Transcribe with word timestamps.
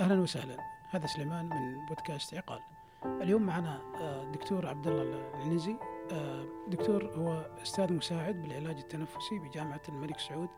أهلا 0.00 0.20
وسهلا. 0.20 0.56
هذا 0.90 1.06
سليمان 1.06 1.44
من 1.48 1.86
بودكاست 1.86 2.34
عقال. 2.34 2.60
اليوم 3.04 3.42
معنا 3.42 3.80
الدكتور 4.22 4.66
عبد 4.66 4.86
الله 4.86 5.02
العنزي. 5.02 5.76
آه، 6.12 6.44
دكتور 6.68 7.04
هو 7.04 7.46
أستاذ 7.62 7.92
مساعد 7.92 8.42
بالعلاج 8.42 8.76
التنفسي 8.76 9.38
بجامعة 9.38 9.80
الملك 9.88 10.18
سعود 10.18 10.48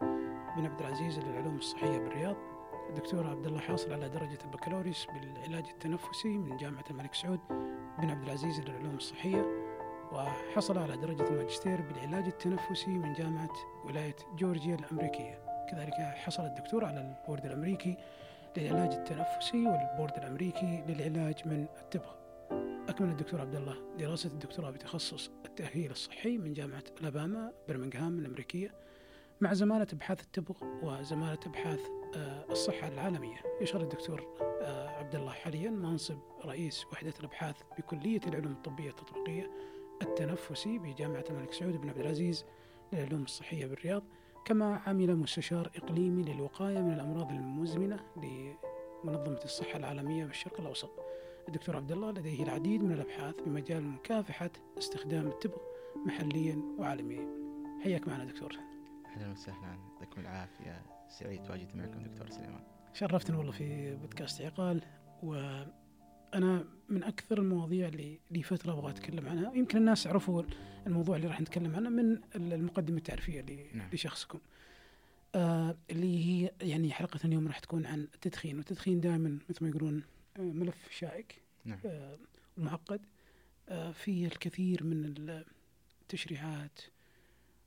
بن 0.56 0.66
عبد 0.66 0.80
العزيز 0.80 1.18
للعلوم 1.18 1.56
الصحية 1.56 1.98
بالرياض. 1.98 2.36
الدكتور 2.88 3.26
عبد 3.26 3.46
الله 3.46 3.60
حاصل 3.60 3.92
على 3.92 4.08
درجة 4.08 4.38
البكالوريوس 4.44 5.06
بالعلاج 5.06 5.68
التنفسي 5.68 6.38
من 6.38 6.56
جامعة 6.56 6.84
الملك 6.90 7.14
سعود 7.14 7.40
بن 7.98 8.10
عبد 8.10 8.22
العزيز 8.22 8.60
للعلوم 8.60 8.94
الصحية 8.94 9.46
وحصل 10.12 10.78
على 10.78 10.96
درجة 10.96 11.28
الماجستير 11.28 11.82
بالعلاج 11.82 12.26
التنفسي 12.26 12.90
من 12.90 13.12
جامعة 13.12 13.52
ولاية 13.84 14.16
جورجيا 14.36 14.74
الأمريكية. 14.74 15.38
كذلك 15.70 15.94
حصل 16.14 16.42
الدكتور 16.42 16.84
على 16.84 17.00
البورد 17.00 17.46
الأمريكي 17.46 17.96
للعلاج 18.56 18.92
التنفسي 18.92 19.66
والبورد 19.66 20.16
الأمريكي 20.16 20.84
للعلاج 20.88 21.48
من 21.48 21.66
التبغ 21.80 22.14
أكمل 22.88 23.08
الدكتور 23.08 23.40
عبد 23.40 23.54
الله 23.54 23.76
دراسة 23.98 24.28
الدكتوراه 24.30 24.70
بتخصص 24.70 25.30
التأهيل 25.44 25.90
الصحي 25.90 26.38
من 26.38 26.52
جامعة 26.52 26.84
ألاباما 27.00 27.52
برمنغهام 27.68 28.18
الأمريكية 28.18 28.74
مع 29.40 29.52
زمالة 29.52 29.86
أبحاث 29.92 30.20
التبغ 30.22 30.54
وزمالة 30.82 31.38
أبحاث 31.46 31.80
آه، 32.16 32.44
الصحة 32.50 32.88
العالمية. 32.88 33.36
يشغل 33.60 33.82
الدكتور 33.82 34.36
آه، 34.62 34.88
عبد 34.88 35.14
الله 35.14 35.32
حاليا 35.32 35.70
منصب 35.70 36.18
رئيس 36.44 36.84
وحدة 36.92 37.12
الأبحاث 37.20 37.56
بكلية 37.78 38.20
العلوم 38.26 38.52
الطبية 38.52 38.90
التطبيقية 38.90 39.50
التنفسي 40.02 40.78
بجامعة 40.78 41.24
الملك 41.30 41.52
سعود 41.52 41.76
بن 41.76 41.88
عبد 41.88 41.98
العزيز 41.98 42.44
للعلوم 42.92 43.22
الصحية 43.22 43.66
بالرياض. 43.66 44.02
كما 44.44 44.80
عمل 44.86 45.16
مستشار 45.16 45.70
إقليمي 45.76 46.22
للوقاية 46.22 46.78
من 46.78 46.92
الأمراض 46.92 47.30
المزمنة 47.30 48.00
لمنظمة 48.16 49.40
الصحة 49.44 49.76
العالمية 49.76 50.24
بالشرق 50.24 50.60
الأوسط. 50.60 50.90
الدكتور 51.48 51.76
عبد 51.76 51.92
الله 51.92 52.10
لديه 52.10 52.42
العديد 52.42 52.82
من 52.82 52.92
الأبحاث 52.92 53.34
بمجال 53.40 53.84
مكافحة 53.84 54.50
استخدام 54.78 55.26
التبغ 55.26 55.58
محليا 56.06 56.62
وعالميا. 56.78 57.28
حياك 57.84 58.08
معنا 58.08 58.24
دكتور. 58.24 58.52
أهلا 59.06 59.32
وسهلا. 59.32 59.78
يعطيكم 59.92 60.20
العافية. 60.20 60.82
سعيد 61.08 61.42
تواجدي 61.42 61.74
معكم 61.74 62.02
دكتور 62.02 62.30
سليمان. 62.30 62.64
شرفتنا 62.92 63.38
والله 63.38 63.52
في 63.52 63.96
بودكاست 63.96 64.42
عقال 64.42 64.82
وأنا 66.32 66.64
من 66.88 67.04
أكثر 67.04 67.38
المواضيع 67.38 67.88
اللي 67.88 68.18
لي 68.30 68.42
فترة 68.42 68.72
أبغى 68.72 68.90
أتكلم 68.90 69.28
عنها 69.28 69.52
يمكن 69.54 69.78
الناس 69.78 70.06
يعرفوا 70.06 70.42
الموضوع 70.86 71.16
اللي 71.16 71.28
راح 71.28 71.40
نتكلم 71.40 71.76
عنه 71.76 71.90
من 71.90 72.18
المقدمة 72.36 72.96
التعريفية 72.96 73.44
نعم. 73.74 73.88
لشخصكم 73.92 74.40
آه 75.34 75.76
اللي 75.90 76.26
هي 76.26 76.52
يعني 76.62 76.92
حلقة 76.92 77.20
اليوم 77.24 77.46
راح 77.46 77.58
تكون 77.58 77.86
عن 77.86 78.00
التدخين 78.00 78.56
والتدخين 78.56 79.00
دائما 79.00 79.38
مثل 79.50 79.64
ما 79.64 79.70
يقولون 79.70 80.02
ملف 80.38 80.90
شائك 80.90 81.42
نعم. 81.64 81.78
آه، 81.86 82.18
ومعقد 82.58 83.00
آه، 83.68 83.92
فيه 83.92 84.26
الكثير 84.26 84.84
من 84.84 85.14
التشريعات 86.02 86.80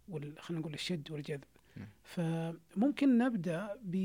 وال 0.10 0.40
خلينا 0.40 0.62
نقول 0.62 0.74
الشد 0.74 1.12
والجذب 1.12 1.44
نعم. 1.76 1.88
فممكن 2.04 3.18
نبدأ 3.18 3.78
ب 3.84 3.96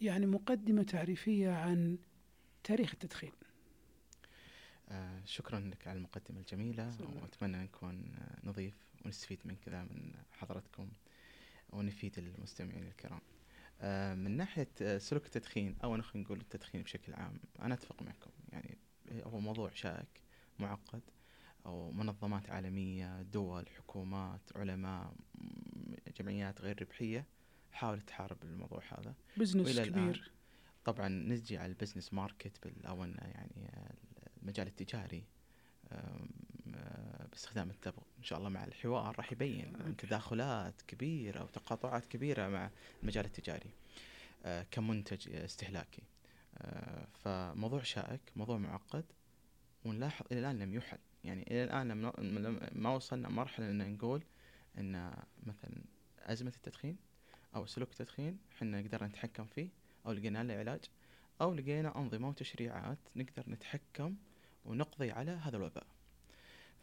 يعني 0.00 0.26
مقدمة 0.26 0.82
تعريفية 0.82 1.50
عن 1.50 1.98
تاريخ 2.64 2.90
التدخين 2.92 3.32
آه 3.32 3.49
شكرا 5.24 5.60
لك 5.60 5.88
على 5.88 5.96
المقدمة 5.96 6.40
الجميلة. 6.40 6.96
وأتمنى 7.22 7.56
نكون 7.56 8.14
نضيف 8.44 8.74
ونستفيد 9.04 9.38
من 9.44 9.56
كذا 9.56 9.82
من 9.82 10.12
حضرتكم 10.32 10.88
ونفيد 11.72 12.18
المستمعين 12.18 12.82
الكرام. 12.82 13.20
آه، 13.80 14.14
من 14.14 14.36
ناحية 14.36 14.68
آه، 14.82 14.98
سلوك 14.98 15.26
التدخين 15.26 15.76
أو 15.84 16.02
خلينا 16.02 16.26
نقول 16.26 16.40
التدخين 16.40 16.82
بشكل 16.82 17.14
عام 17.14 17.40
أنا 17.60 17.74
أتفق 17.74 18.02
معكم. 18.02 18.30
يعني 18.52 18.78
هو 19.12 19.40
موضوع 19.40 19.70
شائك 19.70 20.22
معقد 20.58 21.02
أو 21.66 21.90
منظمات 21.92 22.50
عالمية 22.50 23.22
دول 23.22 23.68
حكومات 23.68 24.40
علماء 24.56 25.14
جمعيات 26.18 26.60
غير 26.60 26.82
ربحية 26.82 27.26
حاولت 27.72 28.08
تحارب 28.08 28.36
الموضوع 28.44 28.82
هذا. 28.88 29.14
بزنس 29.36 29.80
كبير. 29.80 30.32
طبعا 30.84 31.08
نجي 31.08 31.58
على 31.58 31.66
ال 31.66 31.71
business 31.71 32.14
market 32.14 32.66
أو 32.86 33.04
يعني 33.04 33.70
المجال 34.42 34.66
التجاري 34.66 35.24
باستخدام 37.30 37.70
التبغ. 37.70 38.02
إن 38.18 38.24
شاء 38.24 38.38
الله 38.38 38.48
مع 38.48 38.64
الحوار 38.64 39.16
راح 39.16 39.32
يبين 39.32 39.96
تداخلات 39.98 40.82
كبيرة 40.82 41.42
وتقاطعات 41.42 42.04
كبيرة 42.04 42.48
مع 42.48 42.70
المجال 43.02 43.24
التجاري 43.24 43.70
آه، 44.44 44.66
كمنتج 44.70 45.34
استهلاكي. 45.34 46.02
آه، 46.58 47.06
فموضوع 47.24 47.82
شائك 47.82 48.20
موضوع 48.36 48.58
معقد 48.58 49.04
ونلاحظ 49.84 50.26
إلى 50.32 50.40
الآن 50.40 50.58
لم 50.58 50.74
يحل. 50.74 50.98
يعني 51.24 51.42
إلى 51.42 51.64
الآن 51.64 51.88
لم 51.88 52.60
ما 52.72 52.94
وصلنا 52.94 53.28
مرحلة 53.28 53.70
إن 53.70 53.92
نقول 53.94 54.22
إن 54.78 55.12
مثلا 55.46 55.84
أزمة 56.18 56.52
التدخين 56.56 56.96
أو 57.56 57.66
سلوك 57.66 57.90
التدخين 57.90 58.38
إحنا 58.52 58.78
قدرنا 58.78 59.08
نتحكم 59.08 59.44
فيه 59.44 59.68
أو 60.06 60.12
لقينا 60.12 60.44
له 60.44 60.54
علاج 60.54 60.80
أو 61.40 61.54
لقينا 61.54 61.98
أنظمة 61.98 62.28
وتشريعات 62.28 62.98
نقدر 63.16 63.44
نتحكم 63.48 64.16
ونقضي 64.64 65.10
على 65.10 65.30
هذا 65.30 65.56
الوباء 65.56 65.86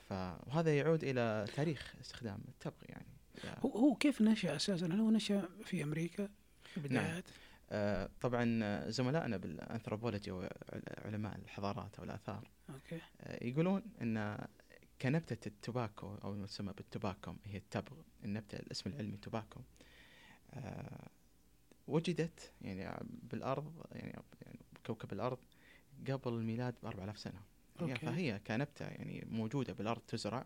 فهذا 0.10 0.78
يعود 0.78 1.04
إلى 1.04 1.46
تاريخ 1.56 1.96
استخدام 2.02 2.40
التبغ 2.48 2.84
يعني 2.90 3.08
هو 3.46 3.70
هو 3.70 3.96
كيف 3.96 4.22
نشأ 4.22 4.56
أساسا؟ 4.56 4.86
هل 4.86 5.00
هو 5.00 5.10
نشأ 5.10 5.50
في 5.64 5.84
أمريكا 5.84 6.30
في 6.64 6.78
البدايات؟ 6.78 7.08
نعم. 7.08 7.22
آه 7.72 8.10
طبعا 8.22 8.90
زملائنا 8.90 9.38
بالأنثروبولوجي 9.38 10.32
وعلماء 10.32 11.36
الحضارات 11.36 12.00
أو 12.00 12.04
الاثار 12.04 12.50
أوكي 12.70 13.00
آه 13.22 13.46
يقولون 13.46 13.82
إن 14.02 14.38
كنبتة 15.02 15.48
ال 15.48 15.56
tobacco 15.56 16.16
أو 16.24 16.34
ما 16.34 16.46
تسمى 16.46 16.74
بالتباكم 16.74 17.38
هي 17.46 17.58
التبغ 17.58 17.98
النبتة 18.26 18.56
الاسم 18.56 18.90
العلمي 18.90 19.18
tobacco 19.18 19.62
آه 20.54 21.08
وجدت 21.88 22.52
يعني 22.62 23.06
بالأرض 23.24 23.86
يعني 23.92 24.22
كوكب 24.86 25.14
الأرض 25.14 25.38
قبل 26.08 26.34
الميلاد 26.34 26.76
ب 26.84 26.86
4000 26.86 27.20
سنة 27.20 27.42
أوكي. 27.82 28.06
فهي 28.06 28.40
كنبتة 28.48 28.86
يعني 28.86 29.28
موجودة 29.30 29.74
بالأرض 29.74 30.02
تزرع 30.08 30.46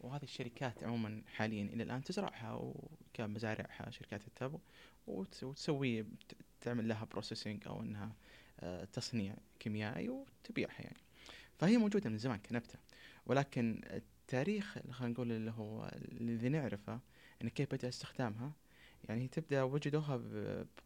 وهذه 0.00 0.22
الشركات 0.22 0.84
عموما 0.84 1.22
حاليا 1.26 1.64
إلى 1.64 1.82
الآن 1.82 2.04
تزرعها 2.04 2.52
وكمزارعها 2.54 3.90
شركات 3.90 4.26
التبغ 4.26 4.58
وتسوي 5.06 6.06
تعمل 6.60 6.88
لها 6.88 7.04
processing 7.04 7.66
أو 7.66 7.82
أنها 7.82 8.12
آه، 8.60 8.84
تصنيع 8.84 9.34
كيميائي 9.60 10.08
وتبيعها 10.08 10.80
يعني 10.82 11.00
فهي 11.58 11.76
موجودة 11.76 12.10
من 12.10 12.18
زمان 12.18 12.38
كنبتة 12.38 12.78
ولكن 13.26 13.80
التاريخ 13.90 14.78
خلينا 14.90 15.14
نقول 15.14 15.32
اللي 15.32 15.50
هو 15.50 15.90
الذي 15.94 16.48
نعرفه 16.48 17.00
أن 17.42 17.48
كيف 17.48 17.74
بدأ 17.74 17.88
استخدامها 17.88 18.52
يعني 19.08 19.28
تبدأ 19.28 19.62
وجدوها 19.62 20.20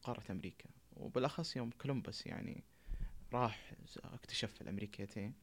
بقارة 0.01 0.23
أمريكا 0.31 0.69
وبالأخص 0.97 1.57
يوم 1.57 1.71
كولومبوس 1.71 2.27
يعني 2.27 2.63
راح 3.33 3.73
اكتشف 4.05 4.63
الأمريكيتين 4.63 5.35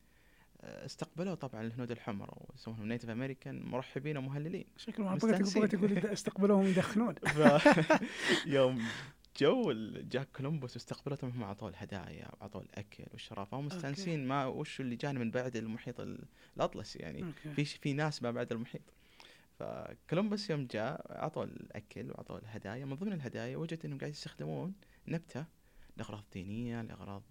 استقبلوه 0.63 1.35
طبعا 1.35 1.61
الهنود 1.61 1.91
الحمر 1.91 2.33
ويسمونهم 2.38 2.88
نيتف 2.88 3.09
امريكان 3.09 3.66
مرحبين 3.66 4.17
ومهللين. 4.17 4.66
شكلهم 4.77 5.17
بغيت 5.17 5.75
تقول 5.75 5.97
استقبلوهم 5.97 6.66
يدخنون 6.66 7.16
يوم 8.45 8.83
جو 9.38 9.72
جاك 10.11 10.27
كولومبوس 10.35 10.73
واستقبلتهم 10.73 11.29
هم 11.29 11.44
اعطوه 11.44 11.69
الهدايا 11.69 12.27
واعطوه 12.33 12.61
الاكل 12.61 13.03
والشراب 13.11 13.47
فهم 13.47 13.66
مستانسين 13.66 14.27
ما 14.27 14.45
وش 14.45 14.81
اللي 14.81 14.95
جانا 14.95 15.19
من 15.19 15.31
بعد 15.31 15.55
المحيط 15.55 16.07
الاطلسي 16.57 16.99
يعني. 16.99 17.23
أوكي. 17.23 17.53
في 17.53 17.66
في 17.66 17.93
ناس 17.93 18.23
ما 18.23 18.31
بعد 18.31 18.51
المحيط. 18.51 18.81
فكولومبوس 19.59 20.49
يوم 20.49 20.67
جاء 20.67 21.22
اعطوه 21.23 21.43
الاكل 21.43 22.11
واعطوه 22.11 22.38
الهدايا 22.38 22.85
من 22.85 22.95
ضمن 22.95 23.13
الهدايا 23.13 23.57
وجد 23.57 23.85
إنهم 23.85 23.99
قاعد 23.99 24.11
يستخدمون 24.11 24.73
نبتة 25.07 25.45
لأغراض 25.97 26.23
دينية 26.33 26.81
لأغراض 26.81 27.23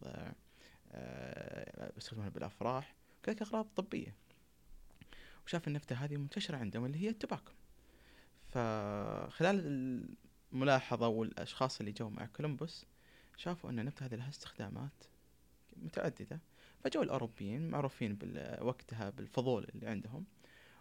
آه، 0.93 1.93
يستخدمونها 1.97 2.31
بالأفراح. 2.31 3.00
كذلك 3.23 3.43
أغراض 3.43 3.67
طبية. 3.77 4.15
وشاف 5.47 5.69
النبتة 5.69 5.97
هذه 5.97 6.17
منتشرة 6.17 6.57
عندهم 6.57 6.85
اللي 6.85 6.99
هي 6.99 7.09
ال 7.09 7.14
tobacco 7.14 7.53
فخلال 8.49 9.61
الملاحظة 10.53 11.09
والأشخاص 11.09 11.81
اللي 11.81 11.93
جو 11.93 12.11
مع 12.11 12.27
كولومبوس 12.27 12.87
شافوا 13.37 13.71
أن 13.71 13.79
النبتة 13.79 14.07
هذه 14.07 14.15
لها 14.15 14.29
استخدامات 14.29 15.05
متعددة. 15.77 16.41
فجو 16.85 17.03
الأوروبيين 17.03 17.71
معروفين 17.71 18.19
وقتها 18.61 19.11
بالفضول 19.11 19.67
اللي 19.75 19.87
عندهم 19.87 20.25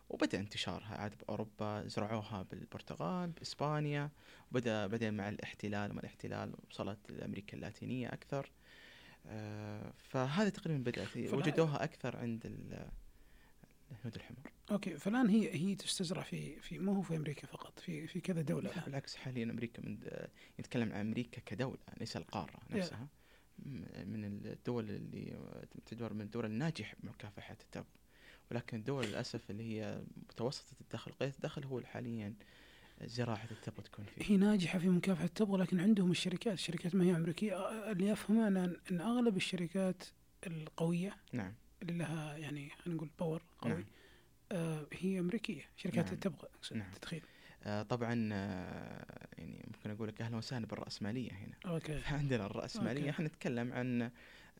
وبدأ 0.10 0.40
انتشارها. 0.40 0.96
عاد 0.96 1.18
بأوروبا 1.18 1.88
زرعوها 1.88 2.44
بالبرتغال 2.44 3.30
بإسبانيا 3.32 4.10
وبدأ 4.52 4.88
بدأ 4.88 5.12
مع 5.12 5.30
الاحتلال 5.30 5.92
ومع 5.92 6.00
الاحتلال 6.00 6.54
وصلت 6.70 7.12
لأمريكا 7.12 7.58
اللاتينية 7.58 8.08
أكثر. 8.08 8.52
فهذه 9.98 10.50
تقريبا 10.50 10.92
بدأت 10.92 11.18
وجدوها 11.18 11.84
أكثر 11.84 12.18
عند 12.18 12.46
الهنود 12.46 14.16
الحمر. 14.16 14.52
أوكي 14.72 14.98
فالآن 14.98 15.30
هي 15.30 15.54
هي 15.56 15.76
تستزرع 15.76 16.22
في 16.22 16.60
في 16.60 16.80
مو 16.80 16.94
هو 16.94 17.02
في 17.02 17.16
أمريكا 17.16 17.48
فقط 17.48 17.80
في 17.80 18.08
في 18.08 18.22
كذا 18.22 18.42
دولة. 18.42 18.70
لا 18.76 18.86
بالعكس 18.86 19.16
حاليا 19.16 19.44
أمريكا 19.44 19.82
من 19.82 20.00
نتكلم 20.60 20.94
عن 20.94 21.08
أمريكا 21.08 21.42
كدولة 21.46 21.80
ليس 22.00 22.18
القارة 22.18 22.60
نفسها. 22.70 23.08
من 24.06 24.26
الدول 24.26 24.90
اللي 24.90 25.40
تعتبر 25.88 26.14
من 26.14 26.22
الدول 26.22 26.46
الناجحة 26.46 26.96
بمكافحة 27.00 27.58
التبغ 27.62 27.86
ولكن 28.52 28.78
الدول 28.78 29.06
للأسف 29.06 29.52
اللي 29.52 29.64
هي 29.64 30.02
متوسطة 30.18 30.76
الدخل 30.82 31.12
قليلة 31.12 31.36
الدخل 31.36 31.64
هو 31.64 31.82
حاليا 31.82 32.34
زراعة 33.04 33.48
التبغ 33.52 33.84
تكون 33.84 34.06
فيه. 34.06 34.34
هي 34.34 34.38
ناجحة 34.38 34.80
في 34.80 34.90
مكافحة 34.90 35.26
التبغ 35.26 35.58
لكن 35.58 35.80
عندهم 35.80 36.12
الشركات 36.12 36.54
الشركات 36.54 36.96
ما 36.96 37.04
هي 37.06 37.16
أمريكية. 37.16 37.70
اللي 37.92 38.12
أفهمه 38.14 38.48
أن, 38.48 38.58
أن 38.92 39.02
أغلب 39.02 39.38
الشركات 39.38 40.04
القوية 40.48 41.16
نعم. 41.34 41.54
اللي 41.82 41.94
لها 41.94 42.38
يعني 42.38 42.70
خلينا 42.70 42.96
نقول 42.98 43.10
باور 43.20 43.42
قوي 43.60 43.74
نعم. 43.74 43.86
آه 44.52 44.88
هي 44.94 45.20
أمريكية 45.20 45.62
شركات 45.78 46.06
نعم. 46.06 46.14
التبغ. 46.14 46.46
نعم. 46.72 46.90
التدخين 46.94 47.22
آه 47.64 47.84
طبعا 47.84 48.30
آه 48.34 49.28
يعني 49.38 49.66
ممكن 49.68 49.92
أقول 49.92 50.08
لك 50.08 50.22
أهلا 50.22 50.38
وسهلا 50.38 50.66
بالرأسمالية 50.66 51.32
هنا. 51.32 51.56
أوكي. 51.74 52.02
عندنا 52.20 52.46
الرأسمالية. 52.46 53.00
أوكي. 53.00 53.10
إحنا 53.10 53.28
نتكلم 53.28 53.74
عن 53.74 54.12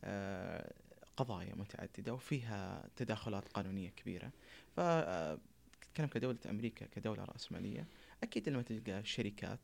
آه، 0.04 0.72
قضايا 1.16 1.54
متعددة 1.54 2.14
وفيها 2.14 2.88
تداخلات 2.96 3.48
قانونية 3.48 3.90
كبيرة. 3.90 4.30
ف 4.76 4.80
آه، 4.80 5.38
تتكلم 5.82 6.06
كدولة 6.06 6.38
أمريكا 6.50 6.86
كدولة 6.86 7.24
رأسمالية. 7.24 7.86
أكيد 8.22 8.48
لما 8.48 8.62
تلقى 8.62 9.04
شركات 9.04 9.60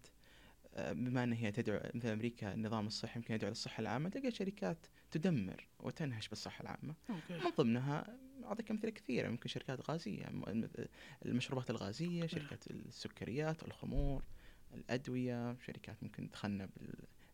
آه، 0.75 0.93
بما 0.93 1.25
أن 1.25 1.33
هي 1.33 1.53
تدعو 1.53 1.81
مثل 1.95 2.09
أمريكا 2.09 2.55
النظام 2.55 2.87
الصحي 2.87 3.19
يمكن 3.19 3.35
يدعو 3.35 3.49
للصحة 3.51 3.81
العامة 3.81 4.09
تلقى 4.09 4.31
شركات 4.31 4.87
تدمر 5.11 5.69
وتنهش 5.81 6.29
بالصحة 6.29 6.63
العامة. 6.63 6.95
أوكي. 7.11 7.35
من 7.45 7.51
ضمنها 7.57 8.17
أعطيك 8.45 8.71
أمثلة 8.71 8.91
كثيرة 8.91 9.29
ممكن 9.29 9.49
شركات 9.49 9.91
غازية 9.91 10.27
م- 10.27 10.69
المشروبات 11.27 11.71
الغازية 11.71 12.27
شركات 12.27 12.67
السكريات 12.71 13.63
الخمور 13.63 14.25
الأدوية 14.75 15.57
شركات 15.67 16.03
ممكن 16.03 16.31
تخنى 16.31 16.69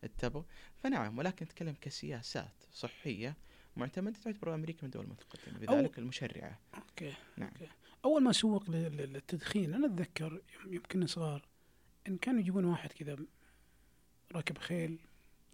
بالتبغ 0.02 0.42
فنعم 0.82 1.18
ولكن 1.18 1.44
نتكلم 1.44 1.74
كسياسات 1.80 2.64
صحية 2.72 3.36
معتمدة 3.76 4.18
تعتبر 4.18 4.54
أمريكا 4.54 4.78
من 4.82 4.86
الدول 4.86 5.04
المتقدمة 5.04 5.58
بذلك 5.58 5.98
المشرعة. 5.98 6.58
أوكي 6.74 7.12
نعم. 7.36 7.48
أوكي. 7.48 7.68
أول 8.04 8.22
ما 8.22 8.32
سوق 8.32 8.70
لل- 8.70 8.96
لل- 8.96 9.12
للتدخين 9.12 9.74
أنا 9.74 9.86
أتذكر 9.86 10.32
يم- 10.64 10.74
يمكن 10.74 11.06
صغار 11.06 11.42
إن 12.08 12.16
كانوا 12.16 12.40
يجيبون 12.40 12.64
واحد 12.64 12.92
كذا 12.92 13.16
راكب 14.32 14.58
خيل 14.58 14.98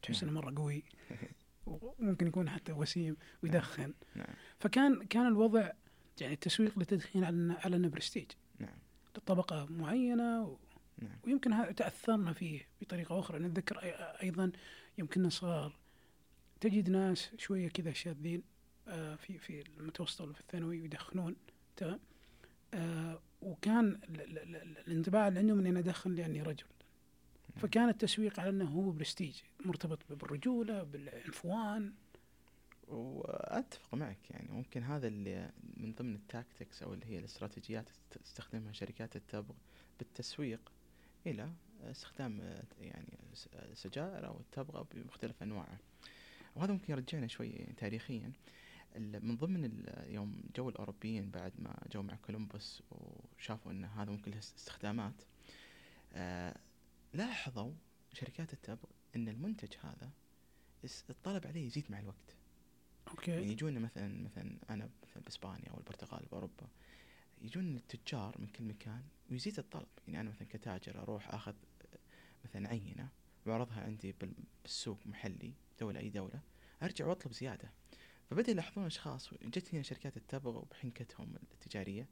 تحس 0.02 0.22
نعم. 0.24 0.30
إنه 0.32 0.40
مرة 0.40 0.54
قوي 0.56 0.82
وممكن 1.66 2.26
يكون 2.26 2.50
حتى 2.50 2.72
وسيم 2.72 3.16
ويدخن. 3.42 3.94
نعم. 4.14 4.34
فكان 4.58 5.04
كان 5.06 5.26
الوضع 5.26 5.70
يعني 6.20 6.34
التسويق 6.34 6.78
للتدخين 6.78 7.24
على 7.24 7.52
على 7.64 7.76
إنه 7.76 7.88
برستيج. 7.88 8.30
نعم. 8.58 8.78
لطبقة 9.16 9.66
معينة 9.70 10.44
و... 10.44 10.56
نعم. 10.98 11.18
ويمكن 11.24 11.74
تأثرنا 11.76 12.32
فيه 12.32 12.68
بطريقة 12.80 13.18
أخرى. 13.18 13.38
نتذكر 13.38 13.78
أيضا 14.22 14.52
يمكن 14.98 15.30
صغار 15.30 15.76
تجد 16.60 16.90
ناس 16.90 17.30
شوية 17.38 17.68
كذا 17.68 17.92
شاذين 17.92 18.42
آه، 18.88 19.14
في 19.16 19.38
في 19.38 19.64
المتوسط 19.78 20.20
ولا 20.20 20.32
في 20.32 20.40
الثانوي 20.40 20.80
ويدخنون 20.80 21.36
تمام؟ 21.76 22.00
آه، 22.74 23.20
وكان 23.42 23.86
ال- 24.08 24.20
ال- 24.20 24.56
ال- 24.56 24.78
الانطباع 24.78 25.28
اللي 25.28 25.38
عندهم 25.40 25.58
اني 25.58 25.68
أنا 25.68 25.78
ادخن 25.78 26.14
لأني 26.14 26.42
رجل. 26.42 26.66
فكان 27.56 27.88
التسويق 27.88 28.40
على 28.40 28.50
انه 28.50 28.64
هو 28.64 28.90
برستيج 28.90 29.40
مرتبط 29.64 29.98
بالرجولة 30.10 30.82
بالعنفوان. 30.82 31.92
وأتفق 32.88 33.94
معك 33.94 34.30
يعني 34.30 34.48
ممكن 34.52 34.82
هذا 34.82 35.06
اللي 35.08 35.50
من 35.76 35.92
ضمن 35.92 36.14
ال 36.14 36.23
tactics 36.23 36.82
أو 36.82 36.94
اللي 36.94 37.06
هي 37.06 37.18
الاستراتيجيات 37.18 37.88
تستخدمها 38.10 38.72
شركات 38.72 39.16
التبغ 39.16 39.54
بالتسويق 39.98 40.72
إلى 41.26 41.50
استخدام 41.82 42.40
يعني 42.80 43.18
س- 43.34 43.48
آه، 43.54 43.74
سجائر 43.74 44.26
أو 44.26 44.40
التبغ 44.40 44.82
بمختلف 44.94 45.42
أنواعه. 45.42 45.78
وهذا 46.56 46.72
ممكن 46.72 46.92
يرجعنا 46.92 47.26
شوي 47.26 47.52
تاريخيا. 47.76 48.32
من 48.98 49.36
ضمن 49.36 49.84
يوم 50.06 50.42
جو 50.56 50.68
الأوروبيين 50.68 51.30
بعد 51.30 51.52
ما 51.58 51.82
جو 51.92 52.02
مع 52.02 52.14
كولومبوس 52.16 52.82
وشافوا 52.90 53.72
إن 53.72 53.84
هذا 53.84 54.10
ممكن 54.10 54.30
له 54.30 54.38
استخدامات 54.38 55.22
آه 56.12 56.56
لاحظوا 57.14 57.72
شركات 58.12 58.52
التبغ 58.52 58.88
إن 59.16 59.28
المنتج 59.28 59.72
هذا 59.82 60.10
الطلب 61.10 61.46
عليه 61.46 61.66
يزيد 61.66 61.84
مع 61.90 61.98
الوقت. 61.98 62.36
يعني 63.06 63.38
أوكي 63.38 63.52
يجون 63.52 63.78
مثلا 63.78 64.22
مثلا 64.22 64.56
أنا 64.70 64.88
مثلا 65.02 65.22
بإسبانيا 65.22 65.70
أو 65.70 65.78
البرتغال 65.78 66.26
باوروبا 66.30 66.68
يجون 67.42 67.76
التجار 67.76 68.36
من 68.38 68.46
كل 68.46 68.64
مكان 68.64 69.02
ويزيد 69.30 69.58
الطلب. 69.58 69.88
يعني 70.08 70.20
أنا 70.20 70.30
مثلا 70.30 70.48
كتاجر 70.50 71.02
أروح 71.02 71.34
أخذ 71.34 71.54
مثلا 72.44 72.68
عينة 72.68 73.08
وأعرضها 73.46 73.80
عندي 73.80 74.12
بال- 74.12 74.34
بالسوق 74.62 74.98
محلي 75.06 75.52
دولة 75.80 76.00
أي 76.00 76.10
دولة 76.10 76.40
أرجع 76.82 77.06
وأطلب 77.06 77.32
زيادة. 77.32 77.70
فبدأ 78.30 78.50
يلاحظون 78.50 78.86
أشخاص 78.86 79.30
جت 79.42 79.74
هنا 79.74 79.82
شركات 79.82 80.16
التبغ 80.16 80.56
وبحنكتهم 80.58 81.34
التجارية 81.52 82.08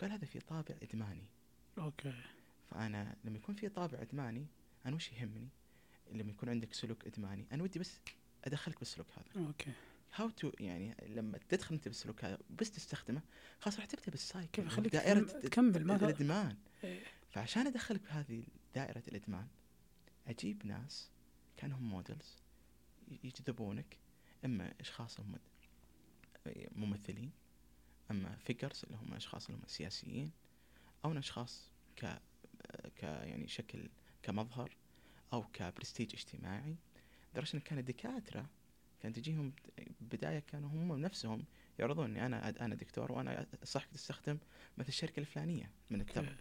قال 0.00 0.12
هذا 0.12 0.26
في 0.26 0.40
طابع 0.40 0.74
إدماني. 0.82 1.26
أوكي. 1.78 2.12
فأنا 2.70 3.16
لما 3.24 3.36
يكون 3.36 3.54
في 3.54 3.68
طابع 3.68 4.02
إدماني 4.02 4.46
أنا 4.86 4.96
وش 4.96 5.12
يهمني؟ 5.12 5.48
لما 6.12 6.30
يكون 6.30 6.48
عندك 6.48 6.74
سلوك 6.74 7.06
إدماني 7.06 7.46
أنا 7.52 7.62
ودي 7.62 7.78
بس 7.78 8.00
أدخلك 8.44 8.78
بالسلوك 8.78 9.06
هذا. 9.16 9.46
أوكي. 9.46 9.72
how 10.14 10.30
to 10.30 10.52
يعني 10.60 10.94
لما 11.08 11.38
تدخل 11.48 11.74
أنت 11.74 11.88
بالسلوك 11.88 12.24
هذا 12.24 12.38
بس 12.60 12.70
تستخدمه 12.70 13.20
خلاص 13.60 13.76
راح 13.76 13.84
تبدأ 13.84 14.10
بال 14.10 14.21
cycle 14.21 14.50
كيف 14.52 14.66
أخليك 14.66 14.92
دائرة 14.92 15.20
تكم- 15.20 15.40
تكمل 15.40 15.84
ما 15.84 15.96
الإدمان. 15.96 16.56
إيه. 16.84 17.00
فعشان 17.30 17.66
أدخلك 17.66 18.00
بهذه 18.02 18.42
دائرة 18.74 19.02
الإدمان 19.08 19.46
أجيب 20.26 20.66
ناس 20.66 21.10
كأنهم 21.56 21.90
models 21.90 22.36
يجذبونك 23.24 23.98
أما 24.44 24.74
أشخاص 24.80 25.20
هم 25.20 25.38
ممثلين 26.76 27.30
أما 28.10 28.36
figures 28.36 28.82
اللي 28.84 28.96
هم 28.96 29.14
أشخاص 29.14 29.46
اللي 29.46 29.60
هم 29.60 29.66
سياسيين 29.66 30.30
أو 31.04 31.18
أشخاص 31.18 31.70
ك 31.96 32.06
ك 32.96 33.02
يعني 33.02 33.48
شكل 33.48 33.88
كمظهر 34.22 34.76
أو 35.32 35.44
كبرستيج 35.52 36.14
اجتماعي. 36.14 36.76
لدرجة 37.32 37.54
إن 37.54 37.60
كان 37.60 37.78
الدكاترة 37.78 38.46
كان 39.00 39.12
تجيهم 39.12 39.52
بداية 40.00 40.38
كانوا 40.38 40.70
هم 40.70 41.00
نفسهم 41.00 41.44
يعرضون 41.78 42.10
إني 42.10 42.26
أنا 42.26 42.64
أنا 42.64 42.74
دكتور 42.74 43.12
وأنا 43.12 43.46
صح 43.64 43.84
تستخدم 43.84 44.38
مثل 44.78 44.88
الشركة 44.88 45.20
الفلانية 45.20 45.70
من 45.90 46.00
التبغ 46.00 46.32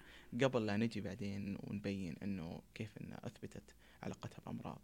قبل 0.44 0.66
لا 0.66 0.78
نجي 0.78 1.02
بعدين 1.02 1.58
ونبين 1.60 2.16
إنه 2.24 2.62
كيف 2.76 2.98
ان 2.98 3.18
أثبتت 3.24 3.76
علاقتها 4.04 4.40
بأمراض. 4.46 4.82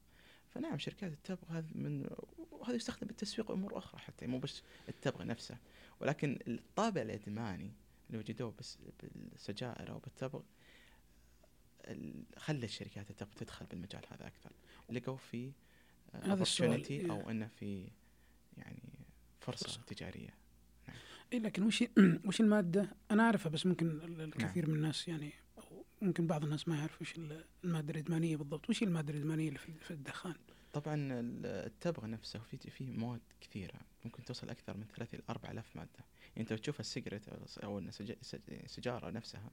فنعم 0.55 0.77
شركات 0.79 1.11
التبغ 1.11 1.51
هذا 1.57 1.67
من 1.75 2.09
وهذا 2.51 2.75
يستخدم 2.75 3.07
بالتسويق 3.07 3.51
أمور 3.51 3.77
أخرى 3.77 4.01
حتى 4.01 4.27
مو 4.27 4.39
بس 4.39 4.63
التبغ 4.89 5.23
نفسه 5.23 5.57
ولكن 5.99 6.39
الطابع 6.47 7.01
الادماني 7.01 7.71
اللي 8.07 8.17
وجدوه 8.19 8.53
بس 8.59 8.77
بالسجائر 9.03 9.91
أو 9.91 9.99
بالتبغ 9.99 10.41
ال- 11.87 12.23
خلى 12.37 12.65
الشركات 12.65 13.09
التبغ 13.09 13.31
تدخل 13.35 13.65
بالمجال 13.65 14.01
هذا 14.11 14.27
أكثر 14.27 14.51
لقوا 14.89 15.17
في 15.17 15.51
هذا 16.13 16.41
السؤال، 16.41 16.83
opportunity 16.85 16.91
إيه. 16.91 17.11
أو 17.11 17.29
إنه 17.29 17.47
في 17.47 17.87
يعني 18.57 18.83
فرصة, 19.39 19.63
فرصة. 19.65 19.81
تجارية 19.81 20.29
إيه 21.33 21.39
لكن 21.39 21.63
وش 21.63 21.83
وش 22.27 22.41
المادة؟ 22.41 22.95
أنا 23.11 23.23
أعرفها 23.23 23.49
بس 23.49 23.65
ممكن 23.65 23.87
ال- 23.89 24.21
الكثير 24.21 24.69
من 24.69 24.75
الناس 24.75 25.07
يعني 25.07 25.31
أو 25.57 25.85
ممكن 26.01 26.27
بعض 26.27 26.43
الناس 26.43 26.67
ما 26.67 26.77
يعرف 26.77 27.01
وش 27.01 27.15
ال- 27.17 27.45
المادة 27.63 27.91
الادمانيه 27.93 28.37
بالضبط، 28.37 28.69
وش 28.69 28.83
المادة 28.83 29.13
الادمانيه 29.13 29.47
اللي 29.47 29.59
في 29.59 29.91
الدخان؟ 29.91 30.35
طبعا 30.73 30.95
ال- 30.95 31.45
التبغ 31.45 32.05
نفسه 32.07 32.39
في 32.39 32.57
في 32.57 32.89
مواد 32.89 33.21
كثيرة 33.41 33.79
ممكن 34.05 34.23
توصل 34.23 34.49
أكثر 34.49 34.77
من 34.77 34.83
3 34.95 35.15
إلى 35.15 35.23
4000 35.29 35.75
مادة. 35.75 35.89
يعني 36.35 36.41
أنت 36.41 36.53
تشوف 36.53 36.79
السيجرت 36.79 37.29
أو 37.29 37.43
الس- 37.43 37.57
أو 37.57 37.79
السج- 37.79 38.15
السج- 38.21 38.49
السيجاره 38.63 39.09
نفسها 39.09 39.51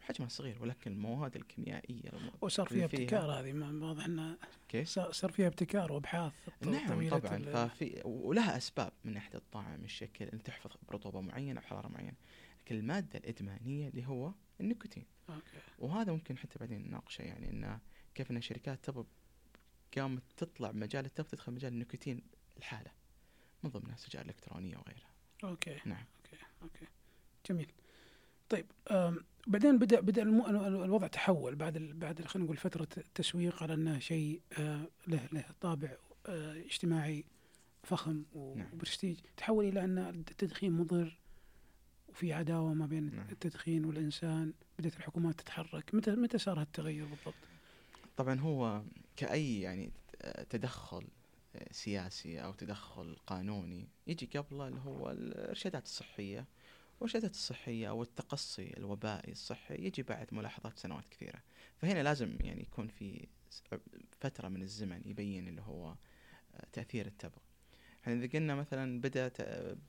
حجمها 0.00 0.28
صغير 0.28 0.62
ولكن 0.62 0.92
المواد 0.92 1.36
الكيميائية 1.36 2.10
وصار 2.40 2.66
فيها 2.68 2.84
ابتكار 2.84 3.30
هذه 3.40 3.52
ما- 3.52 3.86
واضح 3.86 4.04
إنه 4.04 4.38
كيف؟ 4.68 4.88
صار 4.88 5.32
فيها 5.32 5.46
ابتكار 5.46 5.92
وأبحاث 5.92 6.32
نعم 6.62 7.08
طبعا. 7.08 7.38
ففي 7.68 8.02
ولها 8.04 8.56
أسباب 8.56 8.92
من 9.04 9.12
ناحية 9.12 9.34
الطعم 9.38 9.84
الشكل 9.84 10.24
إن 10.24 10.42
تحفظ 10.42 10.70
برطوبة 10.88 11.20
معينة 11.20 11.60
بحراره 11.60 11.88
معينة. 11.88 12.14
لكن 12.60 12.76
المادة 12.76 13.18
الإدمانية 13.18 13.88
اللي 13.88 14.06
هو 14.06 14.32
النيكوتين. 14.60 15.06
أوكي. 15.30 15.42
وهذا 15.78 16.12
ممكن 16.12 16.38
حتى 16.38 16.58
بعدين 16.58 16.86
نناقشه 16.88 17.22
يعني 17.22 17.50
إنه 17.50 17.80
كيف 18.14 18.30
إن 18.30 18.36
الشركات 18.36 18.84
تبغى 18.84 19.04
قامت 19.96 20.22
تطلع 20.36 20.70
بمجال 20.70 21.04
التبغ 21.04 21.28
تدخل 21.28 21.52
مجال 21.52 21.72
النيكوتين 21.72 22.22
الحالة 22.58 22.90
من 23.62 23.70
ضمنها 23.70 23.94
السجائر 23.94 24.24
الالكترونيه 24.24 24.76
وغيرها. 24.76 25.08
أوكي. 25.44 25.76
نعم. 25.84 26.04
أوكي. 26.16 26.42
أوكي. 26.62 26.86
جميل. 27.50 27.70
طيب 28.48 28.66
بعدين 29.46 29.78
بدأ 29.78 30.00
بدأ 30.00 30.22
الوضع 30.84 31.06
تحول 31.06 31.54
بعد 31.54 31.76
ال- 31.76 31.92
بعد 31.94 32.22
خلينا 32.24 32.44
نقول 32.44 32.56
فترة 32.56 32.88
التسويق 32.96 33.62
على 33.62 33.74
إنه 33.74 33.98
شيء 33.98 34.40
آه، 34.58 34.88
له 35.06 35.28
له 35.32 35.44
طابع 35.60 35.96
آه، 36.26 36.52
اجتماعي 36.56 37.24
فخم 37.82 38.24
نعم. 38.34 38.66
وبرستيج. 38.72 39.16
تحول 39.36 39.64
إلى 39.64 39.84
أن 39.84 39.98
التدخين 39.98 40.72
مضر 40.72 41.18
وفي 42.08 42.32
عداوة 42.32 42.74
ما 42.74 42.86
بين 42.86 43.14
نعم. 43.16 43.26
التدخين 43.32 43.84
والإنسان. 43.84 44.52
بدأت 44.78 44.96
الحكومات 44.96 45.40
تتحرك. 45.40 45.94
متى 45.94 46.10
متى 46.10 46.38
صار 46.38 46.60
هالتغير 46.60 47.04
بالضبط؟ 47.04 47.34
طبعا 48.16 48.40
هو 48.40 48.82
كأي 49.18 49.60
يعني 49.60 49.90
تدخل 50.50 51.06
سياسي 51.70 52.44
أو 52.44 52.52
تدخل 52.52 53.16
قانوني 53.26 53.88
يجي 54.06 54.26
قبله 54.38 54.68
اللي 54.68 54.80
هو 54.80 55.10
الارشادات 55.10 55.84
الصحية. 55.84 56.46
والارشادات 57.00 57.30
الصحية 57.30 57.88
أو 57.88 58.02
التقصي 58.02 58.74
الوبائي 58.76 59.32
الصحي 59.32 59.74
يجي 59.74 60.02
بعد 60.02 60.34
ملاحظات 60.34 60.78
سنوات 60.78 61.08
كثيرة. 61.08 61.42
فهنا 61.76 62.02
لازم 62.02 62.36
يعني 62.40 62.62
يكون 62.62 62.88
في 62.88 63.28
فترة 64.20 64.48
من 64.48 64.62
الزمن 64.62 65.02
يبين 65.04 65.48
اللي 65.48 65.62
هو 65.62 65.94
تأثير 66.72 67.06
التبغ. 67.06 67.42
إحنا 68.02 68.14
إذا 68.14 68.38
قلنا 68.38 68.54
مثلا 68.54 69.00
بدأ 69.00 69.32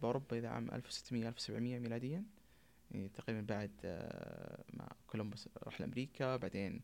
بأوروبا 0.02 0.38
اذا 0.38 0.48
عام 0.48 0.72
1600 0.72 1.28
1700 1.28 1.80
ميلاديا 1.80 2.24
يعني 2.92 3.10
تقريبا 3.10 3.42
بعد 3.42 3.72
آه، 3.86 4.64
ما 4.74 4.90
كولومبوس 5.08 5.50
راح 5.64 5.82
لأمريكا 5.82 6.36
بعدين 6.36 6.82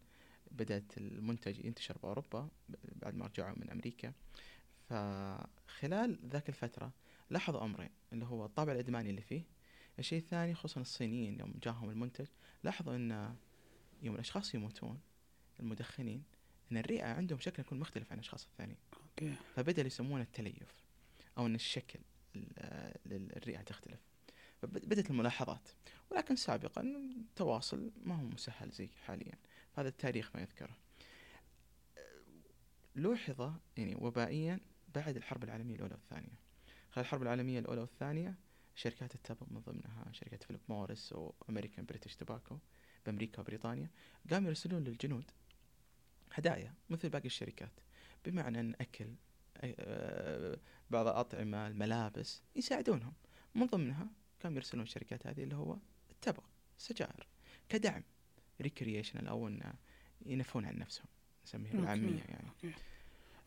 بدأت 0.52 0.98
المنتج 0.98 1.66
ينتشر 1.66 1.98
بأوروبا 1.98 2.50
بعد 2.96 3.16
ما 3.16 3.26
رجعوا 3.26 3.56
من 3.58 3.70
أمريكا. 3.70 4.14
فخلال 4.90 6.20
ذاك 6.26 6.50
الفترة 6.50 6.92
لاحظوا 7.30 7.66
أمرين 7.66 7.90
اللي 8.14 8.26
هو 8.26 8.46
الطابع 8.46 8.72
الإدماني 8.72 9.10
اللي 9.10 9.22
فيه. 9.22 9.44
الشيء 10.00 10.20
الثاني 10.20 10.56
خصوصا 10.56 10.82
الصينيين 10.82 11.40
يوم 11.40 11.54
جاهم 11.64 11.90
المنتج 11.90 12.28
لاحظوا 12.64 12.96
إن 12.96 13.36
يوم 14.02 14.16
الأشخاص 14.16 14.56
يموتون 14.56 15.00
المدخنين 15.60 16.24
إن 16.72 16.78
الرئة 16.78 17.06
عندهم 17.06 17.40
شكل 17.40 17.62
يكون 17.62 17.80
مختلف 17.80 18.12
عن 18.12 18.18
الأشخاص 18.18 18.46
الثانيين. 18.46 18.78
أوكي. 18.94 19.36
فبدا 19.56 19.82
يسمونه 19.82 20.24
التليف 20.24 20.84
أو 21.38 21.46
إن 21.46 21.56
الشكل 21.56 22.00
للرئه 23.06 23.62
تختلف. 23.62 24.00
فبدت 24.62 25.10
الملاحظات. 25.10 25.70
ولكن 26.12 26.36
سابقا 26.36 26.82
التواصل 26.82 27.92
ما 28.04 28.16
هو 28.16 28.24
مسهل 28.24 28.70
زي 28.70 28.90
حاليا. 29.06 29.38
هذا 29.76 29.88
التاريخ 29.88 30.32
ما 30.36 30.42
يذكره. 30.42 30.78
لوحظ 32.96 33.52
يعني 33.78 33.96
وبائيا 33.96 34.60
بعد 34.96 35.16
الحرب 35.16 35.44
العالمية 35.44 35.76
الأولى 35.76 35.94
والثانية. 35.94 36.40
خلال 36.92 37.06
الحرب 37.06 37.22
العالمية 37.22 37.60
الأولى 37.60 37.82
والثانية 37.82 38.36
شركات 38.76 39.16
التبغ 39.16 39.48
من 39.50 39.62
ضمنها 39.62 40.06
شركة 40.12 40.38
فيليب 40.38 40.62
موريس 40.70 41.14
و 41.14 41.22
American 41.22 41.86
British 41.86 42.16
Tobacco 42.16 42.58
بأمريكا 43.06 43.42
وبريطانيا 43.42 43.90
قاموا 44.32 44.48
يرسلون 44.48 44.84
للجنود 44.84 45.32
هدايا 46.34 46.74
مثل 46.90 47.10
باقي 47.10 47.26
الشركات 47.26 47.72
بمعنى 48.26 48.60
أن 48.60 48.76
أكل 48.82 49.08
آه، 49.58 50.58
بعض 50.90 51.08
الأطعمة 51.08 51.68
الملابس 51.68 52.42
يساعدونهم. 52.56 53.14
من 53.56 53.66
ضمنها 53.66 54.08
كانوا 54.40 54.58
يرسلون 54.58 54.84
الشركات 54.84 55.28
هذه 55.28 55.44
اللي 55.44 55.56
هو 55.56 55.78
التبغ 56.12 56.44
السجائر 56.78 57.28
كدعم. 57.70 58.04
recreational 58.62 59.28
أو 59.28 59.48
انه 59.48 59.74
ينفون 60.26 60.66
عن 60.66 60.78
نفسهم 60.78 61.08
نسميها 61.46 61.74
بالعاميه 61.74 62.24
يعني 62.30 62.50
أوكي. 62.50 62.74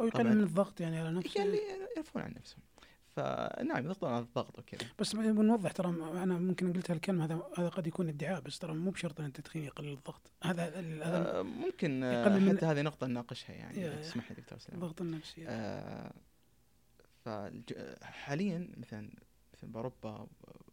أو 0.00 0.06
يقلل 0.06 0.36
من 0.36 0.42
الضغط 0.42 0.80
يعني 0.80 0.98
على 0.98 1.10
نفسه. 1.10 1.40
يعني 1.40 1.58
ينفون 1.96 2.22
عن 2.22 2.34
نفسهم. 2.36 2.62
فنعم 3.08 3.84
يضغطون 3.84 4.10
على 4.10 4.22
الضغط 4.22 4.58
وكذا. 4.58 4.90
بس 4.98 5.16
بنوضح 5.16 5.72
ترى 5.72 5.88
أنا 5.88 6.38
ممكن 6.38 6.72
قلت 6.72 6.90
هالكلمه 6.90 7.24
هذا 7.24 7.42
هذا 7.58 7.68
قد 7.68 7.86
يكون 7.86 8.08
ادعاء 8.08 8.40
بس 8.40 8.58
ترى 8.58 8.74
مو 8.74 8.90
بشرط 8.90 9.20
أن 9.20 9.26
التدخين 9.26 9.64
يقلل 9.64 9.92
الضغط. 9.92 10.32
هذا 10.44 10.64
هذا 10.64 11.38
آه 11.38 11.42
ممكن 11.42 12.02
يقلل 12.02 12.56
حتى 12.56 12.66
هذه 12.66 12.82
نقطة 12.82 13.06
نناقشها 13.06 13.52
يعني 13.52 14.02
تسمح 14.02 14.30
لي 14.30 14.36
دكتور 14.36 14.58
سلام 14.58 14.76
الضغط 14.76 15.00
النفسي 15.00 15.48
آه 15.48 16.12
فحاليا 17.24 18.68
مثلا 18.76 19.10
مثلا 19.52 19.72
باوروبا 19.72 20.26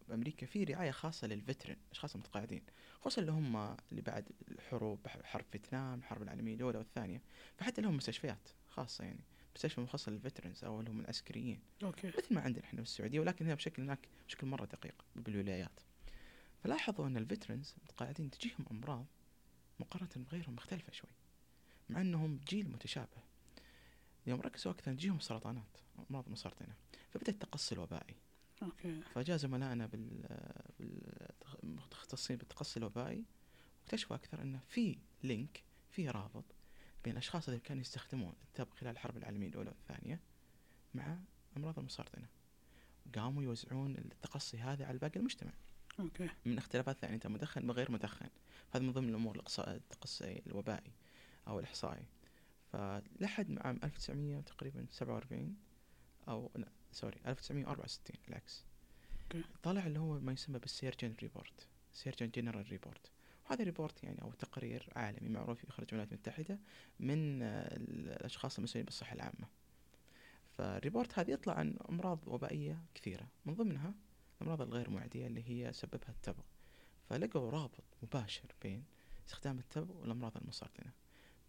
بأمريكا 0.09 0.45
في 0.45 0.63
رعاية 0.63 0.91
خاصة 0.91 1.27
للفترن 1.27 1.75
أشخاص 1.91 2.13
المتقاعدين 2.13 2.62
خصوصا 3.01 3.21
اللي 3.21 3.31
هم 3.31 3.55
اللي 3.91 4.01
بعد 4.01 4.29
الحروب 4.51 5.07
حرب 5.07 5.45
فيتنام 5.51 6.00
الحرب 6.00 6.21
العالمية 6.21 6.55
الأولى 6.55 6.77
والثانية 6.77 7.21
فحتى 7.57 7.81
لهم 7.81 7.97
مستشفيات 7.97 8.50
خاصة 8.69 9.03
يعني 9.03 9.24
مستشفى 9.55 9.81
مخصص 9.81 10.09
لل 10.10 10.20
veterans 10.20 10.63
أو 10.63 10.79
اللي 10.79 10.91
هم 10.91 11.00
العسكريين. 11.00 11.59
أوكي. 11.83 12.07
مثل 12.07 12.35
ما 12.35 12.41
عندنا 12.41 12.65
إحنا 12.65 12.81
في 12.81 12.88
السعوديه 12.88 13.19
ولكن 13.19 13.45
هنا 13.45 13.55
بشكل 13.55 13.81
هناك 13.81 14.00
بشكل 14.27 14.47
مرة 14.47 14.65
دقيق 14.65 15.05
بالولايات. 15.15 15.79
فلاحظوا 16.63 17.07
أن 17.07 17.17
ال 17.17 17.24
veterans 17.24 17.74
المتقاعدين 17.77 18.31
تجيهم 18.31 18.65
أمراض 18.71 19.05
مقارنة 19.79 20.09
بغيرهم 20.15 20.55
مختلفة 20.55 20.91
شوي 20.91 21.09
مع 21.89 22.01
أنهم 22.01 22.39
جيل 22.47 22.71
متشابه. 22.71 23.24
يوم 24.27 24.41
ركزوا 24.41 24.71
أكثر 24.71 24.93
تجيهم 24.93 25.19
سرطانات 25.19 25.77
أمراض 26.09 26.29
مسرطنة 26.29 26.75
فبدأ 27.09 27.31
التقصي 27.31 27.75
الوبائي. 27.75 28.15
أوكي. 28.63 29.01
فجاء 29.01 29.38
زملائنا 29.38 29.85
بال 29.85 30.25
المختصين 31.63 32.38
بالتقصي 32.38 32.79
الوبائي 32.79 33.25
واكتشفوا 33.81 34.15
أكثر 34.15 34.41
انه 34.41 34.59
في 34.67 34.97
link 35.24 35.63
في 35.89 36.09
رابط 36.09 36.45
بين 37.03 37.13
الأشخاص 37.13 37.47
اللي 37.47 37.59
كانوا 37.59 37.81
يستخدمون 37.81 38.33
التبغ 38.43 38.75
خلال 38.75 38.91
الحرب 38.91 39.17
العالمية 39.17 39.47
الأولى 39.47 39.69
والثانية 39.69 40.19
مع 40.93 41.17
أمراض 41.57 41.79
المسرطنه 41.79 42.27
قاموا 43.15 43.43
يوزعون 43.43 43.95
التقصي 43.97 44.57
هذا 44.57 44.85
على 44.85 44.97
باقي 44.97 45.19
المجتمع. 45.19 45.51
أوكي. 46.00 46.29
من 46.45 46.57
اختلافات 46.57 46.97
ثانية 46.97 47.15
انت 47.15 47.27
مدخن 47.27 47.67
بغير 47.67 47.91
مدخن. 47.91 48.29
هذا 48.71 48.83
من 48.83 48.91
ضمن 48.91 49.09
الأمور 49.09 49.43
التقصي 49.67 50.41
الوبائي 50.47 50.91
أو 51.47 51.59
الإحصائي. 51.59 52.05
فلحد 52.71 53.57
عام 53.59 53.79
1900 53.83 54.41
تقريبا 54.41 54.85
47 54.91 55.57
أو 56.27 56.51
لا 56.55 56.67
sorry 56.96 57.17
1964 57.28 58.16
العكس 58.28 58.64
طلع 59.64 59.88
اللي 59.88 60.00
هو 60.00 60.20
ما 60.20 60.32
يسمى 60.34 60.60
بال 60.60 60.72
surgeon 60.72 61.15
report 61.22 61.67
surgeon 61.94 62.29
general 62.29 62.70
report. 62.72 63.12
وهذا 63.46 63.64
report 63.63 64.03
يعني 64.04 64.22
أو 64.22 64.32
تقرير 64.32 64.90
عالمي 64.96 65.30
معروف 65.30 65.64
يخرج 65.64 65.88
الولايات 65.90 66.14
المتحده 66.14 66.60
من 67.00 67.42
الأشخاص 67.42 68.58
المسؤولين 68.58 68.86
بالصحة 68.86 69.14
العامة. 69.14 69.48
فال 70.51 70.69
report 70.69 71.20
هذا 71.20 71.32
يطلع 71.32 71.54
عن 71.54 71.78
أمراض 71.90 72.20
وبائية 72.28 72.84
كثيرة. 72.96 73.28
من 73.46 73.56
ضمنها 73.56 73.94
الأمراض 74.42 74.62
الغير 74.62 74.90
معدية 74.90 75.28
اللي 75.28 75.44
هي 75.50 75.74
سببها 75.74 76.10
التبغ. 76.10 76.44
فلقوا 77.10 77.52
رابط 77.52 77.84
مباشر 78.04 78.56
بين 78.62 78.84
استخدام 79.25 79.60
التبغ 79.60 79.98
والأمراض 79.98 80.38
المسرطنه 80.38 80.92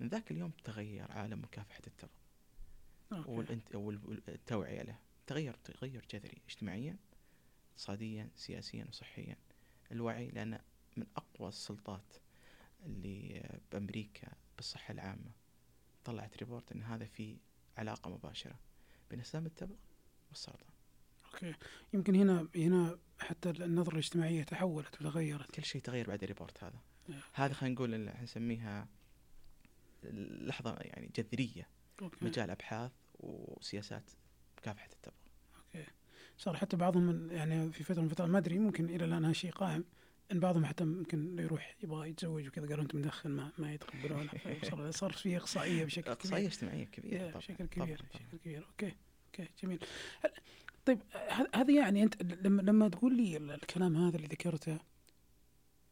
من 0.00 0.08
ذاك 0.08 0.30
اليوم 0.30 0.52
تغير 0.64 1.12
عالم 1.12 1.38
مكافحة 1.38 1.82
التبغ. 1.86 2.10
والتوعية 3.74 4.82
له. 4.82 4.98
تغير 5.26 5.54
تغير 5.64 6.06
جذري 6.10 6.42
اجتماعيا 6.48 6.96
اقتصاديا 7.72 8.30
سياسيا 8.36 8.84
وصحيا. 8.88 9.36
الوعي 9.92 10.30
لأن 10.30 10.60
من 10.96 11.06
أقوى 11.16 11.48
السلطات 11.48 12.14
اللي 12.86 13.48
بأمريكا 13.72 14.28
بالصحة 14.56 14.92
العامة 14.92 15.30
طلعت 16.04 16.36
report 16.36 16.72
أن 16.72 16.82
هذا 16.82 17.04
في 17.04 17.36
علاقة 17.76 18.10
مباشرة 18.10 18.58
بين 19.10 19.20
السام 19.20 19.46
التبغ 19.46 19.76
والسرطان. 20.28 20.70
أوكي. 21.26 21.54
يمكن 21.92 22.14
هنا 22.14 22.48
هنا 22.56 22.98
حتى 23.20 23.50
النظرة 23.50 23.92
الاجتماعية 23.92 24.42
تحولت 24.42 24.94
وتغيرت 24.94 25.50
كل 25.50 25.64
شيء 25.64 25.82
تغير 25.82 26.08
بعد 26.08 26.22
ال 26.22 26.28
report 26.28 26.64
هذا. 26.64 26.80
أوكي. 27.08 27.20
هذا 27.32 27.54
خلينا 27.54 27.74
نقول 27.74 28.04
نسميها 28.22 28.88
لحظة 30.04 30.76
يعني 30.80 31.10
جذرية. 31.16 31.68
أوكي. 32.02 32.24
مجال 32.24 32.50
أبحاث 32.50 32.92
وسياسات 33.14 34.10
مكافحة 34.66 34.88
التبغ 34.92 35.14
صار 36.38 36.56
حتى 36.56 36.76
بعضهم 36.76 37.30
يعني 37.30 37.72
في 37.72 37.84
فترة 37.84 38.00
من 38.00 38.06
الفترات 38.06 38.30
ما 38.30 38.38
أدري 38.38 38.58
ممكن 38.58 38.84
إلى 38.84 39.04
الآن 39.04 39.24
هالشيء 39.24 39.50
قائم 39.50 39.84
إن 40.32 40.40
بعضهم 40.40 40.64
حتى 40.64 40.84
ممكن 40.84 41.38
يروح 41.38 41.76
يبغى 41.82 42.10
يتزوج 42.10 42.46
وكذا 42.46 42.66
قالوا 42.66 42.82
انت 42.82 42.94
مدخن 42.94 43.30
ما 43.30 43.52
ما 43.58 43.74
يتقبلونه 43.74 44.30
صار 44.70 44.90
صار 44.90 45.12
في 45.12 45.36
إقصائية 45.36 45.84
بشكل 45.84 46.02
كبير. 46.02 46.12
إقصائية 46.12 46.46
اجتماعية 46.46 46.84
كبيرة 46.84 47.28
طبعا 47.28 47.38
بشكل 47.38 47.66
كبير 47.66 47.98
طبعا. 47.98 48.08
بشكل 48.08 48.38
كبير. 48.38 48.66
أوكي 48.70 48.92
أوكي 49.26 49.48
جميل. 49.62 49.78
طيب 50.86 50.98
هذه 51.54 51.76
يعني 51.76 52.02
أنت 52.02 52.22
لما 52.22 52.62
لما 52.62 52.88
تقول 52.88 53.16
لي 53.16 53.36
الكلام 53.36 53.96
هذا 53.96 54.16
اللي 54.16 54.28
ذكرته 54.28 54.78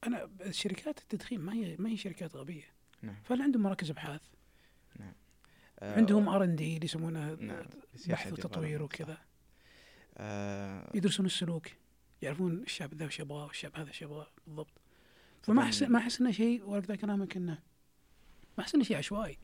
أنا 0.07 0.31
شركات 0.51 0.99
التدخين 0.99 1.41
ما 1.41 1.53
هي 1.55 1.77
ما 1.79 1.89
هي 1.89 1.97
شركات 1.97 2.37
غبية. 2.37 2.65
نعم. 3.03 3.17
فهل 3.25 3.43
عندهم 3.43 3.63
مراكز 3.63 3.91
أبحاث؟ 3.91 4.21
نعم 5.85 5.99
عندهم 5.99 6.29
ار 6.29 6.45
ان 6.45 6.57
دي 6.57 6.75
اللي 6.75 6.85
يسمونه 6.85 7.35
نعم. 7.35 7.67
بحث 8.09 8.33
وتطوير 8.33 8.83
وكذا. 8.83 9.19
آه 10.17 10.91
يدرسون 10.95 11.27
السلوك 11.27 11.69
يعرفون 12.23 12.63
الشاب 12.63 12.95
ذا 12.95 13.07
وش 13.07 13.21
يبغى 13.21 13.45
والشاب 13.45 13.77
هذا 13.77 13.91
وش 13.91 14.03
يبغى 14.03 14.27
بالضبط. 14.47 14.81
فما 15.43 15.63
احس 15.63 15.83
ما 15.83 15.99
احس 15.99 16.21
انه 16.21 16.31
شيء 16.31 16.65
ورقة 16.65 16.95
كلامك 16.95 17.37
إنه 17.37 17.63
ما 18.59 18.65
احس 18.65 18.75
انه 18.75 18.85
شيء 18.85 18.97
عشوائي. 18.97 19.39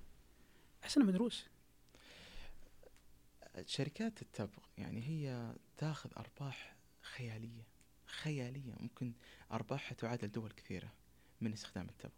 احس 0.85 0.97
انه 0.97 1.06
مدروس. 1.06 1.47
شركات 3.66 4.23
التبغ 4.23 4.62
يعني 4.78 5.02
هي 5.09 5.54
تاخذ 5.76 6.11
أرباح 6.16 6.76
خيالية 7.02 7.66
خيالية. 8.06 8.75
ممكن 8.80 9.12
أرباحها 9.52 9.94
تعادل 9.94 10.30
دول 10.30 10.52
كثيرة 10.52 10.92
من 11.40 11.52
استخدام 11.52 11.88
التبغ. 11.88 12.12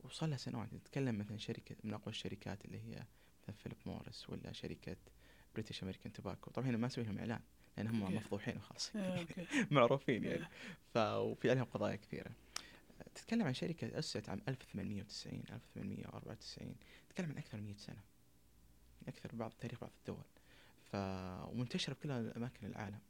وصار 0.00 0.28
لها 0.28 0.38
سنوات. 0.38 0.74
نتكلم 0.74 1.18
مثلا 1.18 1.38
شركة 1.38 1.76
من 1.84 1.94
أقوى 1.94 2.08
الشركات 2.08 2.64
اللي 2.64 2.80
هي 2.80 3.04
فيليب 3.52 3.78
موريس 3.86 4.30
ولا 4.30 4.52
شركة 4.52 4.96
British 5.54 5.82
American 5.82 6.12
Tobacco. 6.12 6.50
طبعا 6.50 6.68
هنا 6.68 6.76
ما 6.76 6.86
أسوي 6.86 7.04
لهم 7.04 7.18
إعلان 7.18 7.40
لأن 7.76 7.86
هم 7.86 8.14
مفضوحين 8.14 8.56
وخلاص. 8.56 8.92
معروفين 9.70 10.24
يعني. 10.24 10.46
ففي 10.94 11.50
عليهم 11.50 11.64
قضايا 11.64 11.96
كثيرة. 11.96 12.30
تتكلم 13.14 13.46
عن 13.46 13.54
شركة 13.54 13.98
أسست 13.98 14.28
عام 14.28 14.40
1890 14.48 15.42
1894 15.50 16.74
تتكلم 17.08 17.30
عن 17.30 17.38
أكثر 17.38 17.58
من 17.58 17.64
100 17.64 17.76
سنة. 17.76 18.02
أكثر 19.08 19.30
بعض 19.36 19.52
تاريخ 19.60 19.80
بعض 19.80 19.90
الدول. 19.98 20.24
ف 20.92 20.96
ومنتشرة 21.52 21.94
بكل 21.94 22.10
اماكن 22.10 22.66
العالم. 22.66 23.00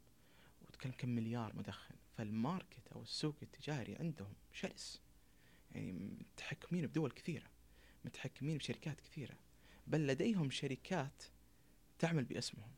وتكلم 0.69 0.93
كم 0.99 1.09
مليار 1.09 1.57
مدخن. 1.57 1.95
فالماركت 2.17 2.88
أو 2.95 3.03
السوق 3.03 3.37
التجاري 3.43 3.97
عندهم 3.97 4.35
شرس. 4.53 5.03
يعني 5.73 5.93
متحكمين 5.93 6.87
بدول 6.87 7.11
كثيرة. 7.11 7.47
متحكمين 8.05 8.59
بشركات 8.59 9.00
كثيرة. 9.00 9.35
بل 9.87 10.07
لديهم 10.07 10.50
شركات 10.50 11.23
تعمل 11.99 12.25
باسمهم. 12.25 12.71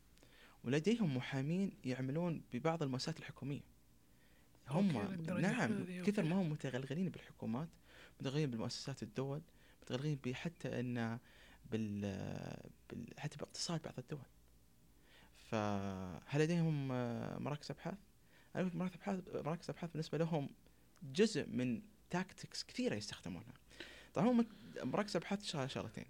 ولديهم 0.63 1.17
محامين 1.17 1.71
يعملون 1.85 2.41
ببعض 2.53 2.83
المؤسسات 2.83 3.19
الحكومية. 3.19 3.61
هم 4.67 4.91
نعم 5.41 5.85
كثر. 6.03 6.23
ما 6.23 6.41
هم 6.41 6.49
متغلغلين 6.49 7.09
بالحكومات 7.09 7.69
متغلغلين 8.19 8.51
بالمؤسسات 8.51 9.03
الدول 9.03 9.41
متغلغلين 9.81 10.19
بحتى 10.25 10.79
أن 10.79 11.19
بال, 11.71 12.01
بال 12.89 13.19
حتى 13.19 13.37
باقتصاد 13.37 13.81
بعض 13.81 13.93
الدول. 13.99 14.25
فهل 15.51 16.41
لديهم 16.41 16.87
مراكز 17.43 17.71
أبحاث؟ 17.71 17.97
أقول 18.55 18.71
مراكز 18.73 18.95
أبحاث 18.95 19.19
مراكز 19.45 19.69
أبحاث 19.69 19.91
بالنسبة 19.91 20.17
لهم 20.17 20.49
جزء 21.03 21.45
من 21.47 21.81
tactics 22.09 22.63
كثيرة 22.63 22.95
يستخدمونها. 22.95 23.53
طبعا 24.13 24.27
هم 24.27 24.47
مراكز 24.83 25.15
أبحاث 25.15 25.43
شغلتين. 25.65 26.05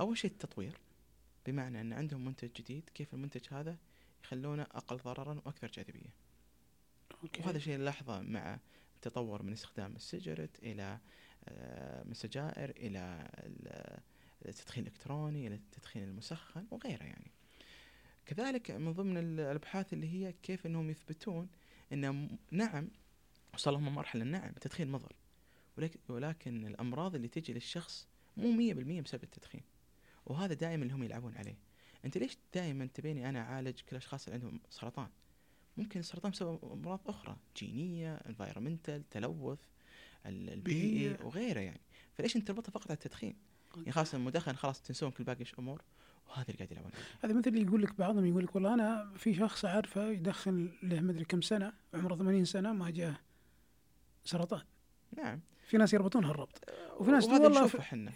أول 0.00 0.18
شيء 0.18 0.30
التطوير 0.30 0.78
بمعنى 1.46 1.80
إن 1.80 1.92
عندهم 1.92 2.24
منتج 2.24 2.50
جديد 2.52 2.90
كيف 2.94 3.14
المنتج 3.14 3.46
هذا 3.50 3.76
يخلونه 4.24 4.62
أقل 4.62 4.96
ضررا 4.96 5.34
وأكثر 5.46 5.66
جاذبية. 5.70 6.10
أوكي. 7.22 7.42
وهذا 7.42 7.58
شيء 7.58 7.76
نلاحظه 7.76 8.20
مع 8.20 8.58
التطور 8.96 9.42
من 9.42 9.52
استخدام 9.52 9.96
السيجرت 9.96 10.58
إلى 10.62 10.98
آه، 11.48 12.02
من 12.04 12.10
السجائر 12.10 12.70
إلى 12.70 13.28
ال- 13.38 14.00
التدخين 14.48 14.82
الإلكتروني 14.86 15.46
إلى 15.46 15.54
التدخين 15.54 16.02
المسخن 16.02 16.66
وغيره 16.70 17.02
يعني. 17.02 17.30
كذلك 18.26 18.70
من 18.70 18.92
ضمن 18.92 19.18
ال- 19.18 19.40
الأبحاث 19.40 19.92
اللي 19.92 20.08
هي 20.12 20.32
كيف 20.42 20.66
إنهم 20.66 20.90
يثبتون 20.90 21.48
إن 21.92 22.28
نعم 22.50 22.88
وصلوا 23.54 23.78
هم 23.78 23.94
مرحلة 23.94 24.24
نعم 24.24 24.48
التدخين 24.48 24.90
مضر. 24.90 25.12
ولكن, 25.78 25.98
ولكن 26.08 26.66
الأمراض 26.66 27.14
اللي 27.14 27.28
تجي 27.28 27.52
للشخص 27.52 28.08
مو 28.36 28.52
100% 28.52 29.00
بسبب 29.00 29.22
التدخين. 29.24 29.62
وهذا 30.26 30.54
دائما 30.54 30.82
اللي 30.82 30.94
هم 30.94 31.02
يلعبون 31.02 31.34
عليه. 31.36 31.56
أنت 32.04 32.18
ليش 32.18 32.36
دائما 32.54 32.86
تبيني 32.94 33.28
أنا 33.28 33.40
أعالج 33.40 33.80
كل 33.80 33.86
الاشخاص 33.92 34.24
اللي 34.28 34.34
عندهم 34.34 34.60
سرطان؟ 34.70 35.08
ممكن 35.76 36.00
السرطان 36.00 36.30
بسبب 36.32 36.58
أمراض 36.72 37.00
أخرى 37.06 37.36
جينية 37.56 38.14
انفايرمنتال 38.14 39.08
تلوث 39.10 39.58
ال- 40.26 40.50
البيئي. 40.52 41.16
وغيره 41.24 41.60
يعني. 41.60 41.80
فليش 42.14 42.36
أنت 42.36 42.48
تربطها 42.48 42.70
فقط 42.70 42.90
على 42.90 42.94
التدخين؟ 42.94 43.36
يعني 43.76 43.92
خلاص 43.92 44.14
المدخن 44.14 44.52
خلاص 44.56 44.82
تنسون 44.82 45.10
كل 45.10 45.24
باقي 45.24 45.44
الأمور 45.52 45.82
وهذا 46.28 46.44
اللي 46.48 46.56
قاعد 46.58 46.72
يلعبون. 46.72 46.90
هذا 47.24 47.32
مثل 47.34 47.48
اللي 47.50 47.62
يقول 47.62 47.82
لك 47.82 47.94
بعضهم 47.98 48.26
يقول 48.26 48.44
لك 48.44 48.54
والله 48.54 48.74
أنا 48.74 49.12
في 49.16 49.34
شخص 49.34 49.64
أعرفه 49.64 50.10
يدخن 50.10 50.70
له 50.82 51.00
مدري 51.00 51.24
كم 51.24 51.40
سنة 51.42 51.72
عمره 51.94 52.16
80 52.16 52.44
سنة 52.44 52.72
ما 52.72 52.90
جاه 52.90 53.16
سرطان. 54.24 54.62
نعم. 55.16 55.40
في 55.66 55.76
ناس 55.76 55.94
يربطون 55.94 56.24
هالربط. 56.24 56.70
وفي 56.96 57.10
ناس 57.10 57.24
والله 57.24 57.80
إحنا. 57.80 58.10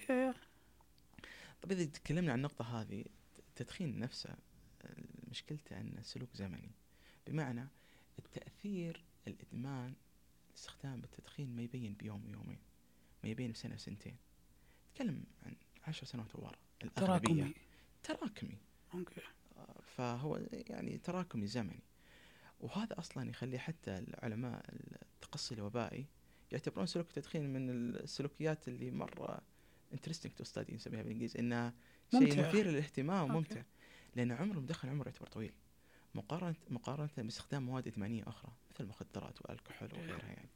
طيب 1.62 1.72
إذا 1.72 1.84
تكلمنا 1.84 2.32
عن 2.32 2.38
النقطة 2.38 2.80
هذه 2.80 3.04
التدخين 3.38 3.98
نفسه 3.98 4.36
مشكلته 5.30 5.80
انه 5.80 6.02
سلوك 6.02 6.28
زمني. 6.34 6.70
بمعنى 7.26 7.66
التأثير 8.18 9.04
الإدمان 9.26 9.94
الاستخدام 10.50 11.00
بالتدخين 11.00 11.56
ما 11.56 11.62
يبين 11.62 11.94
بيوم 11.94 12.26
ويومين 12.26 12.58
ما 13.24 13.30
يبين 13.30 13.52
بسنة 13.52 13.76
سنتين 13.76 14.16
تكلم 14.94 15.24
عن 15.46 15.56
عشر 15.86 16.06
سنوات 16.06 16.36
ورا 16.36 16.58
تراكمي. 16.94 17.54
تراكمي. 18.02 18.58
أوكي. 18.94 19.20
فهو 19.96 20.36
يعني 20.52 20.98
تراكمي 20.98 21.46
زمني. 21.46 21.82
وهذا 22.60 22.98
أصلا 22.98 23.30
يخلي 23.30 23.58
حتى 23.58 23.98
العلماء 23.98 24.64
التقصي 25.14 25.54
الوبائي 25.54 26.06
يعتبرون 26.52 26.86
سلوك 26.86 27.08
التدخين 27.08 27.52
من 27.52 27.70
السلوكيات 27.70 28.68
اللي 28.68 28.90
مرة 28.90 29.40
interesting 29.92 30.32
to 30.32 30.44
study 30.44 30.74
نسميها 30.74 31.02
بالإنجليزي 31.02 31.38
انها 31.38 31.74
شيء. 32.10 32.40
مثير 32.40 32.66
للاهتمام 32.66 33.20
أوكي. 33.20 33.32
ممتع 33.32 33.62
لأن 34.16 34.32
عمر 34.32 34.56
المدخن 34.56 34.88
عمره 34.88 35.08
يعتبر 35.08 35.26
طويل 35.26 35.52
مقارنة 36.14 36.54
مقارنة 36.70 37.10
باستخدام 37.16 37.62
مواد 37.66 37.86
إدمانية 37.88 38.22
أخرى 38.26 38.52
مثل 38.70 38.84
المخدرات 38.84 39.42
والكحول. 39.42 39.88
وغيرها 39.92 40.26
يعني 40.28 40.48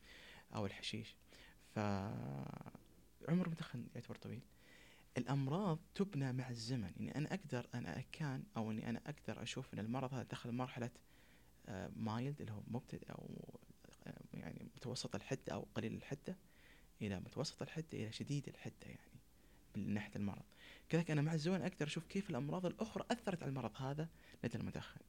أو 0.55 0.67
الحشيش 0.67 1.15
ف 1.75 1.79
عمر 3.29 3.47
المدخن 3.47 3.87
يعتبر 3.95 4.15
طويل 4.17 4.41
الأمراض 5.19 5.79
تبنى 5.95 6.33
مع 6.33 6.51
الزمن 6.51 6.93
يعني 6.97 7.17
أنا 7.17 7.35
أقدر 7.35 7.69
أنا 7.75 7.99
أكان 7.99 8.45
أو 8.57 8.71
إني 8.71 8.89
أنا 8.89 9.01
أقدر 9.07 9.43
أشوف 9.43 9.75
أن 9.75 9.79
المرض 9.79 10.15
هذا 10.15 10.23
دخل 10.23 10.53
مرحلة 10.53 10.91
mild 11.97 12.41
اللي 12.41 12.53
هو 12.53 12.63
مبتدئ 12.69 13.11
أو 13.11 13.59
آه، 14.07 14.15
يعني 14.35 14.67
متوسط 14.77 15.15
الحدة 15.15 15.53
أو 15.53 15.67
قليل 15.75 15.95
الحدة 15.95 16.37
إلى 17.03 17.21
متوسط 17.21 17.63
الحدة 17.63 17.87
إلى 17.93 18.13
شديد 18.13 18.49
الحدة 18.49 18.87
يعني 18.87 19.12
من 19.77 19.95
ناحية 19.95 20.17
المرض. 20.17 20.43
كذلك 20.89 21.11
أنا 21.11 21.23
مع 21.23 21.35
الزمن 21.35 21.63
أقدر 21.63 21.87
أشوف 21.87 22.07
كيف 22.07 22.31
الأمراض 22.31 22.67
الأخرى 22.67 23.05
أثرت 23.11 23.43
على 23.43 23.51
المرض 23.51 23.83
هذا 23.83 24.09
لدى 24.45 24.59
المدخن. 24.59 25.01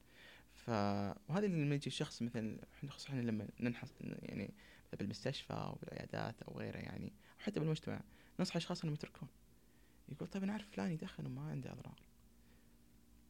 ف 0.54 0.70
اللي 0.70 1.64
لما 1.64 1.74
يجي 1.74 1.90
شخص 1.90 2.22
مثلا 2.22 2.58
خصوصا 2.88 3.14
لما 3.14 3.48
ننحص 3.60 3.92
يعني 4.00 4.54
بالمستشفى 4.98 5.52
أو 5.52 5.74
بالعيادات 5.74 6.42
أو 6.42 6.58
غيره 6.58 6.78
يعني 6.78 7.06
أو 7.06 7.38
حتى 7.38 7.60
بالمجتمع 7.60 8.00
ننصح 8.38 8.56
أشخاص 8.56 8.82
إنهم 8.82 8.94
يتركون. 8.94 9.28
يقول 10.08 10.28
طيب 10.28 10.42
أنا 10.42 10.52
أعرف 10.52 10.70
فلان 10.70 10.90
يدخن 10.90 11.26
وما 11.26 11.50
عنده 11.50 11.72
أضرار. 11.72 12.00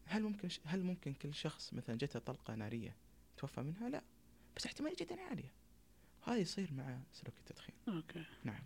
هل 0.05 0.23
ممكن 0.23 0.49
هل 0.65 0.85
ممكن 0.85 1.13
كل 1.13 1.35
شخص 1.35 1.75
مثلا 1.75 1.97
جته 1.97 2.19
طلقة 2.19 2.55
نارية 2.55 2.97
توفى 3.37 3.61
منها؟ 3.61 3.89
لا. 3.89 4.03
بس 4.57 4.67
احتمالية 4.67 4.97
جدا 5.01 5.21
عالية. 5.21 5.53
هذا 6.25 6.37
يصير 6.37 6.71
مع 6.73 6.99
سلوك 7.13 7.35
التدخين. 7.39 7.75
أوكي. 7.89 8.25
نعم. 8.45 8.63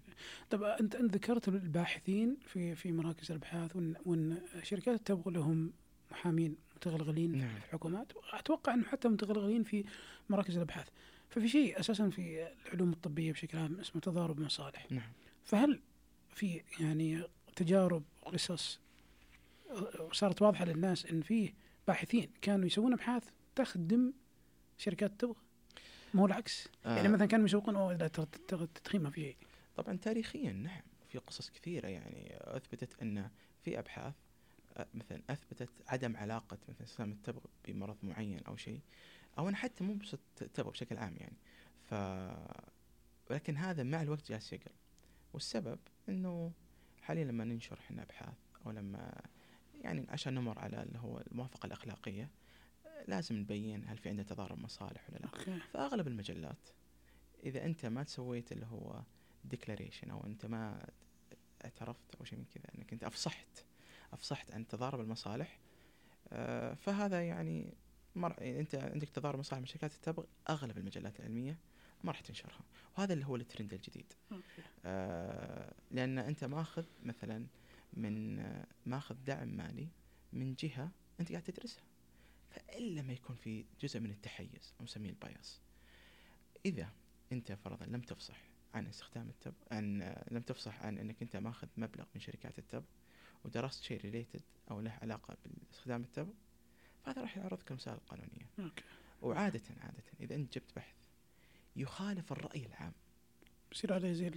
طب 0.50 0.62
أنت 0.62 0.94
أنت 0.94 1.14
ذكرت 1.14 1.48
الباحثين 1.48 2.36
في 2.46 2.74
في 2.74 2.92
مراكز 2.92 3.30
الأبحاث 3.30 3.76
وإن 3.76 3.94
وإن 4.04 4.42
شركات 4.62 5.06
تبغى 5.06 5.32
لهم 5.32 5.72
محامين 6.10 6.56
متغلغلين 6.76 7.38
نعم. 7.38 7.48
في 7.48 7.56
الحكومات. 7.56 8.12
أتوقع 8.32 8.74
إنه 8.74 8.84
حتى 8.84 9.08
متغلغلين 9.08 9.62
في 9.62 9.84
مراكز 10.28 10.56
الأبحاث. 10.56 10.88
ففي 11.30 11.48
شيء 11.48 11.80
أساسا 11.80 12.10
في 12.10 12.48
العلوم 12.66 12.92
الطبية 12.92 13.32
بشكل 13.32 13.58
عام 13.58 13.80
اسمه 13.80 14.00
تضارب 14.00 14.40
مصالح. 14.40 14.86
نعم. 14.90 15.12
فهل 15.44 15.80
في 16.30 16.62
يعني 16.80 17.22
تجارب 17.56 18.02
وقصص 18.22 18.80
صارت 20.12 20.42
واضحة 20.42 20.64
للناس 20.64 21.06
إن 21.06 21.20
في 21.20 21.52
باحثين 21.86 22.30
كانوا 22.42 22.66
يسوون 22.66 22.92
أبحاث 22.92 23.24
تخدم 23.56 24.12
شركات 24.78 25.10
التبغ 25.10 25.36
ما 26.14 26.22
هو 26.22 26.26
العكس 26.26 26.68
يعني 26.84 27.08
آه. 27.08 27.10
مثلا 27.10 27.26
كانوا 27.26 27.44
يسوقون 27.46 27.76
أوه 27.76 27.94
لا 27.96 28.08
ترى 28.08 28.26
ترى 28.48 28.62
التدخين 28.64 29.02
ما 29.02 29.10
في 29.10 29.20
شيء 29.20 29.36
طبعا 29.76 29.96
تاريخيا 29.96 30.52
نعم 30.52 30.82
في 31.08 31.18
قصص 31.18 31.50
كثيرة. 31.50 31.88
يعني 31.88 32.36
أثبتت 32.40 33.02
أن 33.02 33.30
في 33.64 33.78
أبحاث 33.78 34.14
أ- 34.78 34.82
مثلا 34.94 35.22
أثبتت 35.30 35.68
عدم 35.86 36.16
علاقة 36.16 36.58
مثلا 36.68 36.84
استخدام 36.86 37.12
التبغ 37.12 37.40
بمرض 37.68 37.96
معين 38.02 38.40
أو 38.46 38.56
شيء 38.56 38.80
أو 39.38 39.48
أنا 39.48 39.56
حتى 39.56 39.84
مو 39.84 39.94
بس 39.94 40.16
التبغ 40.42 40.70
بشكل 40.70 40.96
عام 40.98 41.16
يعني. 41.16 41.36
ف 41.84 41.94
ولكن 43.30 43.56
هذا 43.56 43.82
مع 43.82 44.02
الوقت 44.02 44.28
جالس 44.28 44.52
يقل. 44.52 44.70
والسبب 45.32 45.78
أنه 46.08 46.52
حاليا 47.02 47.24
لما 47.24 47.44
ننشر 47.44 47.78
إحنا 47.78 48.02
أبحاث 48.02 48.34
أو 48.66 48.70
لما 48.70 49.20
يعني 49.80 50.06
عشان 50.08 50.34
نمر 50.34 50.58
على 50.58 50.82
اللي 50.82 50.98
هو 50.98 51.18
الموافقة 51.30 51.66
الأخلاقية 51.66 52.28
لازم 53.06 53.36
نبين 53.36 53.84
هل 53.86 53.98
في 53.98 54.08
عندنا 54.08 54.26
تضارب 54.26 54.58
مصالح 54.58 55.10
ولا 55.10 55.18
لا. 55.18 55.26
أوكي. 55.26 55.58
فأغلب 55.72 56.08
المجلات 56.08 56.68
إذا 57.44 57.64
أنت 57.64 57.86
ما 57.86 58.04
سويت 58.04 58.52
اللي 58.52 58.66
هو 58.66 59.02
declaration 59.44 60.10
أو 60.10 60.26
أنت 60.26 60.46
ما 60.46 60.86
اعترفت 61.64 62.14
أو 62.20 62.24
شيء 62.24 62.38
من 62.38 62.44
كذا 62.44 62.64
أنك 62.78 62.92
أنت 62.92 63.04
أفصحت 63.04 63.64
أفصحت 64.12 64.50
عن 64.50 64.66
تضارب 64.66 65.00
المصالح 65.00 65.58
آه، 66.32 66.74
فهذا 66.74 67.22
يعني 67.22 67.74
مر... 68.16 68.34
يعني 68.38 68.60
أنت 68.60 68.74
عندك 68.74 69.08
تضارب 69.08 69.38
مصالح 69.38 69.60
من 69.60 69.66
شركات 69.66 69.94
التبغ 69.94 70.24
أغلب 70.50 70.78
المجلات 70.78 71.20
العلمية 71.20 71.58
ما 72.04 72.12
راح 72.12 72.20
تنشرها. 72.20 72.60
وهذا 72.98 73.12
اللي 73.12 73.26
هو 73.26 73.36
الترند 73.36 73.74
الجديد. 73.74 74.12
okay. 74.32 74.62
آه، 74.84 75.72
لأن 75.90 76.18
أنت 76.18 76.44
ماخذ 76.44 76.84
مثلا 77.02 77.46
من 77.92 78.38
آه، 78.38 78.66
ماخذ 78.86 79.14
دعم 79.26 79.48
مالي 79.48 79.88
من 80.32 80.54
جهة 80.54 80.90
أنت 81.20 81.32
قاعد 81.32 81.42
تدرسها. 81.42 81.82
فالا 82.58 83.02
ما 83.02 83.12
يكون 83.12 83.36
في 83.36 83.64
جزء 83.80 84.00
من 84.00 84.10
التحيز 84.10 84.74
أو 84.80 84.84
نسميه 84.84 85.10
ال 85.10 85.20
bias 85.20 85.60
إذا 86.66 86.92
أنت 87.32 87.52
فرضا 87.52 87.86
لم 87.86 88.00
تفصح 88.00 88.40
عن 88.74 88.86
استخدام 88.86 89.28
التبغ 89.28 89.54
عن 89.70 90.14
لم 90.30 90.42
تفصح 90.42 90.82
عن 90.82 90.98
أنك 90.98 91.22
أنت 91.22 91.36
ماخذ 91.36 91.68
مبلغ 91.76 92.04
من 92.14 92.20
شركات 92.20 92.58
التبغ 92.58 92.84
ودرست 93.44 93.82
شيء 93.82 94.00
related 94.00 94.42
أو 94.70 94.80
له 94.80 94.98
علاقة 95.02 95.36
باستخدام 95.44 96.02
التبغ 96.02 96.34
فهذا 97.04 97.22
راح 97.22 97.36
يعرضك 97.36 97.70
المسائل 97.70 97.96
القانونيه 97.96 98.46
okay. 98.58 98.84
وعادة 99.22 99.62
عادة 99.80 100.04
إذا 100.20 100.34
أنت 100.34 100.54
جبت 100.54 100.76
بحث 100.76 100.96
يخالف 101.76 102.32
الرأي 102.32 102.66
العام. 102.66 102.92
يصير 103.72 103.92
عليه 103.92 104.12
زي 104.12 104.30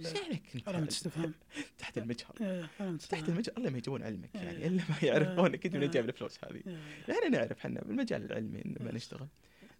علامة 0.66 0.88
استفهام 0.88 1.34
تحت 1.78 1.98
المجهر 1.98 2.34
إيه، 2.40 2.96
تحت 2.96 3.28
المجهر 3.28 3.54
الله 3.58 3.70
ما 3.70 3.78
يجون 3.78 4.02
علمك 4.02 4.34
يعني 4.34 4.50
إيه. 4.50 4.66
إلا 4.66 4.82
ما 4.88 4.96
يعرفونك 5.02 5.66
انت 5.66 5.74
إيه. 5.74 5.80
من 5.80 5.90
جايب 5.90 6.08
الفلوس 6.08 6.38
هذه 6.44 6.62
إيه، 6.66 6.78
يعني 7.08 7.28
نعرف 7.30 7.52
إحنا 7.52 7.80
بالمجال 7.80 8.24
العلمي 8.24 8.62
لما 8.64 8.88
إيه. 8.90 8.94
نشتغل 8.96 9.28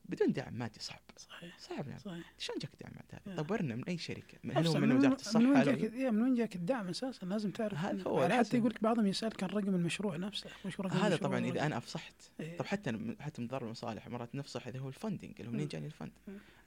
بدون 0.04 0.32
دعم 0.32 0.54
مادي 0.54 0.80
صعب 0.80 1.00
صحيح 1.16 1.58
صعب 1.58 1.88
يعني 1.88 2.00
صحيح 2.00 2.32
شلون 2.38 2.58
جاك 2.58 2.70
دعم 2.80 2.92
مادي 2.94 3.22
إيه. 3.26 3.32
هذا؟ 3.32 3.42
طب 3.42 3.50
ورنا 3.50 3.74
من 3.76 3.84
أي 3.84 3.98
شركة 3.98 4.38
من 4.44 4.56
هل 4.56 4.66
هو 4.66 4.74
من 4.74 4.92
وزارة 4.92 5.08
من 5.08 5.14
الصحة 5.14 5.38
وين 5.38 5.58
لو- 5.58 5.62
جاك 5.64 5.92
إيه، 5.94 6.10
من 6.10 6.22
وين 6.22 6.34
جاك 6.34 6.56
الدعم 6.56 6.88
أساسا 6.88 7.26
لازم 7.26 7.50
تعرف 7.50 7.78
هذا 7.78 8.02
هو، 8.02 8.22
يعني 8.22 8.34
حتى. 8.34 8.56
يقول 8.56 8.70
لك 8.70 8.82
بعضهم 8.82 9.06
يسالك 9.06 9.42
عن 9.42 9.48
رقم 9.48 9.74
المشروع 9.74 10.16
نفسه 10.16 10.50
رقم 10.66 10.86
هذا 10.88 11.06
المشروع 11.06 11.16
طبعا 11.16 11.38
إذا 11.46 11.66
أنا 11.66 11.76
أفصحت 11.76 12.14
إيه. 12.40 12.56
طب 12.56 12.66
حتى 12.66 13.14
حتى 13.20 13.42
من 13.42 13.48
تضارب 13.48 13.62
المصالح 13.62 14.08
مرات 14.08 14.34
نفصح 14.34 14.66
إذا 14.66 14.78
هو 14.78 14.88
ال 14.88 14.94
funding 14.94 15.32
اللي 15.38 15.48
هو 15.48 15.52
منين. 15.52 15.68
جاني 15.68 15.86
ال 15.86 15.91
fund. 15.91 16.12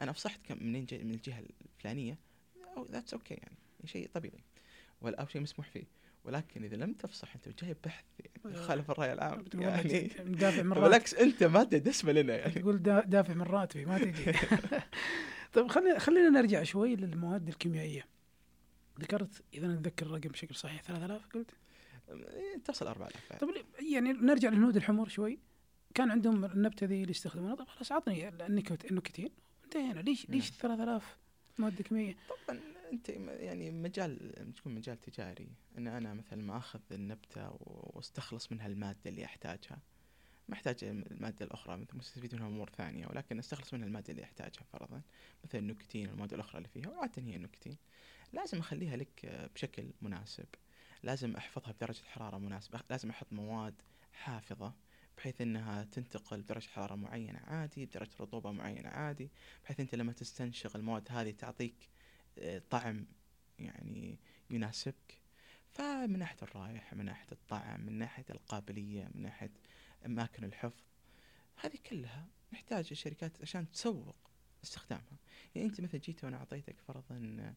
أنا 0.02 0.12
أفصحت 0.12 0.40
كم 0.44 0.58
منين 0.62 0.86
جاي 0.86 1.04
من 1.04 1.12
الجهة 1.14 1.44
الفلانية 1.76 2.18
that's 2.84 3.14
okay 3.14 3.34
يعني 3.34 3.58
شيء 3.86 4.10
طبيعي. 4.14 4.44
ولا 5.02 5.22
أو 5.22 5.28
شيء 5.28 5.42
مسموح 5.42 5.70
فيه. 5.70 5.84
ولكن 6.24 6.64
إذا 6.64 6.76
لم 6.76 6.94
تفصح 6.94 7.36
أنت 7.36 7.64
جايب 7.64 7.78
بحث 7.86 8.04
يعني. 8.20 8.56
يخالف 8.58 8.92
الرأي 8.92 9.14
العام 9.14 9.46
يعني. 9.54 10.08
دافع 10.26 10.62
من 10.62 10.72
راتبي 10.74 10.86
بالعكس 10.86 11.14
أنت 11.14 11.44
ماده 11.44 11.78
دسمة 11.78 12.12
لنا 12.12 12.36
يعني. 12.36 12.54
تقول 12.54 12.84
دا- 12.84 13.04
دافع 13.06 13.34
من 13.34 13.42
راتبي 13.42 13.86
ما 13.86 13.98
تجي. 13.98 14.32
طيب 15.54 15.68
خلينا 15.68 16.00
خلينا 16.00 16.30
نرجع 16.30 16.64
شوي 16.64 16.96
للمواد 16.96 17.48
الكيميائية. 17.48 18.06
ذكرت 19.00 19.44
إذا 19.54 19.74
أتذكر 19.74 20.06
الرقم 20.06 20.30
بشكل 20.30 20.56
صحيح 20.56 20.82
3000 20.82 21.26
قلت؟ 21.34 21.52
إيه، 22.10 22.58
تصل 22.66 22.88
4000 22.88 23.34
طيب 23.40 23.50
يعني 23.92 24.14
نرجع 24.14 24.50
للهنود 24.50 24.76
الحمر 24.76 25.08
شوي. 25.08 25.40
كان 25.94 26.12
عندهم 26.12 26.46
النبتة 26.46 26.86
ذي 26.86 27.02
اللي 27.02 27.12
يستخدمونها. 27.12 27.56
طب 27.56 27.68
خلاص 27.68 27.92
عطني 27.92 28.30
النيكوتين. 28.90 29.30
انتهينا. 29.64 30.00
ليش 30.00 30.30
ليش 30.30 30.52
نعم. 30.52 30.76
3000 30.76 31.18
مواد 31.60 31.82
كيميائيه 31.82 32.16
طبعا 32.30 32.62
أنت 32.92 33.10
يعني 33.10 33.72
مجال 33.72 34.34
تكون 34.56 34.76
مجال 34.76 35.02
تجاري. 35.02 35.50
ان 35.78 35.88
أنا 35.88 36.14
مثلا 36.14 36.42
ما 36.44 36.58
أخذ 36.58 36.80
النبتة 36.92 37.58
واستخلص 37.62 38.52
منها 38.52 38.68
المادة 38.68 39.00
اللي 39.10 39.26
أحتاجها. 39.26 39.80
ما 40.48 40.54
أحتاج 40.56 40.84
المادة 40.84 41.46
الأخرى 41.46 41.78
مثل 41.78 41.98
مستفيد 41.98 42.36
منها 42.36 42.48
أمور 42.48 42.70
ثانية 42.70 43.08
ولكن 43.08 43.40
أستخلص 43.40 43.74
منها 43.74 43.88
المادة 43.88 44.12
اللي 44.12 44.24
أحتاجها 44.24 44.64
فرضا. 44.74 45.02
مثل 45.44 45.58
النيكوتين 45.58 46.10
والمواد 46.10 46.34
الأخرى 46.34 46.58
اللي 46.58 46.70
فيها 46.70 46.90
وعاده 46.90 47.22
هي 47.22 47.36
النيكوتين 47.36 47.78
لازم 48.34 48.60
أخليها 48.60 48.96
لك 48.98 49.50
بشكل 49.56 49.94
مناسب. 50.02 50.46
لازم 51.04 51.36
أحفظها 51.36 51.72
بدرجة 51.72 52.04
حرارة 52.04 52.38
مناسبة. 52.38 52.80
لازم 52.90 53.10
أحط 53.10 53.34
مواد 53.34 53.82
حافظة. 54.14 54.74
بحيث 55.18 55.42
إنها 55.42 55.84
تنتقل 55.84 56.42
بدرجه 56.42 56.68
حرارة 56.68 56.96
معينة 56.96 57.40
عادي 57.40 57.86
بدرجه 57.86 58.16
رطوبة 58.20 58.52
معينة 58.52 58.90
عادي 58.90 59.30
بحيث 59.64 59.80
أنت 59.80 59.96
لما 59.96 60.14
تستنشق 60.14 60.76
المواد 60.76 61.08
هذه 61.12 61.32
تعطيك 61.32 61.90
آه، 62.40 62.62
طعم 62.70 63.06
يعني 63.60 64.20
يناسبك. 64.50 65.20
فمن 65.72 66.20
ناحية 66.20 66.38
الرائحة 66.42 66.96
من 66.96 67.06
ناحية 67.06 67.32
الطعم 67.32 67.82
من 67.82 67.94
ناحية 67.94 68.26
القابلية 68.30 69.10
من 69.16 69.22
ناحية 69.22 69.52
أماكن 70.06 70.44
الحفظ 70.44 70.84
هذه 71.56 71.78
كلها 71.90 72.28
نحتاج 72.54 72.88
الشركات 72.92 73.42
عشان 73.42 73.72
تسوق 73.72 74.16
استخدامها. 74.64 75.18
يعني 75.56 75.68
أنت 75.68 75.82
مثلا 75.82 76.00
جيت 76.02 76.24
وأنا 76.24 76.38
أعطيتك 76.38 76.80
فرضا 76.80 77.54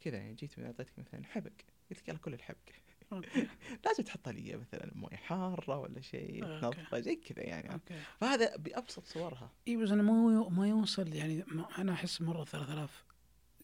كذا 0.00 0.16
يعني 0.16 0.34
جيت 0.34 0.58
وأنا 0.58 0.68
أعطيتك 0.68 0.98
مثلا 0.98 1.26
حبق 1.26 1.52
قلت 1.90 2.00
لك 2.00 2.08
يلا 2.08 2.18
كل 2.18 2.34
الحبق. 2.34 2.58
okay 2.68 2.91
لازم 3.84 4.04
تحط 4.04 4.28
لي 4.28 4.56
مثلا 4.56 4.90
موية 4.94 5.16
حارة 5.16 5.78
ولا 5.78 6.00
شيء 6.00 6.44
okay. 6.44 6.60
تنظفه 6.60 7.00
زي 7.00 7.16
كذا 7.16 7.42
يعني. 7.42 7.72
okay. 7.72 7.94
فهذا 8.20 8.56
بأبسط 8.56 9.06
صورها. 9.06 9.50
إي 9.68 9.76
بس 9.76 9.90
أنا 9.90 10.02
ما 10.02 10.48
ما 10.48 10.68
يوصل 10.68 11.14
يعني 11.14 11.44
ما 11.46 11.68
أنا 11.78 11.92
أحس 11.92 12.22
مرة 12.22 12.44
3000 12.44 13.04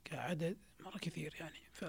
كعدد 0.05 0.57
مرة 0.81 0.99
كثير 0.99 1.35
يعني. 1.41 1.59
ف 1.73 1.85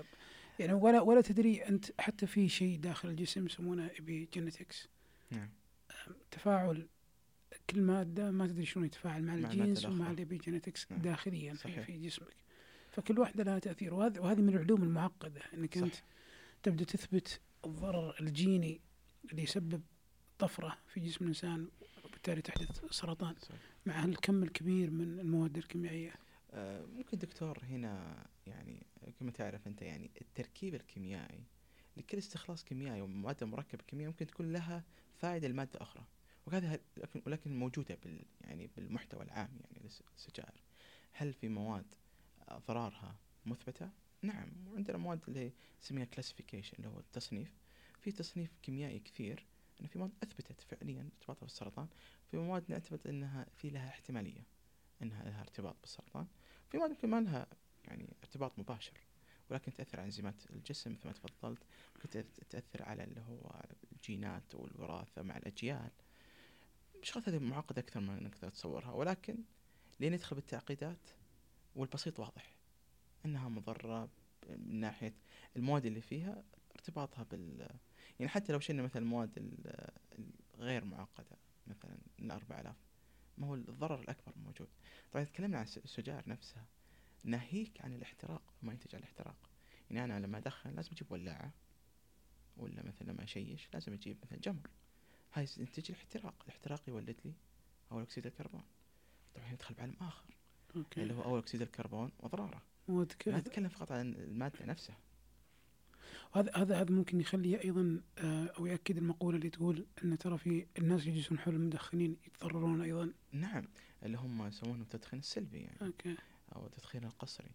يعني 0.60 0.74
ولا 0.74 1.02
ولا 1.02 1.22
تدري 1.22 1.68
أنت 1.68 2.02
حتى 2.02 2.28
في 2.28 2.50
شيء 2.50 2.78
داخل 2.78 3.10
الجسم 3.10 3.46
يسمونه 3.46 3.90
epigenetics 4.00 4.88
نعم 5.32 5.50
تفاعل 6.32 6.88
كل 7.70 7.82
مادة 7.82 8.32
ما 8.32 8.48
تدري 8.48 8.66
شلون 8.66 8.86
يتفاعل 8.86 9.24
مع 9.24 9.36
مع 9.36 9.40
ال 9.40 9.48
genes 9.48 9.86
ومع 9.86 9.96
الأخرى. 9.96 10.14
ال 10.14 10.38
epigenetics 10.38 10.92
نعم. 10.92 11.02
داخليا 11.02 11.54
في, 11.54 11.60
صحيح. 11.60 11.86
في 11.86 11.98
جسمك. 11.98 12.36
فكل 12.92 13.20
واحدة 13.20 13.44
لها 13.44 13.60
تأثير 13.60 13.94
وهذه 13.94 14.20
وهذه 14.20 14.40
من 14.42 14.50
العلوم 14.50 14.84
المعقده 14.84 15.42
انك 15.54 15.78
أنت 15.78 15.94
صح. 15.96 16.04
تبدأ 16.64 16.86
تثبت 16.86 17.42
الضرر 17.66 18.16
الجيني 18.20 18.82
اللي 19.32 19.44
يسبب 19.44 19.82
طفرة 20.40 20.78
في 20.88 21.00
جسم 21.00 21.24
الإنسان 21.24 21.68
وبالتالي 22.06 22.42
تحدث 22.42 22.86
سرطان. 22.92 23.36
مع 23.86 24.04
هالكم 24.04 24.44
الكبير 24.44 24.92
من 24.92 25.20
المواد 25.20 25.58
الكيميائية 25.58 26.14
آه، 26.52 26.86
ممكن 26.86 27.18
دكتور 27.18 27.60
هنا 27.64 28.26
يعني 28.48 28.86
كما 29.20 29.32
تعرف 29.32 29.68
أنت 29.68 29.82
يعني 29.82 30.12
التركيب 30.22 30.76
الكيميائي 30.76 31.44
لكل 31.98 32.18
استخلاص 32.18 32.64
كيميائي 32.64 33.02
ومادة 33.02 33.46
مركبة 33.46 33.84
كيميائي 33.84 34.08
ممكن 34.12 34.28
تكون 34.28 34.54
لها 34.54 34.84
فائدة 35.18 35.48
لمادة 35.48 35.82
أخرى 35.82 36.04
وهذا 36.46 36.80
لكن 36.98 37.22
ولكن 37.26 37.60
موجودة 37.60 37.98
بال 38.04 38.26
يعني 38.42 38.70
بالمحتوى 38.76 39.24
العام 39.24 39.50
يعني 39.62 39.82
للسجائر 39.84 40.62
هل 41.12 41.34
في 41.34 41.48
مواد 41.48 41.96
أضرارها 42.48 43.16
مثبتة؟ 43.46 43.90
نعم 44.22 44.50
وعندنا 44.68 44.98
مواد 44.98 45.20
اللي 45.28 45.52
نسميها 45.82 46.06
كلاسيفيكيشن 46.06 46.78
اللي 46.78 46.88
هو 46.88 47.00
التصنيف. 47.00 47.54
في 48.02 48.12
تصنيف 48.12 48.50
كيميائي 48.64 49.00
كثير 49.00 49.46
أن 49.82 49.88
في 49.88 50.00
مواد 50.00 50.12
أثبتت 50.24 50.62
فعليا 50.62 51.10
ارتباطها 51.14 51.46
بالسرطان 51.46 51.88
في 52.32 52.38
مواد 52.38 52.64
نعتمد 52.68 53.08
أنها 53.08 53.46
في 53.56 53.70
لها 53.70 53.90
احتمالية 53.90 54.44
أنها 55.02 55.24
لها 55.24 55.42
ارتباط 55.42 55.76
بالسرطان. 55.82 56.28
في 56.70 56.78
مواد 56.78 56.90
يمكن 56.90 57.10
ما 57.10 57.22
لها 57.22 57.48
يعني 57.86 58.14
ارتباط 58.24 58.60
مباشر 58.60 58.94
ولكن 59.50 59.74
تأثر 59.74 59.98
على 60.00 60.06
انزيمات 60.06 60.36
الجسم 60.50 60.92
مثل 60.92 61.08
ما 61.08 61.14
تفضلت 61.14 61.64
ممكن 61.96 62.10
تأث- 62.10 62.46
تأثر 62.50 62.84
على 62.84 63.04
اللي 63.04 63.22
هو 63.22 63.62
الجينات 63.94 64.56
والوراثة 64.56 65.22
مع 65.22 65.38
الأجيال. 65.38 65.92
الشغلات 67.02 67.30
هذه 67.30 67.40
معقدة 67.40 67.82
أكثر 67.82 68.00
من 68.00 68.10
أنك 68.18 68.36
تتصورها 68.36 68.92
ولكن 68.92 69.36
لين 70.00 70.14
ندخل 70.14 70.36
بالتعقيدات 70.36 71.10
والبسيط 71.76 72.20
واضح. 72.20 72.59
أنها 73.26 73.50
مضرة 73.50 74.10
من 74.50 74.80
ناحية 74.80 75.14
المواد 75.56 75.86
اللي 75.86 76.02
فيها 76.02 76.44
ارتباطها 76.76 77.24
بال 77.24 77.70
يعني 78.20 78.32
حتى 78.32 78.54
لو 78.54 78.60
شلنا 78.60 78.82
مثلا 78.84 79.02
المواد 79.02 79.38
ال- 79.38 79.92
الغير 80.58 80.86
معقدة 80.86 81.38
مثلا 81.68 81.98
من 82.20 82.32
4000 82.32 82.76
ما 83.38 83.48
هو 83.48 83.56
الضرر 83.56 84.00
الأكبر 84.02 84.34
موجود. 84.46 84.68
طبعا 85.12 85.24
تكلمنا 85.24 85.58
عن 85.58 85.64
الس- 85.64 85.78
السجائر 85.78 86.30
نفسها. 86.30 86.66
ناهيك 87.24 87.82
عن 87.82 87.94
الاحتراق 87.94 88.42
وما 88.64 88.72
ينتج 88.74 88.96
عن 88.96 89.00
الاحتراق. 89.02 89.50
يعني 89.92 90.18
أنا 90.18 90.26
لما 90.26 90.38
أدخن 90.38 90.70
لازم 90.76 90.90
أجيب 90.92 91.12
ولاعة 91.12 91.52
ولا 92.58 92.84
مثلا 92.88 93.12
لما 93.12 93.24
أشيش 93.24 93.68
لازم 93.74 93.94
أجيب 93.94 94.18
مثلا 94.24 94.40
جمر. 94.40 94.70
هاي 95.34 95.48
ينتج 95.58 95.92
الاحتراق. 95.92 96.36
الاحتراق 96.44 96.82
يولد 96.90 97.16
لي 97.26 97.34
أول 97.92 98.02
أكسيد 98.04 98.26
الكربون. 98.26 98.64
طبعا 99.36 99.52
ندخل 99.52 99.74
بعالم 99.76 99.96
آخر. 100.02 100.26
okay. 100.76 101.02
اللي 101.04 101.14
هو 101.14 101.24
أول 101.24 101.40
أكسيد 101.40 101.62
الكربون 101.62 102.12
وأضراره 102.20 102.62
ما 102.90 103.04
أتكلم 103.28 103.70
فقط 103.70 103.92
عن 103.92 104.14
المادة 104.14 104.66
نفسها. 104.66 104.98
هذا 106.34 106.52
هذا 106.56 106.82
هذا 106.82 106.92
ممكن 106.92 107.20
يخلي 107.22 107.64
أيضا 107.64 108.02
آه، 108.18 108.46
أو 108.46 108.66
يأكد 108.66 108.98
المقولة 108.98 109.38
اللي 109.38 109.50
تقول 109.50 109.86
إن 110.04 110.18
ترى 110.18 110.38
في 110.38 110.66
الناس 110.78 111.02
اللي 111.02 111.12
يجلسون 111.12 111.40
حول 111.40 111.56
المدخنين 111.56 112.18
يتضررون 112.28 112.82
أيضا. 112.82 113.14
نعم 113.32 113.68
اللي 114.04 114.18
هم 114.18 114.48
يسمونه 114.48 114.82
التدخين 114.84 115.20
السلبي 115.20 115.60
يعني. 115.60 115.78
okay. 115.82 116.16
أو 116.56 116.66
التدخين 116.66 117.04
القسري. 117.04 117.52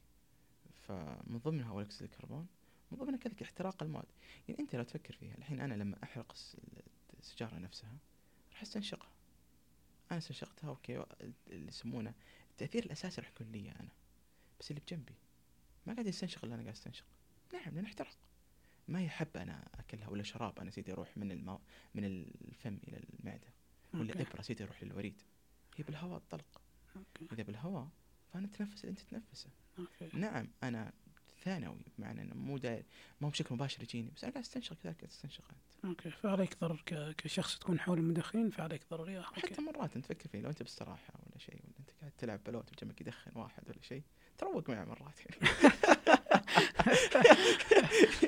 فمن 0.89 1.39
ضمنها 1.45 1.71
أول 1.71 1.83
أكسيد 1.85 2.03
الكربون. 2.13 2.47
من 2.93 2.99
ضمنها 2.99 3.19
كذلك 3.19 3.43
احتراق 3.43 3.83
المواد. 3.83 4.07
يعني 4.49 4.61
أنت 4.61 4.77
لو 4.77 4.83
تفكر 4.83 5.15
فيها. 5.15 5.35
الحين 5.39 5.61
أنا 5.61 5.75
لما 5.75 5.97
أحرق 6.03 6.33
الس- 6.33 6.57
السيجارة 7.21 7.59
نفسها 7.59 7.97
راح 8.53 8.63
أستنشقها. 8.63 9.09
أنا 10.11 10.19
استنشقتها 10.19 10.69
okay 10.69 11.05
اللي 11.51 11.69
يسمونه 11.69 12.15
التأثير 12.51 12.85
الأساسي 12.85 13.21
راح 13.21 13.29
يكون 13.31 13.47
لي 13.53 13.71
أنا. 13.71 13.89
بس 14.61 14.71
اللي 14.71 14.83
بجنبي. 14.87 15.15
ما 15.87 15.93
قاعد 15.93 16.07
يستنشق 16.07 16.45
اللي 16.45 16.55
أنا 16.55 16.63
قاعد 16.63 16.75
أستنشق. 16.75 17.05
نعم 17.53 17.75
لأن 17.75 17.85
احترق. 17.85 18.17
ما 18.89 19.01
هي 19.01 19.09
حبة 19.09 19.43
أنا 19.43 19.69
أكلها 19.75 20.09
ولا 20.09 20.23
شراب 20.23 20.59
أنا 20.59 20.71
سيده 20.71 20.91
يروح 20.91 21.17
من 21.17 21.33
الماء 21.33 21.61
من 21.95 22.05
الفم 22.05 22.79
إلى 22.89 23.05
المعدة. 23.21 23.49
ولا 23.95 24.13
okay. 24.13 24.23
إبرة 24.31 24.43
سيده 24.43 24.63
يروح 24.63 24.83
للوريد. 24.83 25.23
هي 25.77 25.85
بالهواء 25.85 26.19
تطلق. 26.29 26.61
okay. 26.97 27.35
إذا 27.35 27.43
بالهواء 27.43 27.89
فأنا 28.33 28.47
أتنفس 28.47 28.81
اللي 28.85 28.91
أنت 28.91 29.01
تتنفسه. 29.01 29.51
نعم 30.13 30.49
أنا 30.63 30.93
ثانوي 31.45 31.79
بمعنى 31.99 32.23
انه 32.23 32.35
مو 32.35 32.59
داير 32.59 32.85
ما 33.21 33.27
هو 33.27 33.31
بشكل 33.31 33.55
مباشر 33.55 33.83
يجيني 33.83 34.11
بس 34.17 34.25
أنا 34.25 34.33
قاعد 34.33 34.45
أستنشق 34.45 34.77
كذلك 34.83 35.05
أستنشق 35.05 35.45
أنت. 35.51 35.85
okay. 35.85 36.11
فعليك 36.11 36.61
ضرر 36.61 36.83
ك- 36.87 37.15
كشخص 37.17 37.59
تكون 37.59 37.81
حول 37.81 37.99
المدخنين 37.99 38.51
فعليك 38.51 38.83
ضرر 38.91 39.23
حتى 39.23 39.61
مرات 39.63 39.97
أنت 39.97 40.05
تفكر 40.05 40.29
فيه 40.29 40.41
لو 40.41 40.51
أنت 40.51 40.63
باستراحة 40.63 41.15
ولا 41.27 41.39
شيء 41.39 41.61
ولا 41.65 41.75
أنت 41.81 41.91
قاعد 42.01 42.13
تلعب 42.19 42.41
بلوت 42.47 42.73
وجنبك 42.73 43.01
يدخن 43.01 43.31
واحد 43.35 43.63
ولا 43.69 43.83
شيء 43.83 44.03
تروق 44.39 44.71
معه 44.71 44.85
مرات. 44.85 45.21
يعني 45.21 45.53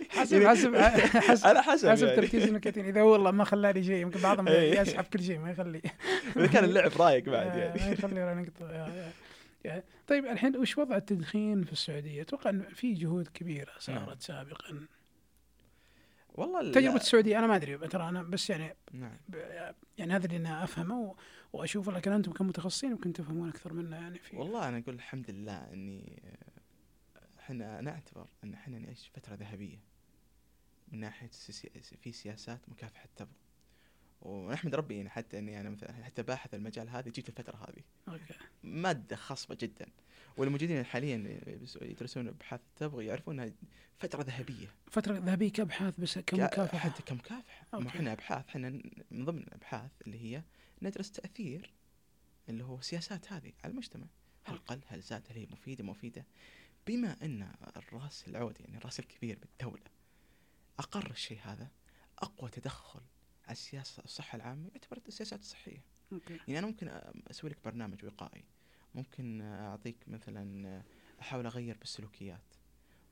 حسب 0.09 0.43
حسب 0.47 0.77
حسب 0.77 1.47
على 1.47 1.63
حسب 1.63 1.89
حسب 1.89 2.07
يعني. 2.07 2.17
تركيز 2.21 2.43
النكتين 2.43 2.85
إذا 2.85 3.03
والله 3.03 3.31
ما 3.31 3.45
خلاني 3.45 3.85
شيء 3.85 3.95
يمكن 4.03 4.21
بعضهم 4.21 4.49
إيه. 4.49 4.81
يسحب 4.81 5.05
كل 5.05 5.23
شيء 5.23 5.39
ما 5.39 5.51
يخلي 5.51 5.83
إذا 6.37 6.47
كان 6.47 6.65
اللعب 6.65 6.91
رايق 6.99 7.25
بعد 7.25 7.47
آه، 7.47 7.51
ما 7.57 7.77
يعني 7.77 7.93
يخلي 7.93 8.23
ولا 8.25 8.73
يا- 8.73 8.95
يا. 8.95 9.13
يعني 9.65 9.83
طيب 10.09 10.27
الحين 10.27 10.57
وش 10.57 10.79
وضع 10.79 10.97
التدخين 10.97 11.65
في 11.65 11.73
السعودية؟ 11.73 12.23
أتوقع 12.23 12.51
إن 12.51 12.63
في 12.75 12.93
جهود 12.95 13.29
كبيرة 13.35 13.73
صارت 13.79 14.07
نعم. 14.09 14.19
سابقا 14.19 14.87
والله 16.35 16.61
ال- 16.61 16.73
تجربة 16.73 16.97
السعودية 16.97 17.39
أنا 17.39 17.47
ما 17.47 17.57
أدري 17.57 17.79
ترى 17.79 18.09
أنا 18.09 18.23
بس 18.23 18.51
يعني 18.51 18.77
نعم 18.93 19.17
يعني 19.99 20.13
هذا 20.13 20.27
اللي 20.27 20.37
أنا 20.37 20.65
أفهمه 20.65 21.15
وأشوفه 21.53 21.93
لكن 21.93 22.13
أنتم 22.13 22.33
كمتخصصين 22.33 22.91
يمكن 22.91 23.13
تفهمون 23.13 23.49
أكثر 23.49 23.73
منا 23.73 23.97
يعني 23.97 24.19
في 24.19 24.37
والله 24.37 24.69
أنا 24.69 24.79
أقول 24.79 24.95
الحمد 24.95 25.31
لله 25.31 25.73
إني 25.73 26.23
إحنا 27.47 27.81
نعتبر 27.81 28.27
ان 28.45 28.55
إحنا 28.55 28.79
نعيش 28.79 29.11
فترة 29.15 29.35
ذهبية 29.35 29.79
من 30.89 31.01
ناحية 31.01 31.31
في 32.03 32.13
سياسات 32.13 32.61
مكافحة 32.69 33.05
التبغ. 33.05 33.33
ونحمد 34.23 34.75
ربي 34.75 34.97
يعني 34.97 35.11
حتى 35.11 35.39
إني 35.39 35.61
أنا 35.61 35.71
مثلا 35.71 36.05
حتى 36.05 36.23
باحث 36.23 36.55
المجال 36.55 36.89
هذا 36.89 37.11
جيت 37.11 37.29
الفترة 37.29 37.57
هذه. 37.57 37.83
أوكي. 38.09 38.35
مادة 38.63 39.17
خصبة 39.17 39.59
جدا. 39.61 39.87
والموجودين 40.37 40.85
حاليا 40.85 41.41
يدرسون 41.83 42.29
أبحاث 42.29 42.61
التبغ 42.61 43.03
يعرفون 43.03 43.41
إنها 43.41 43.55
فترة 43.99 44.23
ذهبية. 44.23 44.69
فترة 44.91 45.19
ذهبية 45.19 45.53
كأبحاث 45.53 45.95
بس 46.01 46.19
كمكافحة. 46.19 46.79
حتى 46.79 47.03
كمكافحة. 47.03 47.87
إحنا 47.87 48.13
أبحاث 48.13 48.47
إحنا 48.49 48.71
من 49.11 49.25
ضمن 49.25 49.43
الأبحاث 49.43 49.91
اللي 50.07 50.19
هي 50.21 50.43
ندرس 50.83 51.11
تأثير 51.11 51.73
اللي 52.49 52.65
هو 52.65 52.79
السياسات 52.79 53.33
هذه 53.33 53.53
على 53.65 53.71
المجتمع. 53.71 54.07
هل 54.45 54.59
قل؟ 54.59 54.81
هل 54.87 55.01
زاد؟ 55.01 55.23
هل 55.31 55.37
هي 55.37 55.47
مفيدة؟ 55.51 55.85
مفيدة. 55.85 56.25
بما 56.87 57.17
أن 57.23 57.53
الرأس 57.77 58.29
العود 58.29 58.61
يعني 58.61 58.77
الرأس 58.77 59.01
الكبير 59.01 59.39
بالدولة 59.39 59.91
أقر 60.79 61.11
الشيء 61.11 61.41
هذا 61.43 61.71
أقوى 62.19 62.51
تدخل 62.51 63.01
على 63.45 63.53
السياسة 63.53 64.05
الصحة 64.05 64.37
العامة 64.37 64.69
يعتبر 64.69 65.01
السياسات 65.09 65.41
الصحيه 65.41 65.85
أوكي. 66.13 66.35
يعني 66.35 66.59
أنا 66.59 66.67
ممكن 66.67 66.89
أسوي 67.31 67.51
لك 67.51 67.65
برنامج 67.65 68.05
وقائي. 68.05 68.45
ممكن 68.95 69.43
أعطيك 69.43 70.09
مثلا 70.09 70.83
أحاول 71.21 71.47
أغير 71.47 71.79
بالسلوكيات. 71.79 72.55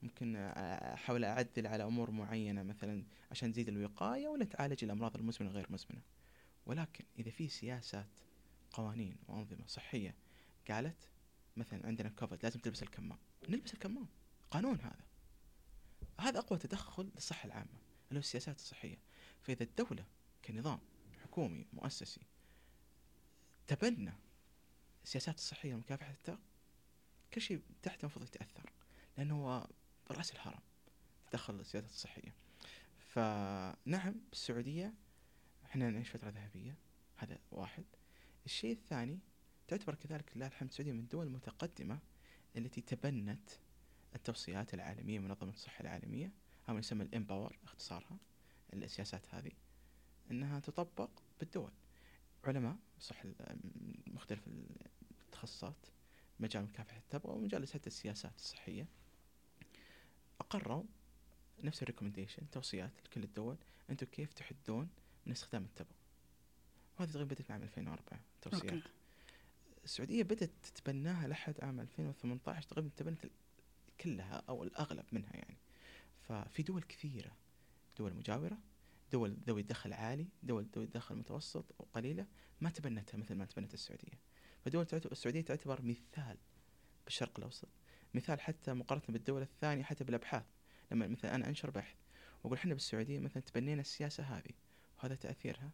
ممكن 0.01 0.35
أحاول 0.35 1.23
أعدل 1.23 1.67
على 1.67 1.83
أمور 1.83 2.11
معينة 2.11 2.63
مثلا 2.63 3.05
عشان 3.31 3.51
تزيد 3.51 3.67
الوقاية 3.67 4.27
ولا 4.27 4.45
تعالج 4.45 4.83
الأمراض 4.83 5.17
المزمنة 5.17 5.51
غير 5.51 5.67
مزمنة. 5.69 6.01
ولكن 6.65 7.05
إذا 7.19 7.31
في 7.31 7.47
سياسات 7.47 8.19
قوانين 8.71 9.17
وأنظمة 9.27 9.67
صحية 9.67 10.15
قالت 10.69 11.09
مثلا 11.57 11.87
عندنا 11.87 12.09
كوفيد 12.09 12.43
لازم 12.43 12.59
تلبس 12.59 12.83
الكمام. 12.83 13.17
نلبس 13.49 13.73
الكمام. 13.73 14.07
قانون 14.51 14.79
هذا. 14.79 15.05
هذا 16.19 16.39
أقوى 16.39 16.59
تدخل 16.59 17.11
للصحة 17.15 17.45
العامة 17.45 17.79
اللي 18.09 18.17
هو 18.17 18.19
السياسات 18.19 18.55
الصحية. 18.55 18.97
فإذا 19.43 19.63
الدولة 19.63 20.05
كنظام 20.45 20.79
حكومي 21.23 21.65
مؤسسي 21.73 22.21
تبنى 23.67 24.13
السياسات 25.03 25.35
الصحية 25.35 25.73
لمكافحة 25.73 26.11
التغ 26.11 26.37
كل 27.33 27.41
شيء 27.41 27.61
تحت 27.81 28.03
المفروض 28.03 28.25
يتأثر 28.27 28.71
لأنه 29.17 29.35
هو 29.35 29.67
راس 30.11 30.31
الهرم 30.31 30.59
تدخل 31.31 31.59
السياسات 31.59 31.89
الصحية. 31.89 32.33
فنعم 32.99 34.15
بالسعودية 34.29 34.93
إحنا 35.65 35.89
نعيش 35.89 36.09
فترة 36.09 36.29
ذهبية 36.29 36.77
هذا 37.17 37.39
واحد. 37.51 37.85
الشيء 38.45 38.71
الثاني 38.71 39.19
تعتبر 39.67 39.95
كذلك 39.95 40.31
لله 40.35 40.47
الحمد 40.47 40.69
السعودية 40.69 40.91
من 40.91 40.99
الدول 40.99 41.27
المتقدمة 41.27 41.99
التي 42.57 42.81
تبنت 42.81 43.49
التوصيات 44.15 44.73
العالمية 44.73 45.19
منظمة 45.19 45.51
الصحة 45.51 45.81
العالمية 45.81 46.31
أو 46.69 46.73
ما 46.73 46.79
يسمى 46.79 47.03
الإمباور 47.03 47.57
اختصارها 47.63 48.17
السياسات 48.73 49.35
هذه 49.35 49.51
إنها 50.31 50.59
تطبق 50.59 51.09
بالدول. 51.39 51.71
علماء 52.43 52.75
صح 52.99 53.23
مختلف 54.07 54.47
التخصصات 55.25 55.85
مجال 56.39 56.63
مكافحة 56.63 56.97
التبغ 56.97 57.31
ومجال 57.31 57.67
حتى 57.67 57.87
السياسات 57.87 58.35
الصحية 58.35 58.87
أقروا 60.39 60.83
نفس 61.63 61.81
ال 61.81 61.86
recommendation 61.86 62.49
توصيات 62.49 62.91
لكل 63.05 63.23
الدول 63.23 63.57
أنتم 63.89 64.05
كيف 64.05 64.33
تحدون 64.33 64.89
من 65.25 65.31
استخدام 65.31 65.65
التبغ. 65.65 65.95
وهذه 66.99 67.09
تقريبا 67.09 67.33
بدأت 67.33 67.51
عام 67.51 67.63
2004 67.63 68.19
توصيات. 68.41 68.73
okay. 68.73 68.89
السعودية 69.85 70.23
بدأت 70.23 70.51
تتبناها 70.63 71.27
لحد 71.27 71.55
عام 71.61 71.79
2018 71.79 72.69
تقريبا 72.69 72.89
تبنت 72.97 73.25
كلها 74.01 74.43
أو 74.49 74.63
الأغلب 74.63 75.05
منها 75.11 75.33
يعني. 75.33 75.57
ففي 76.21 76.63
دول 76.63 76.83
كثيرة 76.83 77.31
دول 77.97 78.13
مجاورة 78.13 78.57
دول 79.11 79.37
ذوي 79.47 79.61
دخل 79.61 79.93
عالي 79.93 80.27
دول 80.43 80.67
ذوي 80.75 80.85
دخل 80.85 81.15
متوسط 81.15 81.65
أو 81.79 81.87
قليلة 81.93 82.25
ما 82.61 82.69
تبنتها 82.69 83.17
مثل 83.17 83.35
ما 83.35 83.45
تبنت 83.45 83.73
السعودية. 83.73 84.19
فدول 84.65 84.85
تعتبر 84.85 85.11
السعودية 85.11 85.41
تعتبر 85.41 85.81
مثال 85.81 86.37
بالشرق 87.05 87.37
الأوسط 87.37 87.69
مثال 88.13 88.41
حتى 88.41 88.73
مقارنة 88.73 89.05
بالدول 89.09 89.41
الثانية 89.41 89.83
حتى 89.83 90.03
بالأبحاث. 90.03 90.45
لما 90.91 91.07
مثلا 91.07 91.35
أنا 91.35 91.47
أنشر 91.47 91.69
بحث 91.69 91.95
وأقول 92.43 92.57
إحنا 92.57 92.73
بالسعودية 92.73 93.19
مثلا 93.19 93.43
تبنينا 93.43 93.81
السياسة 93.81 94.23
هذه 94.23 94.51
وهذا 94.97 95.15
تأثيرها 95.15 95.71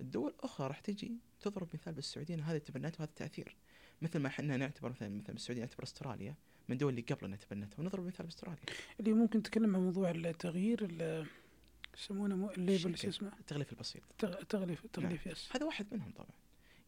الدول 0.00 0.30
الأخرى 0.30 0.66
راح 0.66 0.80
تجي 0.80 1.12
تضرب 1.40 1.68
مثال 1.74 1.94
بالسعودية 1.94 2.34
أن 2.34 2.40
هذه 2.40 2.58
تبنته 2.58 2.96
وهذا 3.00 3.12
تأثير. 3.16 3.56
مثل 4.02 4.18
ما 4.18 4.28
إحنا 4.28 4.56
نعتبر 4.56 4.90
مثلا 4.90 5.08
مثلا 5.08 5.32
بالسعودية 5.32 5.62
نعتبر 5.62 5.82
أستراليا 5.82 6.34
من 6.68 6.72
الدول 6.72 6.90
اللي 6.90 7.02
قبلنا 7.02 7.36
تبنتها 7.36 7.80
ونضرب 7.80 8.06
مثال 8.06 8.26
بأستراليا. 8.26 8.62
اللي 9.00 9.12
ممكن 9.12 9.38
نتكلم 9.38 9.76
عن 9.76 9.82
موضوع 9.82 10.10
التغيير 10.10 10.78
ال- 10.84 11.26
يسمونه 11.98 12.36
مو 12.36 12.50
ال 12.50 12.58
label 12.58 12.98
شو. 12.98 13.08
اسمه؟ 13.08 13.32
التغليف 13.40 13.72
البسيط. 13.72 14.02
تغ- 14.18 14.44
تغليف 14.48 14.86
تغليف 14.92 15.26
yes 15.26 15.48
هذا 15.56 15.66
واحد 15.66 15.86
منهم 15.92 16.12
طبعا. 16.12 16.30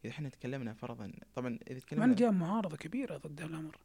إذا 0.05 0.11
إحنا 0.13 0.29
تكلمنا 0.29 0.73
فرضا 0.73 1.11
طبعا 1.35 1.49
مع 1.49 1.77
تكلمنا 1.79 2.05
انه 2.05 2.15
جاء 2.15 2.31
معارضة 2.31 2.77
كبيرة 2.77 3.17
ضد 3.17 3.41
هالامر 3.41 3.77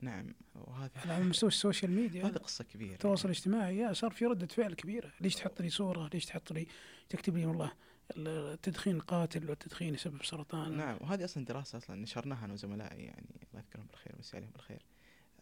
نعم. 0.00 0.34
وهذا 0.54 0.90
على 0.96 1.24
مستوى 1.24 1.48
ال 1.48 1.54
social 1.54 1.90
media. 1.90 2.26
هذا 2.26 2.38
قصة 2.38 2.64
كبيرة. 2.64 2.92
التواصل 2.92 3.24
الاجتماعي 3.28 3.76
يا 3.76 3.92
صار 3.92 4.10
في 4.10 4.26
ردة 4.26 4.46
فعل 4.46 4.74
كبيرة. 4.74 5.12
ليش 5.20 5.34
تحط 5.34 5.62
لي 5.62 5.68
صورة؟ 5.70 6.10
ليش 6.14 6.24
تحط 6.24 6.52
لي 6.52 6.66
تكتب 7.08 7.36
لي 7.36 7.46
والله 7.46 7.72
التدخين 8.16 9.00
قاتل 9.00 9.50
والتدخين 9.50 9.94
يسبب 9.94 10.24
سرطان. 10.24 10.76
نعم 10.76 10.98
وهذه 11.00 11.24
أصلا 11.24 11.44
دراسة 11.44 11.78
أصلا 11.78 11.96
نشرناها 11.96 12.44
أنا 12.44 12.52
وزملائي 12.52 13.04
يعني 13.04 13.26
الله 13.48 13.64
يذكرهم 13.64 13.86
بالخير 13.86 14.12
ويمسي 14.12 14.36
عليهم 14.36 14.50
بالخير. 14.50 14.82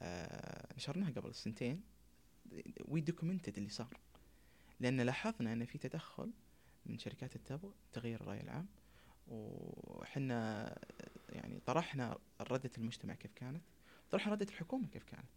آه 0.02 0.74
نشرناها 0.76 1.10
قبل 1.10 1.34
سنتين. 1.34 1.82
we 2.88 3.00
documented 3.00 3.56
اللي 3.56 3.70
صار. 3.70 3.98
لأن 4.80 5.00
لاحظنا 5.00 5.52
أن 5.52 5.64
في 5.64 5.78
تدخل 5.78 6.30
من 6.86 6.98
شركات 6.98 7.36
التبغ 7.36 7.70
تغيير 7.92 8.20
الرأي 8.20 8.40
العام 8.40 8.66
وحنا 9.28 10.68
يعني 11.28 11.60
طرحنا 11.66 12.18
ردة 12.40 12.70
المجتمع 12.78 13.14
كيف 13.14 13.32
كانت 13.34 13.62
طرحنا 14.10 14.32
ردة 14.32 14.46
الحكومة 14.48 14.88
كيف 14.88 15.04
كانت. 15.04 15.28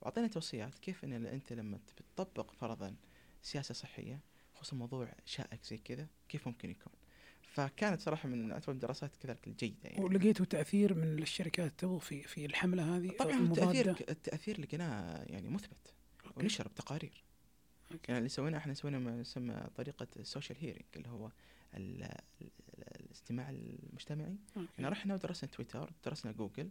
وأعطينا 0.00 0.26
توصيات 0.26 0.78
كيف 0.78 1.04
أن 1.04 1.26
أنت 1.26 1.52
لما 1.52 1.78
تطبق 2.16 2.52
فرضا 2.52 2.96
سياسة 3.42 3.74
صحية 3.74 4.20
خصوصا 4.60 4.76
موضوع 4.76 5.12
شائك 5.24 5.64
زي 5.64 5.78
كذا 5.78 6.06
كيف 6.28 6.46
ممكن 6.48 6.70
يكون؟ 6.70 6.92
فكانت 7.42 8.00
صراحة 8.00 8.28
من 8.28 8.52
أعتبر 8.52 8.72
الدراسات 8.72 9.16
كذلك 9.16 9.46
الجيدة 9.46 9.76
يعني. 9.84 10.04
ولقيتوا 10.04 10.46
تأثير 10.46 10.94
من 10.94 11.18
الشركات 11.22 11.72
تو 11.78 11.98
في 11.98 12.22
في 12.22 12.46
الحملة 12.46 12.96
هذه؟ 12.96 13.10
طبعا 13.10 13.32
المضادة 13.34 13.80
التأثير 13.80 14.08
التأثير 14.10 14.60
لقيناه 14.60 15.22
يعني 15.22 15.48
مثبت 15.48 15.94
okay. 16.26 16.40
ونشر 16.40 16.68
بتقارير. 16.68 17.24
أوكي. 17.92 18.02
يعني 18.08 18.18
اللي 18.18 18.28
سويناه 18.28 18.58
إحنا 18.58 18.74
سوينا 18.74 18.98
ما 18.98 19.20
يسمى 19.20 19.66
طريقة 19.76 20.06
ال 20.16 20.22
social 20.22 20.58
hearing 20.60 20.84
اللي 20.96 21.08
هو 21.08 21.30
ال- 21.74 22.02
ال- 22.42 22.50
الاستماع 23.00 23.50
المجتمعي. 23.50 24.36
okay. 24.56 24.68
إحنا 24.74 24.88
رحنا 24.88 25.14
ودرسنا 25.14 25.50
تويتر 25.50 25.92
درسنا 26.04 26.32
جوجل 26.32 26.68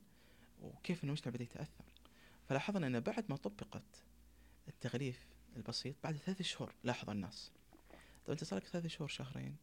وكيف 0.61 1.03
ان 1.03 1.09
المجتمع 1.09 1.33
بدا 1.33 1.43
يتاثر 1.43 1.85
فلاحظنا 2.49 2.87
ان 2.87 2.99
بعد 2.99 3.25
ما 3.29 3.35
طبقت 3.35 4.03
التغليف 4.67 5.27
البسيط 5.55 5.95
بعد 6.03 6.17
ثلاث 6.17 6.41
شهور 6.41 6.73
لاحظ 6.83 7.09
الناس. 7.09 7.51
انت 8.31 8.43
صار 8.43 8.59
لك 8.59 8.67
ثلاث 8.67 8.87
شهور 8.87 9.07
شهرين 9.07 9.55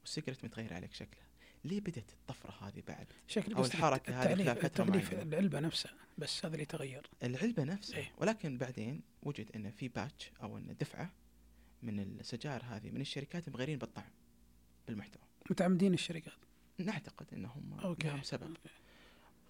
وال 0.00 0.08
cigarette 0.08 0.44
متغير 0.44 0.74
عليك 0.74 0.94
شكلها 0.94 1.24
ليه 1.64 1.80
بدأت 1.80 2.10
الطفرة 2.10 2.68
هذه 2.68 2.82
بعد؟ 2.88 3.06
شكل 3.28 3.54
أو 3.54 3.62
قصدك 3.62 3.74
الحركة 3.74 4.22
هذه 4.22 4.34
خلال 4.34 4.56
فترة 4.56 4.66
التغليف 4.66 5.12
معينة. 5.12 5.22
العلبة 5.22 5.60
نفسها 5.60 5.92
بس 6.18 6.44
هذا 6.44 6.54
اللي 6.54 6.64
تغير. 6.64 7.10
العلبة 7.22 7.64
نفسها. 7.64 7.96
إيه. 7.96 8.12
ولكن 8.18 8.58
بعدين 8.58 9.00
وجد 9.22 9.50
إن 9.56 9.70
في 9.70 9.88
batch 9.88 10.30
أو 10.42 10.58
إن 10.58 10.76
دفعة 10.80 11.10
من 11.82 12.00
السجائر 12.00 12.62
هذه 12.64 12.90
من 12.90 13.00
الشركات 13.00 13.48
مغيرين 13.48 13.78
بالطعم 13.78 14.10
بالمحتوى. 14.86 15.22
متعمدين 15.50 15.94
الشركات. 15.94 16.38
نعتقد 16.78 17.26
انهم 17.32 17.72
okay. 17.72 18.08
لهم 18.08 18.22
سبب. 18.22 18.42
okay. 18.42 18.70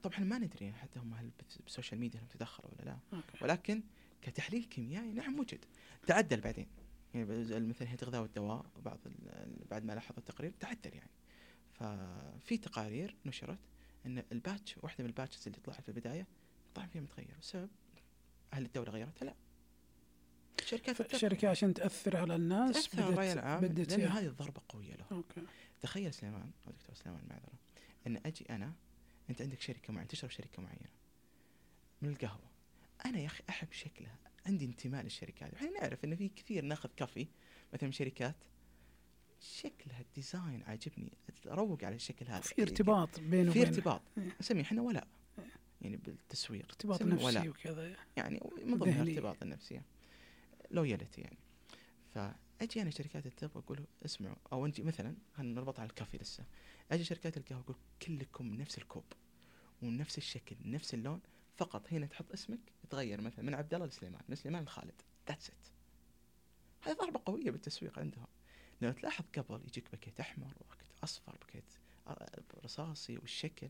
طبعا 0.03 0.19
ما 0.19 0.39
ندري 0.39 0.73
حتى 0.73 0.99
هم 0.99 1.15
هل 1.15 1.31
بال 1.65 1.74
social 1.74 2.01
media 2.01 2.21
لهم 2.21 2.29
تدخلوا 2.29 2.71
ولا 2.71 2.85
لا. 2.85 2.99
okay. 3.13 3.45
ولكن 3.45 3.83
كتحليل 4.23 4.65
كيميائي 4.65 5.13
نعم 5.13 5.39
وجد. 5.39 5.65
تعدل 6.07 6.41
بعدين. 6.41 6.67
يعني 7.15 7.27
بز- 7.27 7.53
مثل 7.53 7.87
هيئه 7.87 8.03
الغذاء 8.03 8.23
والدواء 8.23 8.67
بعض 8.85 8.99
بعد 9.71 9.85
ما 9.85 9.93
لاحظوا 9.93 10.19
التقرير 10.19 10.53
تعدل 10.61 10.95
يعني. 10.95 11.11
ففي 11.75 12.57
تقارير 12.57 13.17
نشرت 13.27 13.59
إن 14.07 14.23
ال 14.33 14.40
batch 14.40 14.77
واحدة 14.83 15.05
من 15.05 15.11
ال 15.11 15.15
batches 15.15 15.47
اللي 15.47 15.59
طلعت 15.65 15.81
في 15.83 15.89
البداية 15.89 16.27
الطعم 16.69 16.89
فيها 16.89 17.03
متغير. 17.03 17.37
السبب 17.39 17.69
هل 18.53 18.65
الدولة 18.65 18.91
غيرتها؟ 18.91 19.27
لا. 19.27 19.35
شركات 20.65 21.15
الشركة 21.15 21.49
عشان 21.49 21.75
تأثر 21.75 22.17
على 22.17 22.37
الناس 22.37 22.89
تأثر 22.89 23.09
الراي 23.09 23.33
العام. 23.33 23.61
بدت 23.61 23.93
لأن 23.93 24.09
هذه 24.09 24.27
الضربة 24.27 24.61
قوية 24.69 24.95
له 24.95 25.05
okay. 25.13 25.43
تخيل 25.81 26.15
سليمان 26.15 26.51
أو 26.67 26.73
دكتور 26.73 26.95
سليمان 26.95 27.25
معذرة 27.31 27.53
إن 28.07 28.21
أجي 28.27 28.47
أنا 28.51 28.73
أنت 29.31 29.43
عندك 29.43 29.61
شركة 29.61 29.93
معينة 29.93 30.09
تشرب 30.09 30.31
شركة 30.31 30.63
معينة 30.63 30.89
من 32.03 32.09
القهوة. 32.09 32.51
أنا 33.07 33.19
يا 33.19 33.27
أخي 33.27 33.43
أحب 33.49 33.73
شكلها. 33.73 34.17
عندي 34.47 34.65
انتماء 34.65 35.03
للشركه 35.03 35.47
هذه 35.47 35.55
إحنا 35.55 35.71
نعرف 35.71 36.05
إن 36.05 36.17
في 36.17 36.29
كثير 36.29 36.65
ناخذ 36.65 36.89
coffee 36.97 37.29
مثلا 37.73 37.85
من 37.87 37.93
شركات. 37.93 38.37
شكلها 39.41 40.01
ال 40.01 40.10
design 40.10 40.63
عاجبني. 40.63 41.13
اروق 41.47 41.85
على 41.85 41.95
الشكل 41.95 42.27
هذا. 42.27 42.41
في 42.41 42.63
ارتباط 42.63 43.21
بينه 43.21 43.53
في 43.53 43.63
ارتباط. 43.63 44.03
إيه. 44.19 44.37
نسميه 44.41 44.63
إحنا 44.63 44.83
ولاء. 44.83 45.09
يعني 45.83 45.97
بالتسويق. 45.97 46.65
ارتباط 46.65 47.03
نفسي 47.03 47.25
ولاء. 47.25 47.49
وكذا. 47.49 47.97
يعني 48.17 48.41
من 48.65 48.79
ضمن. 48.79 49.01
الارتباط 49.01 49.43
النفسي 49.43 49.81
loyalty 50.71 51.21
يعني. 51.21 51.39
فأجي 52.15 52.83
أنا 52.83 52.91
شركات 52.91 53.27
التبغ 53.27 53.51
أقول 53.57 53.85
اسمعوا. 54.05 54.37
أو 54.53 54.67
نجي 54.67 54.83
مثلا 54.83 55.15
خلينا 55.37 55.55
نربط 55.55 55.81
على 55.81 55.89
ال 55.91 55.95
coffee 55.95 56.19
لسه. 56.19 56.45
أجي 56.91 57.05
شركات 57.05 57.37
القهوة 57.37 57.61
أقول 57.61 57.77
كلكم 58.03 58.55
نفس 58.55 58.79
الكوب 58.79 59.05
ونفس 59.83 60.19
الشكل 60.19 60.57
نفس 60.65 60.95
اللون. 60.95 61.21
فقط 61.57 61.93
هنا 61.93 62.07
تحط 62.07 62.33
اسمك 62.33 62.61
يتغير 62.85 63.21
مثلا 63.21 63.45
من 63.45 63.55
عبد 63.55 63.75
الله 63.75 63.87
لسليمان 63.87 64.23
من 64.29 64.37
سليمان 64.37 64.65
لخالد. 64.65 65.03
that's 65.29 65.51
it 65.51 65.67
هذه 66.81 66.97
ضربة 66.97 67.21
قوية 67.25 67.51
بالتسويق 67.51 67.99
عندهم. 67.99 68.27
لو 68.81 68.93
تلاحظ 68.93 69.25
قبل 69.39 69.61
يجيك 69.67 69.91
باكيت 69.91 70.21
أحمر 70.21 70.47
باكيت 70.71 70.93
أصفر 71.05 71.37
باكيت 71.37 71.65
رصاصي 72.65 73.19
والشكل. 73.19 73.69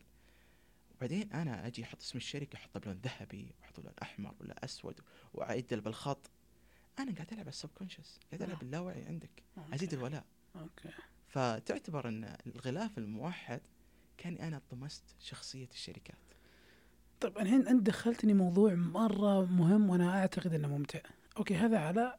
وبعدين 0.95 1.33
أنا 1.33 1.67
أجي 1.67 1.83
أحط 1.83 2.01
اسم 2.01 2.17
الشركة 2.17 2.55
احطه 2.55 2.79
بلون 2.79 3.01
ذهبي 3.03 3.53
واحطه 3.61 3.81
بلون 3.81 3.93
أحمر 4.01 4.35
ولا 4.39 4.65
أسود 4.65 4.99
واعدل 5.33 5.81
بالخط. 5.81 6.31
أنا 6.99 7.13
قاعد 7.13 7.27
ألعب 7.27 7.39
على 7.39 7.49
ال 7.49 7.69
subconscious 7.75 8.19
قاعد 8.31 8.41
ألعب 8.41 8.55
آه. 8.55 8.59
باللاوعي 8.59 9.03
عندك. 9.03 9.43
okay. 9.57 9.75
أزيد 9.75 9.93
الولاء. 9.93 10.25
okay. 10.55 10.89
فتعتبر 11.27 12.07
إن 12.07 12.37
الغلاف 12.45 12.97
الموحد 12.97 13.61
كاني 14.17 14.47
أنا 14.47 14.61
طمست 14.69 15.03
شخصية 15.19 15.69
الشركات 15.73 16.17
طيب 17.25 17.37
الحين 17.37 17.67
انت 17.67 17.85
دخلتني 17.87 18.33
موضوع 18.33 18.73
مرة 18.73 19.45
مهم 19.45 19.89
وأنا 19.89 20.19
أعتقد 20.19 20.53
إنه 20.53 20.67
ممتع. 20.67 20.99
أوكي 21.37 21.55
هذا 21.55 21.77
على 21.79 22.15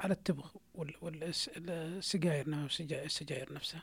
على 0.00 0.12
التبغ 0.12 0.50
والسجاير 0.74 2.46
السجاير 3.04 3.52
نفسها. 3.52 3.82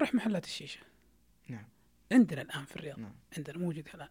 روح 0.00 0.14
محلات 0.14 0.44
الشيشة. 0.44 0.80
نعم. 1.48 1.68
عندنا 2.12 2.42
الآن 2.42 2.64
في 2.64 2.76
الرياض. 2.76 2.98
نعم. 2.98 3.14
عندنا 3.36 3.58
موجود 3.58 3.88
الآن. 3.94 4.08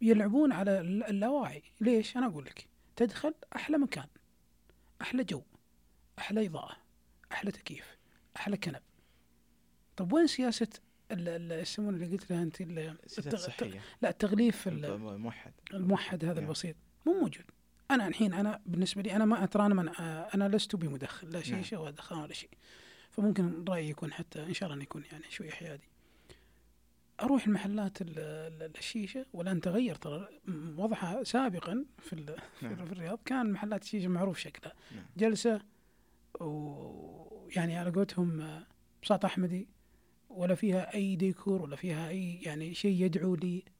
يلعبون 0.00 0.52
على 0.52 0.80
الل- 0.80 1.04
اللاواعي. 1.04 1.62
ليش؟ 1.80 2.16
أنا 2.16 2.26
أقول 2.26 2.44
لك. 2.44 2.68
تدخل 2.96 3.34
أحلى 3.56 3.78
مكان. 3.78 4.06
أحلى 5.02 5.24
جو. 5.24 5.42
أحلى 6.18 6.46
إضاءة. 6.46 6.76
أحلى 7.32 7.50
تكييف. 7.50 7.96
أحلى 8.36 8.56
كنب. 8.56 8.82
طب 9.96 10.12
وين 10.12 10.26
سياسة 10.26 10.68
يسمونه 11.60 11.96
اللي 11.96 12.06
قلت 12.16 12.30
لها 12.30 12.42
أنت 12.42 12.62
التغ- 12.62 13.76
لا 14.02 14.10
التغليف 14.10 14.68
ال- 14.68 14.98
موحد 15.18 15.52
الموحد 15.74 16.24
هذا 16.24 16.34
نعم. 16.34 16.44
البسيط 16.44 16.76
مو 17.06 17.12
موجود 17.12 17.44
أنا 17.90 18.06
الحين 18.08 18.34
أنا 18.34 18.60
بالنسبة 18.66 19.02
لي 19.02 19.16
أنا 19.16 19.24
ما 19.24 19.46
ترى 19.46 19.66
أنا 19.66 19.74
من 19.74 19.88
أنا 20.34 20.48
لست 20.56 20.76
بمدخن 20.76 21.26
لا 21.28 21.32
نعم. 21.32 21.42
شيشه 21.42 21.80
ولا 21.80 21.90
دخان 21.90 22.18
ولا 22.18 22.32
شيء 22.32 22.50
فممكن 23.10 23.64
رأيي 23.68 23.88
يكون 23.90 24.12
حتى 24.12 24.42
إن 24.42 24.54
شاء 24.54 24.70
الله 24.72 24.82
يكون 24.82 25.02
يعني 25.12 25.24
شوي 25.30 25.50
حيادي 25.50 25.88
أروح 27.20 27.46
المحلات 27.46 28.02
ال- 28.02 28.18
ال- 28.18 28.76
الشيشة 28.78 29.26
والان 29.32 29.60
تغير 29.60 29.94
ترى 29.94 30.28
وضعها 30.76 31.24
سابقا 31.24 31.84
في 31.98 32.12
ال- 32.12 32.36
في, 32.60 32.66
نعم. 32.66 32.84
في 32.86 32.92
الرياض 32.92 33.18
كان 33.24 33.52
محلات 33.52 33.82
الشيشة 33.82 34.08
معروف 34.08 34.38
شكلها 34.38 34.72
نعم. 34.94 35.04
جلسة 35.16 35.60
ويعني 36.40 37.76
على 37.78 37.90
قولتهم 37.90 38.40
آه، 38.40 38.66
بساط 39.02 39.24
أحمدي 39.24 39.68
ولا 40.32 40.54
فيها 40.54 40.94
أي 40.94 41.16
ديكور 41.16 41.62
ولا 41.62 41.76
فيها 41.76 42.08
أي 42.08 42.34
يعني 42.42 42.74
شيء 42.74 43.02
يدعو 43.04 43.36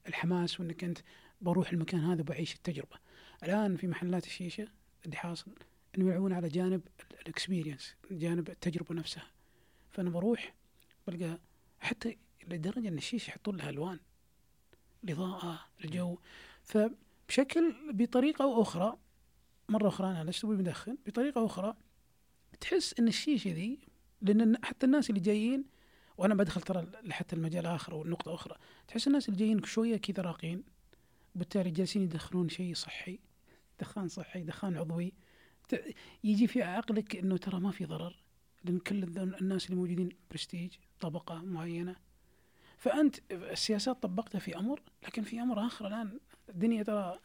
للحماس 0.07 0.59
وإنك 0.59 0.83
أنت 0.83 0.97
بروح 1.41 1.71
المكان 1.71 1.99
هذا 1.99 2.21
وبعيش 2.21 2.55
التجربة. 2.55 2.97
الآن 3.43 3.75
في 3.75 3.87
محلات 3.87 4.25
الشيشة 4.25 4.67
اللي 5.05 5.15
حاصل 5.15 5.51
انه 5.97 6.07
يلعبون 6.07 6.33
على 6.33 6.49
جانب 6.49 6.81
الاكسبيرينس 7.21 7.95
جانب 8.11 8.49
التجربة 8.49 8.95
نفسها. 8.95 9.27
فأنا 9.91 10.09
بروح 10.09 10.53
بلقى 11.07 11.39
حتى 11.79 12.17
لدرجة 12.47 12.87
إن 12.87 12.97
الشيشة 12.97 13.29
يحطون 13.29 13.57
لها 13.57 13.69
ألوان 13.69 13.99
الاضاءه 15.03 15.59
الجو 15.85 16.17
فبشكل 16.63 17.75
بطريقة 17.93 18.43
أو 18.43 18.61
أخرى 18.61 18.97
مرة 19.69 19.87
أخرى 19.87 20.07
أنا 20.07 20.29
لست 20.29 20.45
بمدخن 20.45 20.97
بطريقة 21.05 21.45
أخرى 21.45 21.75
تحس 22.61 22.99
إن 22.99 23.07
الشيشة 23.07 23.51
ذي 23.51 23.79
لأن 24.21 24.65
حتى 24.65 24.85
الناس 24.85 25.09
اللي 25.09 25.21
جايين 25.21 25.63
وأنا 26.17 26.35
بدخل 26.35 26.61
ترى 26.61 26.87
حتى 27.09 27.35
المجال 27.35 27.65
آخر 27.65 27.95
والنقطه 27.95 28.33
أخرى. 28.33 28.55
تحس 28.87 29.07
الناس 29.07 29.29
اللي 29.29 29.39
جايين 29.39 29.63
شوية 29.63 29.97
كذا 29.97 30.23
راقين 30.23 30.63
بالتالي 31.35 31.71
جالسين 31.71 32.01
يدخلون 32.01 32.49
شيء 32.49 32.73
صحي 32.75 33.19
دخان 33.79 34.07
صحي 34.07 34.43
دخان 34.43 34.77
عضوي. 34.77 35.13
يجي 36.23 36.47
في 36.47 36.63
عقلك 36.63 37.15
إنه 37.15 37.37
ترى 37.37 37.59
ما 37.59 37.71
في 37.71 37.85
ضرر 37.85 38.15
لأن 38.63 38.79
كل 38.79 39.03
الناس 39.41 39.65
اللي 39.65 39.77
موجودين 39.77 40.09
برستيج 40.31 40.73
طبقة 40.99 41.41
معينة. 41.41 41.95
فأنت 42.77 43.15
السياسات 43.31 44.03
طبقتها 44.03 44.39
في 44.39 44.57
أمر 44.57 44.81
لكن 45.03 45.23
في 45.23 45.41
أمر 45.41 45.65
آخر 45.65 45.87
الآن 45.87 46.19
الدنيا 46.49 46.83
ترى 46.83 47.19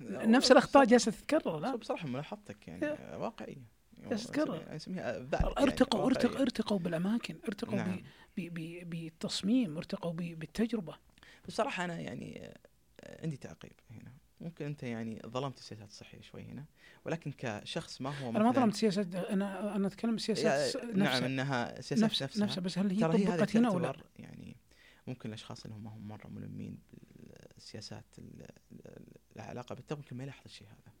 نفس 0.00 0.52
الأخطاء 0.52 0.84
جالسة 0.84 1.10
تتكرر 1.10 1.58
لا 1.58 1.76
بصراحة 1.76 2.08
ملاحظتك 2.08 2.68
يعني 2.68 3.16
واقعية. 3.16 3.81
بس 4.10 4.26
تكرر. 4.26 4.78
يعني 4.86 5.00
ارتقوا. 5.34 6.06
ارتقوا 6.06 6.40
أرتقوا 6.40 6.78
بالأماكن 6.78 7.36
أرتقوا 7.48 7.74
نعم. 7.74 8.02
بالتصميم 8.36 9.76
أرتقوا 9.76 10.12
بالتجربة. 10.12 10.96
بصراحة 11.48 11.84
أنا 11.84 12.00
يعني 12.00 12.46
آه، 13.00 13.22
عندي 13.22 13.36
تعقيب 13.36 13.72
هنا. 13.90 14.12
ممكن 14.40 14.64
أنت 14.64 14.82
يعني 14.82 15.20
ظلمت 15.26 15.58
السياسات 15.58 15.88
الصحية 15.88 16.20
شوي 16.20 16.42
هنا 16.42 16.64
ولكن 17.04 17.32
كشخص 17.38 18.00
ما 18.00 18.18
هو 18.18 18.30
أنا 18.30 18.38
ما 18.42 18.52
ظلمت 18.52 18.74
سياسات 18.74 19.14
أنا 19.14 19.76
أنا 19.76 19.86
أتكلم 19.86 20.18
سياسات 20.18 20.74
يا- 20.74 20.84
نعم 20.86 20.98
نفسها. 20.98 21.26
أنها 21.26 21.80
سياسات 21.80 22.04
نفس 22.04 22.22
نفسها. 22.22 22.44
نفسها. 22.44 22.60
بس 22.60 22.78
هل 22.78 22.90
هي 22.90 23.00
طبقت 23.26 23.56
هنا 23.56 23.70
ولا؟ 23.70 23.94
يعني 24.18 24.56
ممكن 25.06 25.28
الأشخاص 25.28 25.64
اللي 25.64 25.76
هم 25.76 25.84
ما 25.84 25.90
هم 25.90 26.08
مرة 26.08 26.28
ملمين 26.28 26.78
بالسياسات 27.56 28.04
ال- 28.18 28.46
ال- 28.72 29.16
العلاقة 29.36 29.74
بالتو 29.74 29.96
ممكن 29.96 30.16
ما 30.16 30.22
يلاحظ 30.22 30.42
الشيء 30.46 30.66
هذا. 30.66 30.92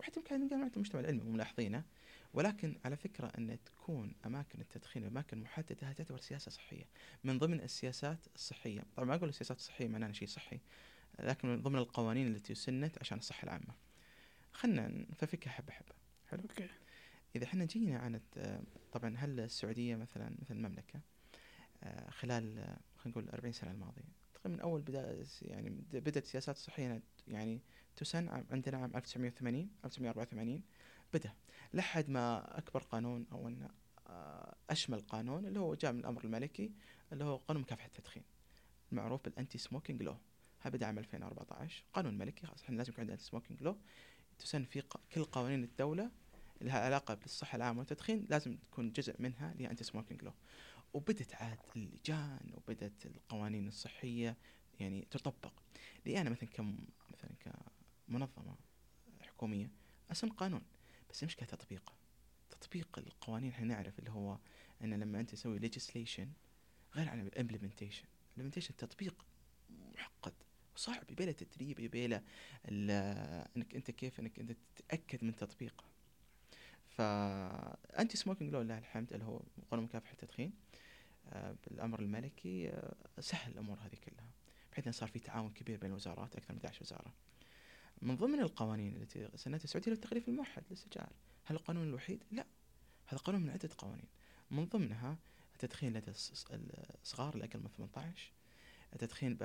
وحتى 0.00 0.20
يمكن 0.20 0.40
من 0.40 0.46
جامعة 0.48 0.70
المجتمع 0.76 1.00
العلمي 1.00 1.22
ملاحظينه. 1.30 1.82
ولكن 2.34 2.76
على 2.84 2.96
فكرة 2.96 3.26
أن 3.38 3.58
تكون 3.64 4.14
أماكن 4.26 4.60
التدخين 4.60 5.04
أماكن 5.04 5.38
محددة 5.38 5.74
تعتبر 5.92 6.18
سياسة 6.18 6.50
صحية. 6.50 6.84
من 7.24 7.38
ضمن 7.38 7.60
السياسات 7.60 8.18
الصحية 8.34 8.82
طبعا 8.96 9.08
ما 9.08 9.14
أقول 9.14 9.28
السياسات 9.28 9.56
الصحية 9.56 9.88
معناها 9.88 10.12
شيء 10.12 10.28
صحي 10.28 10.60
لكن 11.20 11.48
من 11.48 11.62
ضمن 11.62 11.78
القوانين 11.78 12.26
التي 12.26 12.54
سنت 12.54 12.98
عشان 12.98 13.18
الصحة 13.18 13.44
العامة. 13.44 13.74
خلنا 14.52 14.88
نفكها 15.22 15.50
حبة 15.50 15.72
حبة 15.72 15.94
حلو؟ 16.30 16.40
okay. 16.42 16.68
إذا 17.36 17.44
إحنا 17.44 17.64
جينا 17.64 17.98
عن 17.98 18.20
طبعا 18.92 19.16
هل 19.16 19.40
السعودية 19.40 19.96
مثلا 19.96 20.36
مثل 20.42 20.54
المملكة 20.54 21.00
آه، 21.82 22.10
خلال 22.10 22.54
خلينا 22.96 23.18
نقول 23.18 23.28
40 23.30 23.52
سنة 23.52 23.70
الماضية 23.70 24.02
تقريبا 24.34 24.56
من 24.56 24.60
أول 24.60 24.80
بدأ 24.80 25.24
يعني 25.42 25.70
بد- 25.70 25.96
بدأت 25.96 26.24
السياسات 26.24 26.56
الصحية 26.56 27.02
يعني 27.28 27.60
تسن 27.96 28.28
عندنا 28.50 28.78
عام 28.78 28.96
1980 28.96 29.70
1984 29.84 30.62
بدأ 31.14 31.32
لحد 31.74 32.10
ما 32.10 32.58
أكبر 32.58 32.82
قانون 32.82 33.26
أو 33.32 33.48
أن 33.48 33.68
آه، 34.06 34.54
أشمل 34.70 35.00
قانون 35.00 35.46
اللي 35.46 35.60
هو 35.60 35.74
جاء 35.74 35.92
من 35.92 36.00
الأمر 36.00 36.24
الملكي 36.24 36.72
اللي 37.12 37.24
هو 37.24 37.36
قانون 37.36 37.62
مكافحة 37.62 37.86
التدخين. 37.86 38.22
المعروف 38.92 39.24
بال 39.24 39.35
anti 39.35 39.58
smoking 39.58 40.02
law 40.02 40.16
بدأ 40.64 40.86
عام 40.86 40.98
2014 40.98 41.84
قانون 41.92 42.18
ملكي 42.18 42.46
خلاص. 42.46 42.62
إحنا 42.62 42.76
لازم 42.76 42.92
يكون 42.92 43.00
عندنا 43.00 43.14
anti 43.14 43.24
smoking 43.24 43.62
law 43.62 43.76
تسن 44.38 44.64
في 44.64 44.82
كل 45.14 45.24
قوانين 45.24 45.64
الدولة 45.64 46.10
اللي 46.60 46.72
لها 46.72 46.78
علاقة 46.80 47.14
بالصحة 47.14 47.56
العامة 47.56 47.78
والتدخين 47.78 48.26
لازم 48.30 48.56
تكون 48.56 48.92
جزء 48.92 49.14
منها 49.18 49.52
اللي 49.52 49.64
هي 49.64 49.70
anti 49.70 49.84
smoking 49.84 50.22
law 50.22 50.32
وبدت 50.94 51.34
عاد 51.34 51.58
اللجان 51.76 52.52
وبدت 52.54 53.06
القوانين 53.06 53.68
الصحية 53.68 54.36
يعني 54.80 55.06
تطبق. 55.10 55.52
لي 56.06 56.20
أنا 56.20 56.30
مثلا 56.30 56.48
كم 56.48 56.76
مثلا 57.12 57.30
كمنظمة 58.08 58.56
حكومية 59.22 59.70
أسن 60.12 60.28
قانون. 60.28 60.62
بس 61.14 61.22
المشكلة 61.22 61.48
تطبيقه 61.48 61.92
تطبيق 62.50 62.98
القوانين 62.98 63.50
إحنا 63.50 63.66
نعرف 63.66 63.98
اللي 63.98 64.10
هو 64.10 64.38
أن 64.82 64.94
لما 64.94 65.20
أنت 65.20 65.30
تسوي 65.30 65.60
legislation 65.60 66.26
غير 66.94 67.08
عن 67.08 67.20
ال 67.20 67.26
implementation 67.26 68.04
ال 68.26 68.29
implementation 68.29 68.76
تطبيق 68.76 69.26
معقد 69.96 70.32
وصعب 70.74 71.10
يبيله 71.10 71.32
تدريب 71.32 71.80
يبيله 71.80 72.22
إنك 72.68 73.74
أنت 73.74 73.90
كيف 73.90 74.20
إنك 74.20 74.38
أنت 74.38 74.56
تتأكد 74.76 75.24
من 75.24 75.36
تطبيقه 75.36 75.84
فانتي 76.88 78.16
سموكينج 78.16 78.52
لو 78.52 78.62
لله 78.62 78.78
الحمد 78.78 79.12
اللي 79.12 79.24
هو 79.24 79.40
قانون 79.70 79.84
مكافحة 79.84 80.12
التدخين 80.12 80.52
آه، 81.32 81.56
بالأمر 81.66 82.00
الملكي 82.00 82.68
آه، 82.68 82.94
سهل 83.20 83.52
الأمور 83.52 83.78
هذه 83.78 83.96
كلها 84.04 84.30
بحيث 84.72 84.84
انه 84.84 84.92
صار 84.92 85.08
في 85.08 85.18
تعاون 85.18 85.50
كبير 85.50 85.78
بين 85.78 85.90
الوزارات 85.90 86.36
أكثر 86.36 86.54
من 86.54 86.58
11 86.58 86.82
وزارة. 86.82 87.14
من 88.02 88.16
ضمن 88.16 88.40
القوانين 88.40 88.96
التي 88.96 89.28
سنتها 89.36 89.64
السعوديه 89.64 89.90
هو 89.92 89.94
التغليف 89.94 90.28
الموحد 90.28 90.62
للسجائر 90.70 91.12
هل 91.44 91.56
القانون 91.56 91.88
الوحيد؟ 91.88 92.22
لا. 92.30 92.46
هذا 93.06 93.18
قانون 93.18 93.40
من 93.42 93.50
عدة 93.50 93.68
قوانين. 93.78 94.08
من 94.50 94.64
ضمنها 94.64 95.16
التدخين 95.54 95.92
لدى 95.92 96.12
الص- 96.12 96.52
الصغار 97.02 97.34
اللي 97.34 97.44
أقل 97.44 97.58
من 97.60 97.68
18 97.76 98.32
التدخين 98.92 99.38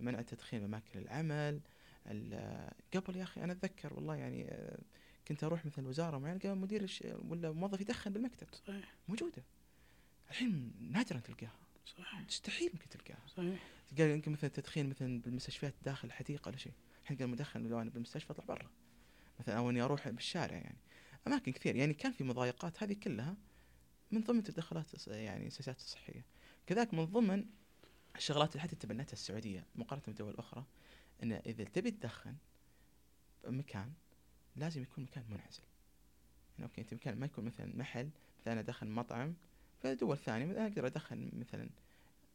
منع 0.00 0.18
التدخين 0.18 0.60
باماكن 0.60 0.98
العمل 0.98 1.60
ال- 2.06 2.70
قبل 2.94 3.16
يا 3.16 3.22
أخي 3.22 3.44
أنا 3.44 3.52
أتذكر 3.52 3.94
والله 3.94 4.16
يعني 4.16 4.48
آه، 4.48 4.78
كنت 5.28 5.44
أروح 5.44 5.66
مثلا 5.66 5.88
وزارة 5.88 6.18
معينة 6.18 6.38
قال 6.40 6.58
مدير 6.58 6.90
ولا 7.28 7.52
موظف 7.52 7.80
يدخن 7.80 8.12
بالمكتب. 8.12 8.46
صحيح. 8.66 8.94
موجودة. 9.08 9.42
الحين 10.30 10.72
نادرا 10.80 11.18
تلقاها. 11.20 11.58
صحيح. 11.86 12.20
مستحيل 12.20 12.70
يمكن 12.72 12.88
تلقاها. 12.88 13.26
صحيح. 13.36 13.60
قال 13.98 14.10
يمكن 14.10 14.32
مثلا 14.32 14.46
التدخين 14.46 14.88
مثلا 14.88 15.20
بالمستشفيات 15.20 15.74
داخل 15.84 16.08
الحديقه 16.08 16.48
ولا 16.48 16.56
شيء. 16.56 16.72
الحين 17.10 17.26
قال 17.26 17.30
مدخن 17.30 17.66
لو 17.66 17.80
أنا 17.80 17.90
بالمستشفى 17.90 18.30
أطلع 18.30 18.44
برا. 18.44 18.70
مثلا 19.40 19.58
أو 19.58 19.70
إني 19.70 19.82
أروح 19.82 20.08
بالشارع 20.08 20.56
يعني. 20.56 20.78
أماكن 21.26 21.52
كثير. 21.52 21.76
يعني 21.76 21.94
كان 21.94 22.12
في 22.12 22.24
مضايقات 22.24 22.82
هذه 22.82 22.92
كلها 22.92 23.36
من 24.10 24.20
ضمن 24.20 24.38
التدخلات 24.38 24.96
الص- 24.96 25.08
يعني 25.08 25.46
السياسات 25.46 25.76
الصحية. 25.76 26.24
كذلك 26.66 26.94
من 26.94 27.04
ضمن 27.04 27.46
الشغلات 28.16 28.50
اللي 28.52 28.62
حتى 28.62 28.76
تبنتها 28.76 29.12
السعودية 29.12 29.66
مقارنة 29.74 30.04
بدول 30.08 30.36
أخرى 30.36 30.64
إن 31.22 31.32
إذا 31.32 31.64
تبي 31.64 31.90
تدخن 31.90 32.36
بمكان 33.44 33.92
لازم 34.56 34.82
يكون 34.82 35.04
مكان 35.04 35.24
منعزل. 35.28 35.62
يعني 36.58 36.70
okay 36.70 36.80
أنت 36.80 36.94
مكان 36.94 37.18
ما 37.18 37.26
يكون 37.26 37.44
مثلا 37.44 37.76
محل 37.76 38.10
مثلا 38.40 38.60
أدخن 38.60 38.90
مطعم 38.90 39.34
في 39.82 39.94
دول 39.94 40.18
ثانية 40.18 40.46
مثلا 40.46 40.66
أقدر 40.66 40.86
أدخن 40.86 41.30
مثلا 41.32 41.70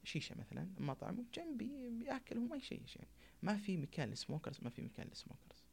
شيشة 0.05 0.35
مثلا 0.39 0.67
مطعم 0.79 1.19
وجنبي 1.19 1.89
بيأكل 1.89 2.37
وما 2.37 2.55
يشيش 2.55 2.95
يعني. 2.95 3.07
ما 3.43 3.57
في 3.57 3.77
مكان 3.77 4.09
لل 4.09 4.20
smokers 4.20 4.59
ما 4.61 4.69
في 4.69 4.81
مكان 4.81 5.07
لل 5.07 5.20
smokers 5.20 5.65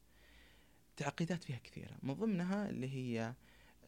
تعقيدات 0.96 1.44
فيها 1.44 1.58
كثيرة. 1.58 1.96
من 2.02 2.14
ضمنها 2.14 2.70
اللي 2.70 2.88
هي 2.90 3.34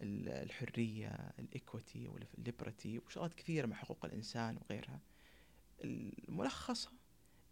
ال- 0.01 0.29
الحرية 0.29 1.09
ال 1.39 1.49
equity 1.49 2.09
وال 2.09 2.29
liberty 2.29 2.99
وشغلات 2.99 3.35
كثيرة 3.35 3.67
مع 3.67 3.77
حقوق 3.77 4.05
الإنسان 4.05 4.57
وغيرها. 4.57 5.01
الملخص 5.85 6.89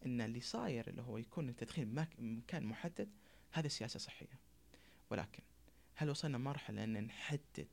إن 0.07 0.21
اللي 0.21 0.41
صاير 0.41 0.89
اللي 0.89 1.03
هو 1.03 1.19
يكون 1.19 1.49
التدخين 1.49 2.07
بمكان 2.19 2.65
محدد 2.65 3.11
هذا 3.53 3.69
سياسة 3.69 3.99
صحية. 3.99 4.39
ولكن 5.11 5.43
هل 5.95 6.11
وصلنا 6.11 6.39
مرحله 6.39 6.85
إن 6.85 7.05
نحدد 7.05 7.69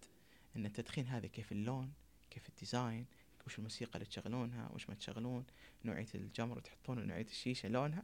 إن 0.55 0.65
التدخين 0.65 1.07
هذا 1.07 1.27
كيف 1.27 1.51
اللون 1.51 1.93
كيف 2.29 2.49
ال 2.49 2.57
design 2.57 3.05
وش 3.49 3.57
الموسيقى 3.57 3.93
اللي 3.95 4.05
تشغلونها؟ 4.05 4.69
وش 4.73 4.89
ما 4.89 4.95
تشغلون؟ 4.95 5.45
نوعية 5.85 6.07
الجمر 6.15 6.59
تحطون 6.59 7.07
نوعيه 7.07 7.25
الشيشة 7.25 7.69
لونها 7.69 8.03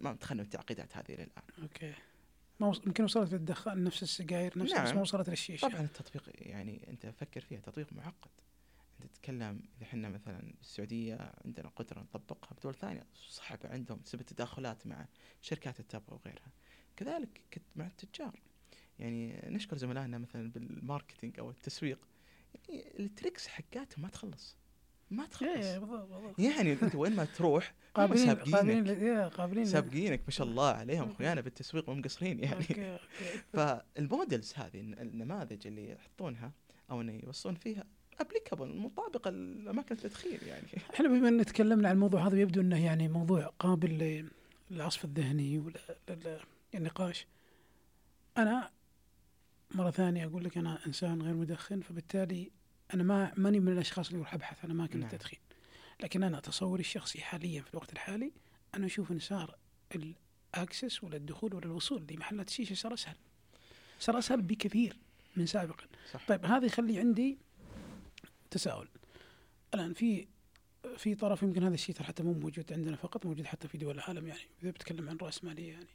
ما 0.00 0.12
دخلنا 0.12 0.42
التعقيدات 0.42 0.96
هذه 0.96 1.12
للان 1.12 1.28
okay. 1.62 1.94
ما 2.60 2.66
وص... 2.66 2.80
يمكن 2.86 3.04
وصلت 3.04 3.32
للدخان 3.32 3.84
نفس 3.84 4.02
السجاير 4.02 4.58
نفس 4.58 4.72
نعم. 4.72 4.84
بس 4.84 4.92
ما 4.92 5.00
وصلت 5.00 5.30
للشيشة. 5.30 5.68
طبعا 5.68 5.80
التطبيق 5.80 6.22
يعني 6.34 6.88
أنت 6.88 7.06
فكر 7.06 7.40
فيها 7.40 7.60
تطبيق 7.60 7.92
معقد. 7.92 8.30
أنت 9.00 9.12
تتكلم 9.12 9.62
إذا 9.76 9.86
إحنا 9.86 10.08
مثلا 10.08 10.54
السعوديه 10.60 11.34
عندنا 11.44 11.68
قدرة 11.68 12.00
نطبقها 12.00 12.54
بدول 12.54 12.74
ثانية 12.74 13.06
صعب 13.14 13.58
عندهم 13.64 14.00
بسبب 14.04 14.20
التداخلات 14.20 14.86
مع 14.86 15.06
شركات 15.42 15.80
التبغ 15.80 16.14
وغيرها. 16.14 16.52
كذلك 16.96 17.40
كنت 17.54 17.64
مع 17.76 17.86
التجار. 17.86 18.40
يعني 18.98 19.40
نشكر 19.48 19.76
زملائنا 19.76 20.18
مثلا 20.18 20.50
بال 20.50 20.66
marketing 20.66 21.38
أو 21.38 21.50
التسويق. 21.50 22.08
يعني 22.54 22.98
ال 22.98 23.05
tricks 23.05 23.46
حقاتهم 23.48 24.02
ما 24.02 24.08
تخلص. 24.08 24.56
ما 25.10 25.26
تخلص 25.26 25.66
بالضبط 25.76 26.38
يعني 26.38 26.72
أنت 26.72 26.94
وين 26.94 27.16
ما 27.16 27.24
تروح 27.24 27.74
هم 27.96 28.06
قابلين 28.06 28.30
قابلين 28.34 28.84
سابقينك 28.84 29.32
قابلين 29.34 29.64
ل- 29.64 29.68
سابقينك 29.68 30.20
ما 30.24 30.30
شاء 30.30 30.46
الله 30.46 30.68
عليهم 30.70 31.10
اخويانا 31.10 31.40
بالتسويق 31.40 31.88
مو 31.88 31.94
مقصرين 31.94 32.38
يعني. 32.40 32.98
فال 33.52 33.77
models 33.77 34.52
هذه 34.56 34.80
الن- 34.80 34.98
النماذج 34.98 35.66
اللي 35.66 35.90
يحطونها 35.90 36.52
أو 36.90 37.00
إنه 37.00 37.20
يوصون 37.24 37.54
فيها 37.54 37.84
applicable 38.20 38.76
مطابقه 38.76 39.30
لأماكن 39.30 39.94
التدخين 39.94 40.38
يعني. 40.46 40.66
إحنا 40.94 41.08
بما 41.08 41.28
إن 41.28 41.44
تكلمنا 41.44 41.88
عن 41.88 41.94
الموضوع 41.94 42.26
هذا 42.26 42.40
يبدو 42.40 42.60
إنه 42.60 42.84
يعني 42.84 43.08
موضوع 43.08 43.52
قابل 43.58 44.24
للعصف 44.70 45.04
الذهني 45.04 45.58
وللنقاش 46.74 47.26
أنا 48.38 48.70
مرة 49.74 49.90
ثانية 49.90 50.26
أقول 50.26 50.44
لك 50.44 50.58
أنا 50.58 50.78
إنسان 50.86 51.22
غير 51.22 51.34
مدخن 51.34 51.80
فبالتالي 51.80 52.50
أنا 52.94 53.02
ما 53.02 53.32
ماني 53.36 53.60
من 53.60 53.72
الأشخاص 53.72 54.06
اللي 54.06 54.18
يروح 54.18 54.34
أبحث 54.34 54.64
عن 54.64 54.70
اماكن 54.70 55.00
نعم. 55.00 55.08
التدخين 55.08 55.38
لكن 56.00 56.22
أنا 56.22 56.40
تصوري 56.40 56.80
الشخصي 56.80 57.20
حاليا 57.20 57.62
في 57.62 57.70
الوقت 57.70 57.92
الحالي 57.92 58.32
أنا 58.74 58.86
أشوف 58.86 59.12
إن 59.12 59.18
صار 59.18 59.56
الأكسس 59.94 61.04
ولا 61.04 61.16
الدخول 61.16 61.54
ولا 61.54 61.66
الوصول 61.66 62.06
لمحلات 62.10 62.48
الشيشة 62.48 62.74
صار 62.74 62.94
أسهل. 62.94 63.16
صار 64.00 64.18
أسهل 64.18 64.42
بكثير 64.42 64.96
من 65.36 65.46
سابقا. 65.46 65.84
صح. 66.12 66.26
طيب 66.26 66.46
هذا 66.46 66.66
يخلي 66.66 66.98
عندي 66.98 67.38
تساؤل. 68.50 68.88
الآن 69.74 69.92
في 69.92 70.26
في 70.96 71.14
طرف 71.14 71.42
يمكن 71.42 71.62
هذا 71.62 71.74
الشيء 71.74 71.94
ترى 71.94 72.06
حتى 72.06 72.22
مو 72.22 72.32
موجود 72.32 72.72
عندنا 72.72 72.96
فقط 72.96 73.26
موجود 73.26 73.46
حتى 73.46 73.68
في 73.68 73.78
دول 73.78 73.94
العالم 73.94 74.26
يعني 74.26 74.40
إذا 74.62 74.70
بتكلم 74.70 75.08
عن 75.08 75.16
راسماليه 75.16 75.72
يعني. 75.72 75.86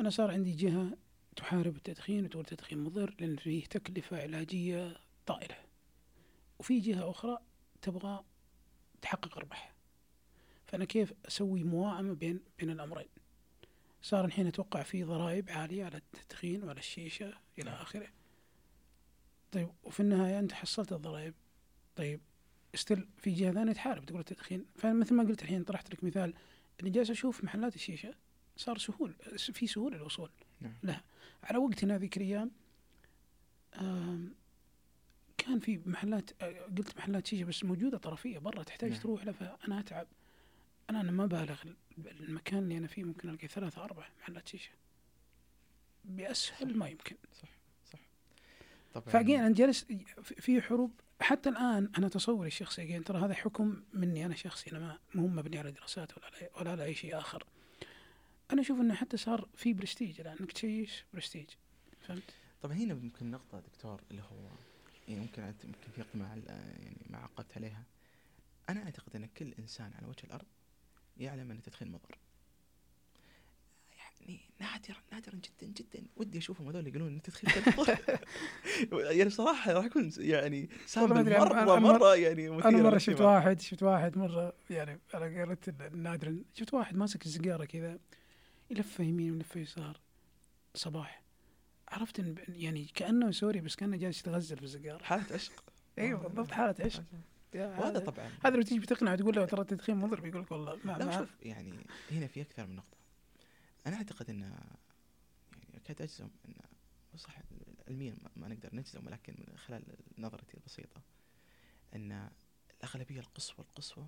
أنا 0.00 0.10
صار 0.10 0.30
عندي 0.30 0.52
جهة 0.52 0.90
تحارب 1.36 1.76
التدخين 1.76 2.24
وتقول 2.24 2.44
التدخين 2.44 2.78
مضر 2.78 3.14
لأن 3.20 3.36
فيه 3.36 3.64
تكلفة 3.64 4.22
علاجية 4.22 4.96
طائلة. 5.26 5.69
وفي 6.60 6.80
جهة 6.80 7.10
أخرى 7.10 7.38
تبغى 7.82 8.24
تحقق 9.02 9.36
ارباح 9.36 9.74
فأنا 10.66 10.84
كيف 10.84 11.12
أسوي 11.28 11.64
موائمة 11.64 12.14
بين 12.14 12.40
بين 12.58 12.70
الأمرين؟ 12.70 13.08
صار 14.02 14.24
الحين 14.24 14.46
أتوقع 14.46 14.82
في 14.82 15.04
ضرائب 15.04 15.50
عالية 15.50 15.84
على 15.84 15.96
التدخين 15.96 16.64
وعلى 16.64 16.78
الشيشة 16.78 17.32
إلى 17.58 17.70
نعم. 17.70 17.80
آخره. 17.80 18.08
طيب 19.52 19.68
وفي 19.84 20.00
النهاية 20.00 20.38
أنت 20.38 20.52
حصلت 20.52 20.92
الضرائب. 20.92 21.34
طيب 21.96 22.20
ستيل 22.74 23.08
في 23.18 23.30
جهة 23.30 23.52
ثانية 23.52 23.72
تحارب 23.72 24.04
تقول 24.04 24.20
التدخين. 24.20 24.66
فمثل 24.76 25.14
ما 25.14 25.22
قلت 25.22 25.42
الحين 25.42 25.64
طرحت 25.64 25.94
لك 25.94 26.04
مثال. 26.04 26.34
أني 26.80 26.90
جالس 26.90 27.10
أشوف 27.10 27.44
محلات 27.44 27.74
الشيشة 27.74 28.14
صار 28.56 28.78
سهول 28.78 29.14
في 29.36 29.66
سهولة 29.66 29.96
الوصول 29.96 30.30
نعم. 30.60 30.74
لها. 30.82 31.04
على 31.42 31.58
وقتنا 31.58 31.98
ذيك 31.98 32.16
الأيام 32.16 32.50
كان 35.40 35.60
في 35.60 35.80
محلات 35.86 36.42
قلت 36.78 36.96
محلات 36.96 37.26
شيشة 37.26 37.44
بس 37.44 37.64
موجودة 37.64 37.98
طرفية 37.98 38.38
برا 38.38 38.62
تحتاج 38.62 38.90
نعم. 38.90 39.00
تروح 39.00 39.24
لها 39.24 39.32
فأنا 39.32 39.80
أتعب. 39.80 40.06
أنا 40.90 41.00
أنا 41.00 41.10
ما 41.10 41.26
بالغ 41.26 41.62
المكان 42.20 42.58
اللي 42.58 42.78
أنا 42.78 42.86
فيه 42.86 43.04
ممكن 43.04 43.28
ألقى 43.28 43.48
ثلاثة 43.48 43.84
أربع 43.84 44.08
محلات 44.20 44.48
شيشة. 44.48 44.70
بأسهل 46.04 46.76
ما 46.78 46.88
يمكن. 46.88 47.16
صح 47.42 47.48
صح. 47.92 47.98
طبعا. 48.94 49.06
فأجين 49.06 49.40
أنا 49.40 49.54
جالس 49.54 49.84
في- 50.22 50.62
حروب. 50.62 50.90
حتى 51.20 51.48
الآن 51.48 51.90
أنا 51.98 52.08
تصوري 52.08 52.46
الشخصي 52.48 53.00
again 53.00 53.04
ترى 53.04 53.18
هذا 53.18 53.34
حكم 53.34 53.82
مني 53.92 54.26
أنا 54.26 54.34
شخصي 54.34 54.70
أنا 54.70 54.78
ما 54.78 54.98
مو 55.14 55.26
مبني 55.28 55.58
على 55.58 55.70
دراسات 55.72 56.18
ولا 56.18 56.26
على 56.26 56.50
ولا 56.56 56.70
على 56.70 56.84
أي 56.84 56.94
شيء 56.94 57.18
آخر. 57.18 57.44
أنا 58.52 58.60
أشوف 58.60 58.80
إنه 58.80 58.94
حتى 58.94 59.16
صار 59.16 59.48
في 59.56 59.72
برستيج 59.72 60.20
الآن 60.20 60.36
إنك 60.40 60.52
تشيش 60.52 61.04
برستيج. 61.14 61.46
فهمت؟ 62.00 62.22
طبعا 62.62 62.74
هنا 62.74 62.94
ممكن 62.94 63.30
نقطة 63.30 63.60
دكتور 63.60 64.00
اللي 64.10 64.22
هو 64.22 64.48
يعني 65.10 65.20
ممكن 65.22 65.42
ممكن 65.42 65.90
في 65.96 66.18
مع 66.18 66.26
يعني 66.46 67.06
ما 67.10 67.18
عقبت 67.18 67.56
عليها. 67.56 67.84
أنا 68.68 68.82
أعتقد 68.84 69.16
أن 69.16 69.26
كل 69.26 69.52
إنسان 69.58 69.92
على 69.94 70.06
وجه 70.06 70.24
الأرض 70.24 70.46
يعلم 71.16 71.50
أن 71.50 71.56
التدخين 71.56 71.88
مضر. 71.88 72.18
يعني 73.98 74.40
نادرا 74.60 74.96
نادرا 75.12 75.34
جدا 75.34 75.66
جدا. 75.72 76.06
ودي 76.16 76.38
أشوفهم 76.38 76.68
هذول 76.68 76.86
يقولون 76.86 77.08
إن 77.08 77.16
التدخين 77.16 77.62
مضر. 77.78 77.98
يعني 79.16 79.30
صراحة 79.30 79.72
راح 79.72 79.84
اكون 79.84 80.10
يعني 80.18 80.68
أنا- 80.94 81.00
مرة 81.00 81.78
مرة 81.78 82.16
يعني 82.16 82.48
أنا 82.48 82.56
مثير 82.56 82.82
مره 82.82 82.98
شفت. 82.98 83.20
واحد 83.20 83.60
شفت 83.60 83.82
واحد 83.82 84.18
مرة 84.18 84.52
يعني 84.70 85.00
أنا 85.14 85.44
قلت 85.44 85.70
نادرا 85.92 86.38
شفت 86.54 86.74
واحد 86.74 86.96
ماسك 86.96 87.26
السيجارة 87.26 87.64
كذا 87.64 87.98
يلفه 88.70 89.04
يمين 89.04 89.32
ويلفه 89.32 89.60
يسار. 89.60 90.00
صباح. 90.74 91.22
عرفت 91.90 92.20
إن 92.20 92.34
يعني 92.48 92.84
كأنه 92.84 93.30
سوري 93.30 93.60
بس 93.60 93.76
كأنه 93.76 93.96
جالس 93.96 94.20
يتغزل 94.20 94.56
في 94.56 94.62
السيجارة. 94.62 95.04
حالة 95.04 95.34
عشق. 95.34 95.64
أيوه 95.98 96.20
بالضبط 96.20 96.50
حالة 96.50 96.74
عشق. 96.84 97.04
وهذا 97.54 97.88
هذا 97.88 97.98
طبعا. 97.98 98.30
هذا 98.44 98.56
لو 98.56 98.62
تيجي 98.62 98.80
بتقنعه 98.80 99.16
تقول 99.16 99.36
له 99.36 99.44
ترى 99.44 99.60
التدخين 99.60 99.96
مضر 99.96 100.20
بيقول 100.20 100.42
لك 100.42 100.50
والله 100.52 100.78
ما 100.84 100.92
لا 100.92 101.18
شوف 101.18 101.28
يعني 101.42 101.86
هنا 102.10 102.26
في 102.26 102.40
أكثر 102.42 102.66
من 102.66 102.76
نقطة. 102.76 102.96
أنا 103.86 103.96
أعتقد 103.96 104.30
إن 104.30 104.40
يعني 104.40 105.76
أكاد 105.76 106.02
أجزم 106.02 106.28
إن 106.48 106.54
صح 107.16 107.38
علميا 107.88 108.16
ما- 108.22 108.30
ما 108.36 108.48
نقدر 108.48 108.70
نجزم 108.72 109.06
ولكن 109.06 109.34
من 109.48 109.58
خلال 109.58 109.82
نظرتي 110.18 110.54
البسيطة 110.56 111.00
إن 111.94 112.30
الأغلبية 112.80 113.20
القصوى 113.20 113.64
القصوى 113.64 114.06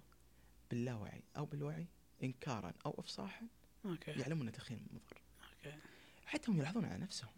باللاوعي 0.71 1.23
أو 1.37 1.45
بالوعي 1.45 1.87
انكارا 2.23 2.73
أو 2.87 2.95
افصاحا 2.99 3.47
okay. 3.85 4.11
يعلمون 4.11 4.43
إن 4.43 4.49
التدخين 4.49 4.87
مضر. 4.91 5.23
okay. 5.67 5.79
حتى 6.27 6.51
هم 6.51 6.59
يلاحظون 6.59 6.85
على 6.85 6.99
نفسهم. 6.99 7.31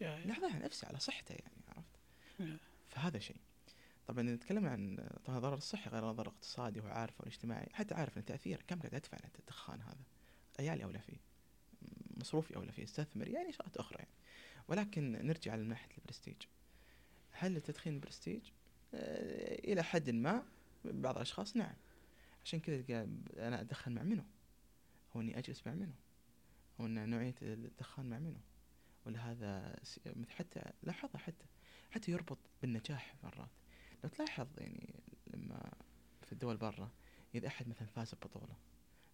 يلاحظون 0.00 0.52
على 0.52 0.64
نفسه 0.64 0.88
على 0.88 0.98
صحته 0.98 1.32
يعني 1.32 1.62
عرفت. 1.68 1.96
فهذا 2.88 3.18
شيء. 3.18 3.36
طبعا 4.06 4.22
نتكلم 4.22 4.66
عن 4.66 5.08
طبعا 5.24 5.38
الضرر 5.38 5.54
الصحي 5.54 5.90
غير 5.90 6.10
الضرر 6.10 6.28
الاقتصادي 6.28 6.80
وعارفه 6.80 7.16
والاجتماعي 7.20 7.68
حتى 7.72 7.94
عارف 7.94 8.18
إن 8.18 8.24
تاثيره 8.24 8.60
كم 8.68 8.78
قاعد 8.78 8.94
أدفع 8.94 9.18
على 9.18 9.30
الدخان 9.38 9.80
هذا؟ 9.80 10.04
عيالي 10.58 10.84
أولى 10.84 10.98
فيه 10.98 11.16
مصروفي 12.16 12.56
أولى 12.56 12.72
فيه 12.72 12.84
أستثمر 12.84 13.28
يعني 13.28 13.52
شغلات 13.52 13.76
أخرى 13.76 13.98
يعني. 13.98 14.10
ولكن 14.68 15.12
نرجع 15.12 15.56
من 15.56 15.68
ناحيه 15.68 15.88
البرستيج. 15.98 16.36
هل 17.30 17.56
التدخين 17.56 18.00
برستيج؟ 18.00 18.42
آه 18.94 19.54
إلى 19.54 19.82
حد 19.82 20.10
ما 20.10 20.42
بعض 20.84 21.14
الأشخاص 21.16 21.56
نعم. 21.56 21.74
عشان 22.44 22.60
كذا 22.60 22.82
تلقى 22.82 23.08
أنا 23.38 23.60
ادخن 23.60 23.92
مع 23.92 24.02
منو؟ 24.02 24.24
أو 25.16 25.20
إني 25.20 25.38
أجلس 25.38 25.66
مع 25.66 25.74
منو؟ 25.74 25.92
أو 26.80 26.86
إن 26.86 27.10
نوعية 27.10 27.34
الدخان 27.42 28.06
مع 28.06 28.18
منو؟ 28.18 28.40
ولا 29.10 29.30
هذا 29.30 29.76
حتى 30.28 30.62
لاحظها 30.82 31.18
حتى 31.18 31.44
حتى 31.90 32.12
يربط 32.12 32.38
بالنجاح 32.62 33.14
مرات 33.24 33.50
لو 34.04 34.10
تلاحظ 34.10 34.46
يعني 34.58 34.94
لما 35.26 35.72
في 36.22 36.32
الدول 36.32 36.56
برا 36.56 36.90
إذا 37.34 37.46
أحد 37.46 37.68
مثلا 37.68 37.88
فاز 37.88 38.14
ببطولة 38.14 38.56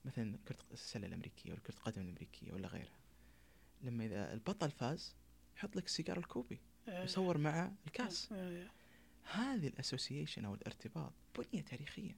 مثلا 0.05 0.39
كرة 0.49 0.65
السلة 0.73 1.07
الأمريكية 1.07 1.53
ولا 1.53 1.61
كرة 1.61 1.75
القدم 1.75 2.03
الأمريكية 2.03 2.53
ولا 2.53 2.69
غيرها 2.69 2.99
لما 3.83 4.05
إذا 4.05 4.33
البطل 4.33 4.71
فاز 4.71 5.15
يحط 5.57 5.77
لك 5.77 5.85
السيجار 5.85 6.19
الكوبي 6.19 6.61
إيه. 6.89 7.05
يصور 7.05 7.39
مع 7.39 7.73
الكاس 7.87 8.33
إيه، 8.33 8.49
إيه. 8.49 8.71
هذه 9.33 9.69
ال 9.69 9.75
association 9.75 10.45
أو 10.45 10.55
الارتباط 10.55 11.13
بني 11.39 11.63
تاريخيا. 11.63 12.15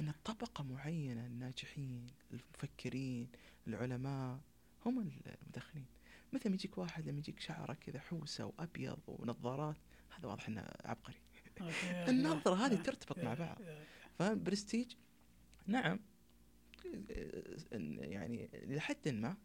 إن 0.00 0.12
طبقة 0.24 0.64
معينة 0.64 1.26
الناجحين 1.26 2.06
المفكرين 2.32 3.28
العلماء 3.66 4.40
هم 4.86 5.00
المدخنين 5.00 5.86
مثل 6.34 6.48
ما 6.48 6.54
يجيك 6.54 6.78
واحد 6.78 7.08
لما 7.08 7.18
يجيك 7.18 7.40
شعره 7.40 7.72
كذا 7.72 8.00
حوسة 8.00 8.46
وأبيض 8.46 8.98
ونظارات 9.06 9.76
هذا 10.18 10.28
واضح 10.28 10.48
إنه 10.48 10.64
عبقري. 10.84 11.16
النظرة 12.08 12.54
هذه 12.54 12.72
إيه. 12.72 12.82
ترتبط 12.82 13.18
مع 13.18 13.32
إيه. 13.32 13.38
بعض 13.38 13.62
إيه. 13.62 13.84
فبرستيج 14.18 14.94
نعم 15.66 16.00
يعني 17.98 18.50
لحد 18.54 19.08
ما 19.08 19.36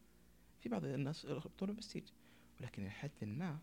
في 0.59 0.69
بعض 0.69 0.85
الناس 0.85 1.25
يربطون 1.25 1.73
برستيج 1.73 2.03
ولكن 2.59 2.85
لحد 2.85 3.11
ما 3.21 3.59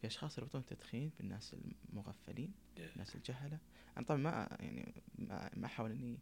في 0.00 0.06
أشخاص 0.06 0.38
يربطون 0.38 0.60
التدخين 0.60 1.10
بالناس 1.18 1.56
المغفلين 1.92 2.52
الناس 2.78 3.14
الجهلة 3.14 3.58
أنا 3.96 4.06
طبعا 4.06 4.18
ما 4.20 4.56
يعني 4.60 5.02
ما, 5.18 5.50
ما 5.56 5.66
أحاول 5.66 5.90
إني 5.90 6.18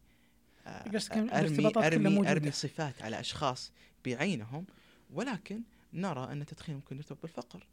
آه، 0.67 1.01
أرمي 1.13 1.73
أرمي. 1.77 2.31
أرمي 2.31 2.51
صفات 2.51 3.03
على 3.03 3.21
أشخاص 3.21 3.73
بعينهم 4.05 4.67
ولكن 5.11 5.63
نرى 5.93 6.33
أن 6.33 6.41
التدخين 6.41 6.75
ممكن 6.75 6.97
يرتبط 6.97 7.23
بالفقر 7.23 7.67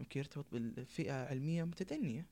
ممكن 0.00 0.20
يرتبط 0.20 0.46
بالفئة 0.52 1.24
علمية 1.24 1.64
متدنية 1.64 2.26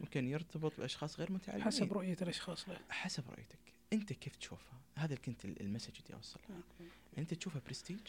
ممكن 0.00 0.28
يرتبط 0.28 0.80
بأشخاص 0.80 1.18
غير 1.18 1.32
متعلمين. 1.32 1.64
حسب 1.64 1.92
رؤية 1.92 2.16
الأشخاص 2.22 2.68
له 2.68 2.80
حسب 2.90 3.30
رؤيتك. 3.30 3.58
أنت 3.92 4.12
كيف 4.12 4.36
تشوفها؟ 4.36 4.80
هذا 4.94 5.14
اللي 5.14 5.24
كنت 5.24 5.44
ال 5.44 5.50
message 5.50 5.92
اللي 6.04 6.14
اوصلها 6.14 6.56
okay. 6.56 6.90
أنت 7.18 7.34
تشوفها 7.34 7.62
برستيج؟ 7.66 8.00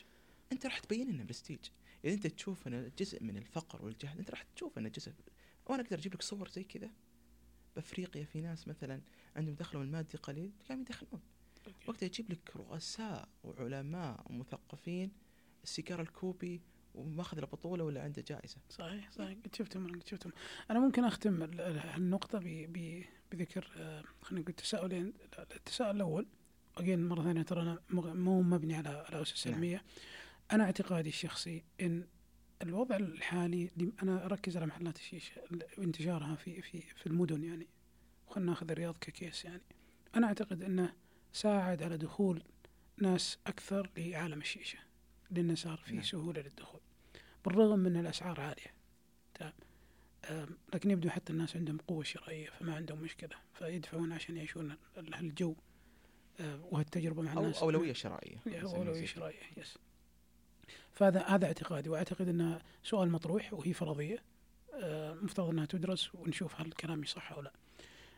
أنت 0.52 0.66
راح 0.66 0.80
تبين 0.80 1.10
انه 1.10 1.24
برستيج. 1.24 1.60
إذا 2.06 2.14
أنت 2.14 2.28
تشوف 2.28 2.68
انه 2.68 2.92
جزء 3.00 3.24
من 3.24 3.38
الفقر 3.38 3.86
والجهل 3.86 4.20
أنت 4.20 4.32
راح 4.32 4.44
تشوف 4.56 4.78
انه 4.78 4.90
جزء 4.90 5.14
وأنا 5.66 5.84
أقدر 5.84 6.00
أجيب 6.00 6.14
لك 6.14 6.22
صور 6.22 6.50
زي 6.50 6.64
كذا. 6.64 6.92
بأفريقيا 7.76 8.24
في 8.24 8.42
ناس 8.42 8.68
مثلا 8.68 9.02
عندهم 9.36 9.56
دخلهم 9.56 9.84
المادي 9.84 10.18
قليل 10.18 10.52
يدخنون 10.70 11.22
okay. 11.68 11.89
وقتها 11.90 12.06
يجيب 12.06 12.32
لك 12.32 12.56
رؤساء 12.56 13.30
وعلماء 13.44 14.26
ومثقفين 14.30 15.12
السيجارة 15.64 16.02
الكوبي 16.02 16.62
وماخذ 16.96 17.40
له 17.40 17.48
بطوله 17.48 17.84
ولا 17.84 18.02
عنده 18.04 18.24
جائزة. 18.28 18.58
صحيح 18.70 19.12
صحيح. 19.12 19.38
قد 19.46 19.56
شفتهم 19.56 19.86
أنا 19.88 19.98
قد 20.00 20.08
شفتهم 20.08 20.32
أنا 20.72 20.80
ممكن 20.80 21.04
أختم 21.04 21.44
ال- 21.44 21.62
ال- 21.62 21.80
النقطه 21.98 22.40
بذكر 23.32 23.72
آه، 23.78 24.04
خلينا 24.22 24.42
نقول 24.42 24.56
تساؤلين. 24.56 25.14
التساؤل 25.56 25.96
الأول 25.96 26.28
اجين 26.78 27.08
مرة 27.10 27.24
ثانية 27.24 27.42
ترى 27.42 27.62
أنا 27.62 27.80
مو 28.14 28.42
مبني 28.42 28.76
على 28.76 28.90
على 28.90 29.22
أسس 29.22 29.48
نعم. 29.48 29.56
علمية. 29.56 29.84
أنا 30.52 30.64
اعتقادي 30.64 31.10
الشخصي 31.10 31.64
إن 31.82 32.08
الوضع 32.62 32.96
الحالي 32.96 33.72
اللي 33.78 33.92
أنا 34.04 34.26
أركز 34.26 34.58
على 34.58 34.66
محلات 34.66 34.96
الشيشه 34.98 35.42
ال- 35.52 35.64
وانتشارها 35.78 36.36
في 36.36 36.62
في 36.62 36.82
في 36.82 37.08
المدن 37.08 37.44
يعني. 37.44 37.68
خلينا 38.28 38.50
ناخذ 38.52 38.72
الرياض 38.72 38.98
ككيس 39.02 39.46
يعني. 39.46 39.62
أنا 40.16 40.28
أعتقد 40.28 40.64
إنه 40.64 40.94
ساعد 41.34 41.84
على 41.84 41.98
دخول 41.98 42.44
ناس 42.98 43.38
أكثر 43.48 43.90
لعالم 43.98 44.42
الشيشة. 44.42 44.80
لأنه 45.32 45.55
صار 45.55 45.77
في 45.77 45.93
نعم. 45.93 46.03
سهولة 46.03 46.41
للدخول. 46.41 46.82
بالرغم 47.45 47.80
من 47.80 47.97
الأسعار 47.97 48.41
عالية. 48.41 48.73
تمام. 49.34 49.53
آم، 50.25 50.57
لكن 50.73 50.91
يبدو 50.91 51.09
حتى 51.09 51.34
الناس 51.34 51.55
عندهم 51.55 51.77
قوة 51.77 52.03
شرائية 52.03 52.49
فما 52.49 52.75
عندهم 52.75 52.99
مشكلة. 53.01 53.36
فيدفعون 53.53 54.11
عشان 54.13 54.38
يعيشون 54.38 54.75
ال- 54.97 55.15
الجو. 55.15 55.55
وهالتجربة 56.71 57.21
مع 57.21 57.34
الناس 57.34 57.57
أولوية 58.75 58.93
زي 58.93 59.01
كذا. 59.01 59.05
شرائية 59.05 59.39
yes. 59.57 59.78
فهذا 60.93 61.21
هذا 61.23 61.45
اعتقادي. 61.45 61.89
وأعتقد 61.89 62.27
انه 62.30 62.61
سؤال 62.84 63.11
مطروح 63.11 63.53
وهي 63.53 63.73
فرضية. 63.73 64.23
مفترض 65.23 65.49
إنها 65.49 65.65
تدرس 65.65 66.15
ونشوف 66.15 66.61
هل 66.61 66.71
كلامي 66.71 67.05
صح 67.05 67.32
أو 67.32 67.41
لا. 67.41 67.51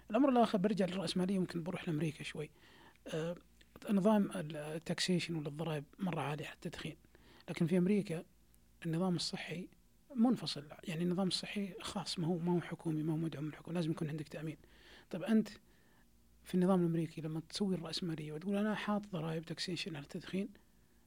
الأمر 0.10 0.30
الآخر 0.30 0.58
برجع 0.58 0.86
للرأسمالية 0.86 1.40
ممكن 1.40 1.64
بروح 1.64 1.88
لأمريكا 1.90 2.24
شوي. 2.24 2.50
نظام 3.90 4.32
ال 4.36 4.47
taxation 4.47 5.36
ولا 5.36 5.48
الضرائب 5.48 5.84
مرة 6.00 6.22
عالي 6.22 6.46
على 6.46 6.56
التدخين 6.56 6.96
لكن 7.50 7.68
في 7.68 7.78
أمريكا 7.78 8.24
النظام 8.86 9.16
الصحي 9.16 9.68
منفصل 10.16 10.64
يعني 10.84 11.04
النظام 11.04 11.28
الصحي 11.28 11.74
خاص 11.82 12.20
ما 12.20 12.28
هو 12.28 12.38
ما 12.38 12.56
هو 12.56 12.62
حكومي 12.62 13.04
ما 13.04 13.14
هو 13.14 13.18
مدعوم 13.18 13.46
من 13.46 13.52
الحكومة 13.52 13.76
لازم 13.76 13.92
يكون 13.92 14.10
عندك 14.10 14.28
تأمين. 14.28 14.58
طيب 15.10 15.24
أنت 15.24 15.50
في 16.44 16.56
النظام 16.56 16.82
الأمريكي 16.82 17.22
لما 17.22 17.42
تسوي 17.50 17.76
الرأسمالية 17.76 18.34
وتقول 18.34 18.56
أنا 18.56 18.76
حاط 18.76 19.02
ضرائب 19.08 19.46
تاكسيشن 19.46 19.96
على 19.96 20.04
التدخين 20.04 20.50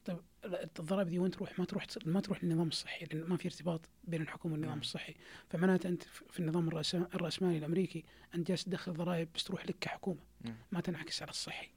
طيب 0.05 0.19
لا، 0.45 0.69
الضرائب 0.79 1.09
دي 1.09 1.19
وين 1.19 1.31
تروح؟ 1.31 1.59
ما 1.59 1.65
تروح 1.65 1.87
ما 2.07 2.21
تروح 2.21 2.45
للنظام 2.45 2.69
الصحي 2.69 3.05
لأن 3.05 3.29
ما 3.29 3.37
في 3.37 3.49
ارتباط 3.49 3.89
بين 4.05 4.23
الحكومة 4.23 4.53
والنظام 4.55 4.71
نعم. 4.71 4.81
الصحي، 4.81 5.15
فمعناته 5.51 5.89
أنت 5.89 6.03
في 6.03 6.41
النظام 6.41 6.69
الرأسمالي 7.15 7.59
الأمريكي 7.59 8.05
أنت 8.35 8.49
جالس 8.49 8.65
تدخل 8.65 8.93
ضرائب 8.93 9.29
بس 9.35 9.45
تروح 9.45 9.67
لك 9.67 9.77
كحكومة 9.81 10.21
نعم. 10.45 10.57
ما 10.73 10.81
تنعكس 10.81 11.23
على 11.23 11.31
الصحي. 11.31 11.69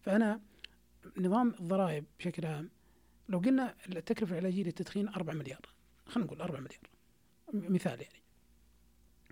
فأنا 0.00 0.40
نظام 1.16 1.48
الضرائب 1.60 2.04
بشكل 2.18 2.46
عام 2.46 2.70
لو 3.28 3.38
قلنا 3.38 3.74
التكلفة 3.88 4.32
العلاجية 4.38 4.62
للتدخين 4.64 5.08
4 5.08 5.34
مليار 5.34 5.60
خلينا 6.06 6.26
نقول 6.26 6.40
4 6.42 6.60
مليار 6.60 6.80
مثال 7.52 8.00
يعني. 8.02 8.20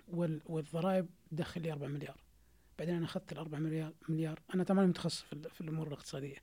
وال- 0.07 0.41
والضرائب 0.45 1.07
تدخل 1.31 1.61
لي 1.61 1.71
4 1.71 1.87
مليار. 1.87 2.17
بعدين 2.79 2.95
أنا 2.95 3.05
أخذت 3.05 3.31
ال 3.31 3.37
4 3.37 3.59
مليار 3.59 3.93
مليار. 4.09 4.39
أنا 4.55 4.63
طبعا 4.63 4.85
متخصص 4.85 5.21
في, 5.21 5.49
في 5.49 5.61
الأمور 5.61 5.87
الاقتصادية. 5.87 6.37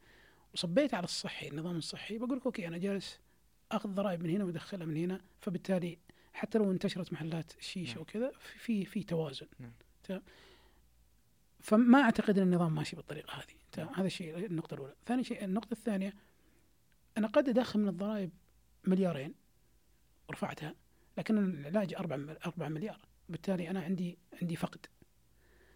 وصبيت 0.54 0.94
على 0.94 1.04
الصحي 1.04 1.48
النظام 1.48 1.76
الصحي 1.76 2.18
بقول 2.18 2.36
لك 2.36 2.46
أوكي 2.46 2.68
أنا 2.68 2.78
جالس 2.78 3.20
أخذ 3.72 3.88
ضرائب 3.88 4.22
من 4.22 4.30
هنا 4.30 4.44
وأدخلها 4.44 4.86
من 4.86 4.96
هنا 4.96 5.20
فبالتالي 5.40 5.98
حتى 6.32 6.58
لو 6.58 6.70
انتشرت 6.70 7.12
محلات 7.12 7.52
الشيشه 7.58 7.92
نعم. 7.94 8.02
وكذا 8.02 8.32
في 8.58 8.84
في 8.84 9.02
توازن. 9.02 9.46
نعم. 9.58 9.72
تمام؟ 10.04 10.22
فما 11.66 11.98
أعتقد 12.02 12.38
إن 12.38 12.44
النظام 12.46 12.74
ماشي 12.74 12.96
بالطريقة 12.96 13.32
هذه. 13.32 13.88
هذا 13.94 14.06
الشيء 14.06 14.46
النقطة 14.46 14.74
الأولى. 14.74 14.94
ثاني 15.06 15.24
شيء 15.24 15.44
النقطة 15.44 15.72
الثانية 15.72 16.14
أنا 17.18 17.26
قد 17.26 17.48
أدخل 17.48 17.80
من 17.80 17.88
الضرائب 17.88 18.30
مليارين 18.84 19.34
ورفعتها 20.28 20.74
لكن 21.18 21.38
العلاج 21.38 21.94
4 21.94 22.36
4 22.46 22.68
مليار. 22.68 23.00
بالتالي 23.28 23.70
أنا 23.70 23.80
عندي 23.80 24.18
عندي 24.42 24.56
فقد. 24.56 24.86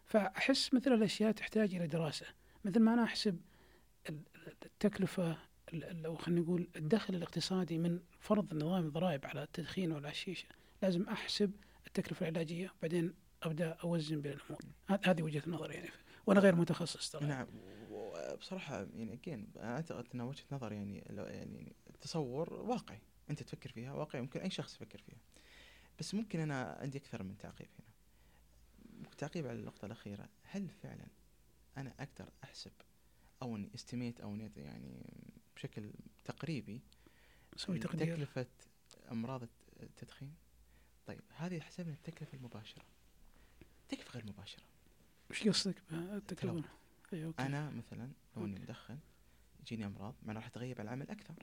فأحس 0.07 0.75
مثل 0.75 0.93
الأشياء 0.93 1.33
تحتاج 1.33 1.75
إلى 1.75 1.87
دراسة. 1.87 2.27
مثل 2.65 2.81
ما 2.81 2.95
أنا 2.95 3.05
أحسب 3.05 3.41
ال- 4.09 4.23
التكلفة 4.67 5.31
ال- 5.73 5.85
ال- 5.85 6.07
أو 6.07 6.17
خلينا 6.17 6.41
نقول 6.41 6.69
الدخل 6.77 7.15
الاقتصادي 7.15 7.79
من 7.79 8.01
فرض 8.21 8.55
نظام 8.55 8.87
الضرائب 8.87 9.27
على 9.27 9.43
التدخين 9.43 9.93
ولا 9.93 10.11
الشيشه 10.11 10.47
لازم 10.83 11.09
أحسب 11.09 11.53
التكلفة 11.87 12.29
العلاجية 12.29 12.73
بعدين 12.83 13.15
أبدأ 13.43 13.69
أوزن 13.71 14.21
بين 14.21 14.33
الأمور. 14.33 14.61
هذ- 14.87 15.09
هذه 15.09 15.23
وجهة 15.23 15.43
نظري 15.47 15.75
يعني. 15.75 15.89
وأنا 16.27 16.41
غير 16.41 16.55
متخصص 16.55 17.11
ترى. 17.11 17.27
نعم. 17.27 17.47
وبصراحة 17.91 18.87
يعني 18.97 19.13
اجين 19.13 19.53
أنا 19.57 19.75
أعتقد 19.77 20.07
أنها 20.15 20.25
وجهة 20.27 20.45
نظر 20.53 20.73
يعني 20.73 20.99
يعني 21.09 21.73
تصور 22.01 22.53
واقعي. 22.55 22.99
أنت 23.31 23.43
تفكر 23.43 23.71
فيها 23.73 23.93
واقعي 23.93 24.23
ممكن 24.23 24.41
أي 24.41 24.51
شخص 24.51 24.75
يفكر 24.75 24.99
فيها. 25.07 25.19
بس 25.99 26.15
ممكن 26.15 26.41
أنا 26.41 26.79
عندي 26.81 26.99
أكثر 26.99 27.23
من 27.23 27.39
تعقيب 27.39 27.69
هنا. 27.79 29.11
تعقيب 29.19 29.47
على 29.47 29.59
النقطة 29.59 29.87
الأخيرة. 29.87 30.29
هل 30.43 30.69
فعلا 30.83 31.07
أنا 31.77 31.95
أقدر 31.99 32.31
أحسب 32.45 32.73
أو 33.43 33.57
إني 33.57 33.71
استيميت 33.75 34.21
أو 34.21 34.35
إني 34.35 34.51
يعني 34.57 35.13
بشكل 35.57 35.91
تقريبي 36.25 36.81
سوي 37.57 37.79
تقدير. 37.79 38.15
تكلفة 38.17 38.47
أمراض 39.11 39.49
التدخين؟ 39.83 40.35
طيب 41.07 41.21
هذه 41.37 41.61
حسبنا 41.61 41.95
التكلفة 41.95 42.39
المباشرة. 42.39 42.85
التكلفة 43.93 44.19
غير 44.19 44.27
مباشرة. 44.27 44.65
وش 45.31 45.49
قصدك 45.49 45.83
بالتكلفه؟ 45.91 46.69
أي 47.13 47.25
okay. 47.25 47.43
أنا 47.43 47.71
مثلا 47.71 48.11
لو 48.37 48.45
إني 48.45 48.53
okay. 48.53 48.63
مدخن 48.63 48.99
يجيني 49.61 49.87
أمراض 49.87 50.15
معناها 50.23 50.43
راح 50.43 50.49
تغيب 50.49 50.81
على 50.81 50.89
العمل 50.89 51.11
أكثر. 51.11 51.35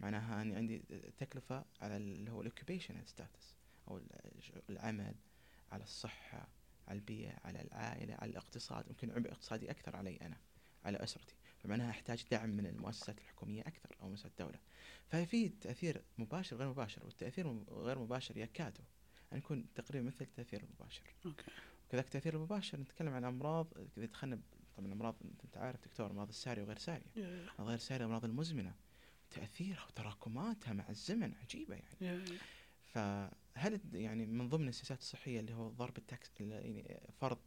معناها 0.00 0.42
اني 0.42 0.56
عندي 0.56 0.78
تكلفة 1.18 1.64
على 1.80 1.96
اللي 1.96 2.30
هو 2.30 2.40
ال 2.40 2.46
occupation 2.46 3.04
status 3.04 3.54
أو 3.88 4.00
العمل 4.70 5.14
على 5.72 5.82
الصحة 5.82 6.48
على 6.88 6.98
البيئة 6.98 7.38
على 7.44 7.60
العائلة 7.60 8.14
على 8.14 8.30
الاقتصاد. 8.30 8.88
ممكن 8.88 9.10
عبء 9.10 9.32
اقتصادي 9.32 9.70
أكثر 9.70 9.96
علي 9.96 10.16
أنا 10.16 10.36
على 10.84 10.98
أسرتي. 10.98 11.34
فمعناها 11.58 11.90
أحتاج 11.90 12.24
دعم 12.30 12.50
من 12.50 12.66
المؤسسات 12.66 13.18
الحكومية 13.18 13.60
أكثر 13.60 13.96
أو 14.00 14.08
مؤسسات 14.08 14.30
الدولة. 14.30 14.58
ففي 15.08 15.48
تأثير 15.48 16.02
مباشر 16.18 16.56
غير 16.56 16.68
مباشر 16.68 17.04
والتأثير 17.04 17.64
غير 17.68 17.98
مباشر 17.98 18.36
يكاد 18.36 18.78
ان 19.32 19.38
يكون 19.38 19.66
تقريبا 19.74 20.06
مثل 20.06 20.24
التأثير 20.24 20.62
المباشر. 20.62 21.02
okay. 21.26 21.44
كذلك 21.90 22.04
التأثير 22.04 22.34
المباشر 22.36 22.80
نتكلم 22.80 23.12
عن 23.14 23.24
أمراض 23.24 23.66
إذا 23.98 24.06
دخلنا 24.06 24.40
طبعا 24.76 24.86
الامراض 24.86 25.16
أنت 25.44 25.56
عارف 25.56 25.84
دكتور 25.84 26.10
أمراض 26.10 26.28
السارية 26.28 26.62
وغير 26.62 26.78
سارية. 26.78 27.06
الأمراض 27.16 27.68
غير 27.68 27.78
سارية 27.78 28.00
الامراض 28.04 28.24
المزمنة. 28.24 28.74
تأثيرها 29.30 29.84
وتراكماتها 29.86 30.72
مع 30.72 30.88
الزمن 30.88 31.34
عجيبة 31.42 31.74
يعني. 31.74 31.96
يا- 32.00 32.38
فهل 32.92 33.80
يعني 33.92 34.26
من 34.26 34.48
ضمن 34.48 34.68
السياسات 34.68 34.98
الصحية 35.00 35.40
اللي 35.40 35.54
هو 35.54 35.68
ضرب 35.68 35.98
ال 35.98 36.06
tax 36.06 36.30
ال- 36.40 36.50
يعني 36.50 37.00
فرض 37.20 37.38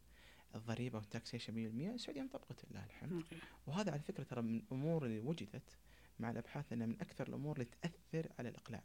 الضريبة 0.54 0.98
وال 0.98 1.09
taxation 1.09 1.54
100% 1.54 1.94
السعودية 1.94 2.22
مطبقته 2.22 2.68
لله 2.70 2.84
الحمد. 2.84 3.12
okay. 3.12 3.36
وهذا 3.66 3.90
على 3.92 4.00
فكرة 4.02 4.22
ترى 4.24 4.42
من 4.42 4.56
الأمور 4.56 5.06
اللي 5.06 5.20
وجدت 5.20 5.78
مع 6.18 6.30
الأبحاث 6.30 6.72
إنها 6.72 6.86
من 6.86 7.00
أكثر 7.00 7.28
الأمور 7.28 7.56
اللي 7.56 7.64
تأثر 7.82 8.32
على 8.38 8.48
الإقلاع. 8.48 8.82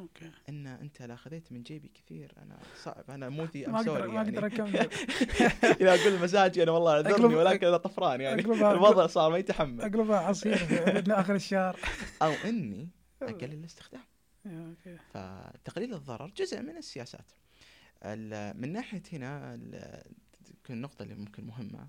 okay. 0.00 0.30
إن 0.48 0.66
أنت 0.66 1.02
لا 1.02 1.16
خذيت 1.16 1.52
من 1.52 1.62
جيبي 1.62 1.88
كثير. 1.88 2.32
أنا 2.42 2.58
صعب. 2.82 3.10
أنا 3.10 3.28
موتي 3.28 3.66
ما 3.66 3.68
ام 3.68 3.74
أقدر 3.76 3.98
sorry 3.98 4.08
ما 4.12 4.20
أقدر 4.20 4.42
يعني 4.42 4.46
أكمل. 4.54 4.88
اذا 5.80 5.94
أقول 5.94 6.22
مزاجي 6.22 6.62
أنا 6.62 6.72
والله 6.72 6.92
أعذرني 6.92 7.34
ولكن 7.34 7.66
أنا 7.66 7.76
طفران 7.76 8.20
يعني. 8.20 8.42
الوضع 8.42 9.06
صار 9.06 9.30
ما 9.30 9.38
يتحمل. 9.38 9.80
أقلبها 9.80 10.18
عصير 10.18 10.54
آخر 11.20 11.34
الشهر. 11.34 11.80
أو 12.22 12.32
إني 12.44 12.88
أقلل 13.22 13.52
الاستخدام. 13.52 14.00
فتقليل 15.14 15.94
الضرر 15.94 16.30
جزء 16.36 16.62
من 16.62 16.76
السياسات. 16.76 17.32
ال- 18.04 18.60
من 18.60 18.72
ناحية 18.72 19.02
هنا 19.12 19.60
النقطة 20.70 21.02
اللي 21.02 21.14
ممكن 21.14 21.44
مهمة 21.44 21.88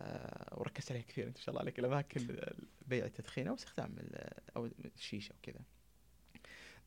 آه، 0.00 0.58
وركزت 0.60 0.90
عليها 0.92 1.02
كثير 1.08 1.26
ما 1.26 1.32
شاء 1.36 1.48
الله 1.48 1.60
عليك 1.60 1.78
الأماكن 1.78 2.26
بيع 2.86 3.04
التدخين 3.04 3.48
أو 3.48 3.54
استخدام 3.54 3.96
أو 4.56 4.68
الشيشة 4.96 5.34
وكذا. 5.38 5.60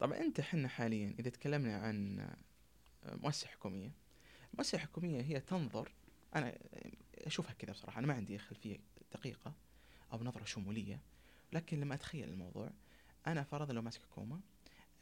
طبعا 0.01 0.17
أنت 0.17 0.41
حنا 0.41 0.67
حاليا 0.67 1.15
إذا 1.19 1.29
تكلمنا 1.29 1.77
عن 1.77 2.19
آه، 2.19 3.15
مؤسسة 3.15 3.47
حكومية 3.47 3.91
مؤسسة 4.53 4.77
حكومية 4.77 5.21
هي 5.21 5.39
تنظر 5.39 5.91
أنا 6.35 6.57
أشوفها 7.17 7.53
كذا 7.53 7.71
بصراحة 7.71 7.99
أنا 7.99 8.07
ما 8.07 8.13
عندي 8.13 8.37
خلفية 8.37 8.79
دقيقة 9.13 9.53
أو 10.13 10.23
نظرة 10.23 10.45
شمولية 10.45 10.99
لكن 11.53 11.79
لما 11.79 11.95
أتخيل 11.95 12.29
الموضوع 12.29 12.69
أنا 13.27 13.43
فرضا 13.43 13.73
لو 13.73 13.81
ماسك 13.81 14.01
حكومة 14.01 14.39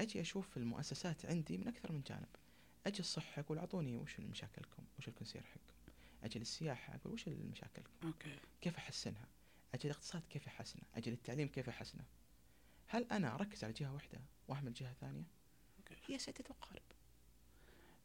أجي 0.02 0.22
أشوف 0.22 0.58
المؤسسات 0.58 1.26
عندي 1.26 1.58
من 1.58 1.68
أكثر 1.68 1.92
من 1.92 2.02
جانب 2.02 2.30
أجي 2.88 3.00
الصحه 3.00 3.42
أقول 3.42 3.58
أعطوني 3.58 3.96
وش 3.98 4.20
مشاكلكم 4.20 4.84
وش 5.00 5.08
ال 5.08 5.12
concern 5.12 5.42
حقكم 5.44 5.94
أجي 6.24 6.40
للسياحة 6.40 6.96
أقول 6.96 7.14
وش 7.14 7.28
مشاكلكم 7.28 7.92
okay. 8.04 8.36
كيف 8.62 8.78
أحسنها 8.78 9.28
أجي 9.74 9.88
الاقتصاد 9.88 10.22
كيف 10.30 10.48
احسنه 10.48 10.84
أجي 10.96 11.12
للتعليم 11.12 11.48
كيف 11.48 11.70
احسنه 11.70 12.04
هل 12.92 13.04
أنا 13.12 13.36
أركز 13.36 13.64
على 13.64 13.74
جهة 13.74 13.94
واحدة 13.94 14.20
واهمل 14.48 14.74
جهة 14.74 14.94
ثانية. 14.94 15.24
هي 16.06 16.18
سته 16.18 16.52
اقارب 16.52 16.82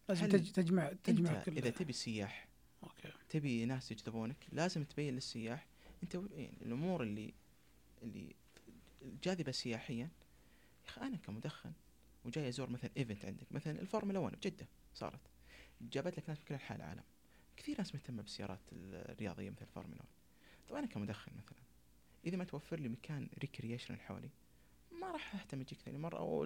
لازم 0.09 0.53
تجمع 0.53 0.93
تجمع 1.05 1.43
كل 1.43 1.59
إذا 1.59 1.71
تبي 1.71 1.93
سياح 1.93 2.49
okay. 2.83 3.13
تبي 3.29 3.65
ناس 3.65 3.93
يجذبونك 3.93 4.37
لازم 4.53 4.85
تبين 4.85 5.15
للسياح 5.15 5.67
أنت 6.03 6.15
يعني 6.15 6.57
الأمور 6.63 7.03
اللي 7.03 7.35
اللي 8.03 8.35
جاذبة 9.23 9.53
سياحيا. 9.53 9.97
يا 9.97 10.11
أخي 10.89 11.01
أنا 11.01 11.17
كمدخن 11.17 11.73
وجاي 12.25 12.49
أزور 12.49 12.71
مثلا 12.71 12.91
event 12.97 13.25
عندك 13.25 13.53
مثلا 13.53 13.81
الفورمولا 13.81 14.19
1 14.19 14.37
بجدة 14.37 14.67
صارت. 14.95 15.21
جابت 15.81 16.19
لك 16.19 16.29
ناس 16.29 16.39
من 16.39 16.45
كل 16.45 16.55
أنحاء 16.55 16.79
العالم. 16.79 17.03
كثير 17.57 17.79
ناس 17.79 17.95
مهتمة 17.95 18.23
بالسيارات 18.23 18.61
الرياضية 18.73 19.51
مثل 19.51 19.63
الفورمولا 19.63 20.01
1 20.01 20.09
طبعا 20.69 20.81
أنا 20.81 20.89
كمدخن 20.89 21.33
مثلا 21.37 21.59
إذا 22.27 22.37
ما 22.37 22.45
توفر 22.45 22.81
لي 22.81 22.89
مكان 22.89 23.29
recreation 23.39 23.99
حولي 23.99 24.31
ما 25.05 25.11
راح 25.11 25.35
أهتم 25.35 25.61
اجيك 25.61 25.79
ثاني. 25.81 25.99
مرة 25.99 26.19
أو 26.19 26.45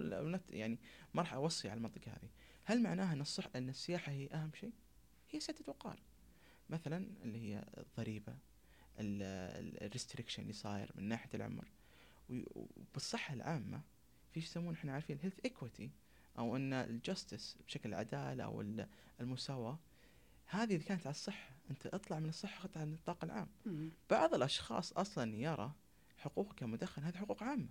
يعني 0.49 0.79
ما 1.13 1.21
راح 1.21 1.33
أوصي 1.33 1.69
على 1.69 1.77
المنطقة 1.77 2.11
هذه. 2.11 2.29
هل 2.63 2.83
معناها 2.83 3.13
إن 3.13 3.21
الصح 3.21 3.47
إن 3.55 3.69
السياحة 3.69 4.11
هي 4.11 4.27
أهم 4.27 4.51
شيء؟ 4.53 4.71
هي 5.31 5.39
ستة 5.39 5.63
وقار. 5.67 5.99
مثلا 6.69 7.07
اللي 7.23 7.37
هي 7.39 7.63
الضريبة 7.77 8.37
ال 8.99 9.11
restriction 9.11 10.41
اللي 10.41 10.53
صاير 10.53 10.91
من 10.95 11.03
ناحية 11.03 11.29
العمر. 11.33 11.67
وبالصحة 12.29 13.33
العامة 13.33 13.81
في 14.31 14.41
شيء 14.41 14.49
يسمونه 14.49 14.77
إحنا 14.77 14.93
عارفين؟ 14.93 15.19
health 15.21 15.39
equity 15.45 15.91
أو 16.37 16.55
إن 16.55 16.73
ال 16.73 16.84
justice 16.84 17.57
بشكل 17.67 17.89
العداله 17.89 18.43
أو 18.43 18.61
ال- 18.61 18.87
المساواة. 19.19 19.79
هذه 20.45 20.75
إذا 20.75 20.83
كانت 20.83 21.07
على 21.07 21.13
الصحة 21.13 21.49
أنت 21.71 21.85
اطلع 21.87 22.19
من 22.19 22.29
الصحة 22.29 22.59
خذها 22.59 22.81
على 22.81 22.83
النطاق 22.83 23.23
العام. 23.23 23.47
بعض 24.09 24.33
الأشخاص 24.33 24.93
أصلا 24.93 25.35
يرى 25.35 25.71
حقوقه 26.17 26.53
كمدخن 26.53 27.03
هذه 27.03 27.17
حقوق 27.17 27.43
عامة. 27.43 27.69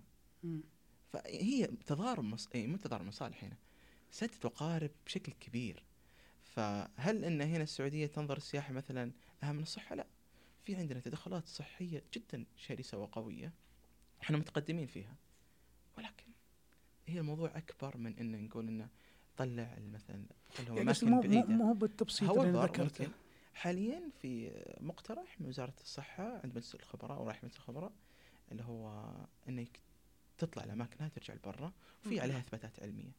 فهي 1.13 1.67
تضارب 1.67 2.23
مص... 2.23 2.49
إيه 2.55 2.67
مو 2.67 2.77
تضارب 2.77 3.05
مصالح 3.05 3.43
هنا. 3.43 3.55
ستة 4.11 4.49
تقارب 4.49 4.91
بشكل 5.05 5.31
كبير. 5.31 5.83
فهل 6.43 7.25
إن 7.25 7.41
هنا 7.41 7.63
السعودية 7.63 8.07
تنظر 8.07 8.37
السياحة 8.37 8.73
مثلا 8.73 9.11
أهم 9.43 9.55
من 9.55 9.61
الصحة؟ 9.61 9.95
لا. 9.95 10.07
في 10.63 10.75
عندنا 10.75 10.99
تدخلات 10.99 11.47
صحية 11.47 12.03
جدا 12.13 12.45
شرسة 12.57 12.97
وقوية 12.97 13.53
إحنا 14.21 14.37
متقدمين 14.37 14.87
فيها. 14.87 15.15
ولكن 15.97 16.25
هي 17.07 17.19
الموضوع 17.19 17.57
أكبر 17.57 17.97
من 17.97 18.17
إن 18.19 18.43
نقول 18.45 18.67
إنه 18.67 18.89
طلع 19.37 19.77
مثلا 19.93 20.25
خلهم 20.49 20.77
يعني 20.77 20.81
أماكن 20.81 21.09
مو 21.09 21.15
مو 21.15 21.21
بعيدة. 21.21 21.47
مو 21.47 21.73
بالتبسيط 21.73 22.31
اللي 22.31 22.59
ذكرته. 22.59 23.07
حاليا 23.53 24.09
في 24.21 24.51
مقترح 24.79 25.41
من 25.41 25.47
وزارة 25.47 25.73
الصحة 25.81 26.33
عند 26.43 26.55
مجلس 26.55 26.75
الخبراء 26.75 27.21
ورايح 27.21 27.43
مجلس 27.43 27.55
الخبراء 27.57 27.91
اللي 28.51 28.63
هو 28.63 29.13
انه 29.49 29.67
تطلع 30.39 30.63
الأماكن 30.63 31.03
هذه 31.03 31.11
ترجع 31.11 31.33
لبرا 31.33 31.73
وفي. 32.05 32.19
عليها 32.19 32.37
إثباتات 32.39 32.79
علمية. 32.79 33.11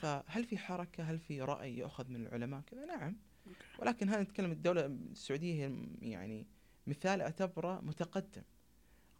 فهل 0.00 0.44
في 0.44 0.58
حركة 0.58 1.04
هل 1.04 1.18
في 1.18 1.40
رأي 1.42 1.78
يؤخذ 1.78 2.08
من 2.10 2.26
العلماء 2.26 2.60
كذا 2.60 2.84
نعم. 2.84 3.16
ولكن 3.78 4.08
هذا 4.08 4.22
نتكلم 4.22 4.52
الدولة 4.52 4.86
السعودية 4.86 5.66
هي 5.66 5.72
يعني 6.02 6.46
مثال 6.86 7.20
اعتبره 7.20 7.80
متقدم 7.80 8.42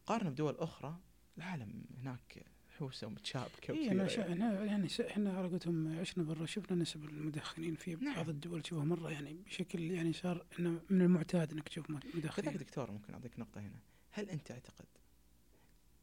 قارنة 0.06 0.30
بدول 0.30 0.54
أخرى 0.58 0.98
العالم 1.38 1.84
هناك 1.98 2.44
حوسة 2.78 3.06
ومتشابكه 3.06 3.72
اي 3.72 3.78
وكثيرة 3.78 3.92
أنا 3.92 4.08
شا... 4.08 4.20
يعني. 4.20 4.32
إحنا 4.32 4.64
يعني 4.64 4.88
إحنا 5.10 5.38
على 5.38 5.48
قولتهم 5.48 5.98
عشنا 5.98 6.24
برا 6.24 6.46
شفنا 6.46 6.76
نسب 6.76 7.04
المدخنين 7.04 7.74
في 7.74 7.94
نعم. 7.94 8.14
بعض 8.16 8.28
الدول 8.28 8.62
تشوفها 8.62 8.84
مرة 8.84 9.10
يعني 9.10 9.32
بشكل 9.46 9.90
يعني 9.90 10.12
صار 10.12 10.46
إنه 10.58 10.80
من 10.90 11.02
المعتاد 11.02 11.52
إنك 11.52 11.68
تشوف 11.68 11.90
م- 11.90 11.98
كذلك 11.98 12.16
مدخنين 12.16 12.56
دكتور 12.56 12.90
ممكن 12.90 13.14
أعطيك 13.14 13.38
نقطة 13.38 13.60
هنا 13.60 13.78
هل 14.10 14.30
أنت 14.30 14.46
تعتقد 14.46 14.86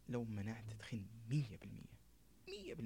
لو 0.10 0.24
منعت 0.24 0.64
التدخين 0.72 1.08
100% 1.30 1.34
100% 2.48 2.84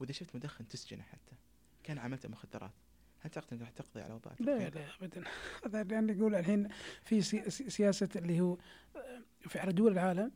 وإذا 0.00 0.12
شفت 0.12 0.36
مدخن 0.36 0.68
تسجنه 0.68 1.02
حتى. 1.02 1.36
كان 1.82 1.98
عملته 1.98 2.28
مخدرات. 2.28 2.72
هل 3.20 3.30
تعتقد 3.30 3.52
أنك 3.52 3.60
راح 3.62 3.70
تقضي 3.70 4.00
على 4.02 4.14
وباء 4.14 4.34
لا؟ 4.42 4.68
لا 4.68 4.94
ابدا. 5.00 5.24
هذا 5.66 5.98
اللي 5.98 6.12
يقول 6.12 6.34
الحين 6.34 6.68
في 7.04 7.22
سي... 7.22 7.50
سي- 7.50 7.70
سياسة 7.70 8.08
اللي 8.16 8.40
هو 8.40 8.58
آه، 8.96 9.22
في 9.48 9.58
على 9.58 9.72
دول 9.72 9.92
العالم 9.92 10.32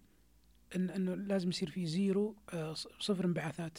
إن 0.76 0.90
إنه 0.90 1.14
لازم 1.14 1.48
يصير 1.48 1.70
في 1.70 1.86
zero 1.86 2.36
آه، 2.52 2.74
صفر 2.74 3.24
انبعاثات. 3.24 3.78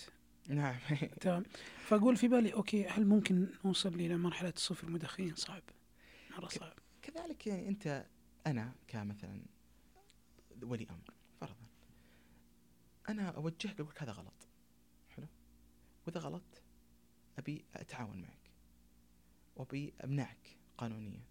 نعم. 0.49 0.75
تمام. 1.21 1.43
فأقول 1.85 2.17
في 2.17 2.27
بالي 2.27 2.53
okay 2.53 2.87
هل 2.87 3.05
ممكن 3.05 3.47
نوصل 3.65 3.93
إلى 3.93 4.17
مرحلة 4.17 4.53
صفر 4.55 4.89
مدخنين 4.89 5.35
صعب. 5.35 5.63
مرة 6.37 6.47
صعب. 6.47 6.73
كذلك 7.01 7.47
يعني 7.47 7.67
أنت 7.67 8.05
أنا 8.47 8.75
كمثلا 8.87 9.41
ولي 10.63 10.87
أمر. 10.89 11.13
أنا 13.09 13.29
اوجهك 13.29 13.79
أقول 13.79 13.93
هذا 13.97 14.11
غلط. 14.11 14.47
حلو؟ 15.09 15.27
وإذا 16.07 16.19
غلط 16.19 16.61
أبي 17.37 17.65
أتعاون 17.75 18.21
معك. 18.21 18.51
وأبي 19.55 19.93
أمنعك 20.03 20.57
قانونيا. 20.77 21.23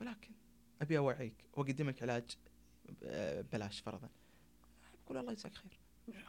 ولكن 0.00 0.30
أبي 0.82 0.98
أوعيك 0.98 1.34
واقدم 1.52 1.88
لك 1.88 2.02
علاج 2.02 2.36
ب- 2.88 3.46
بلاش 3.52 3.80
فرضا. 3.80 4.08
أقول 5.04 5.18
الله 5.18 5.32
يجزاك 5.32 5.54
خير. 5.54 5.80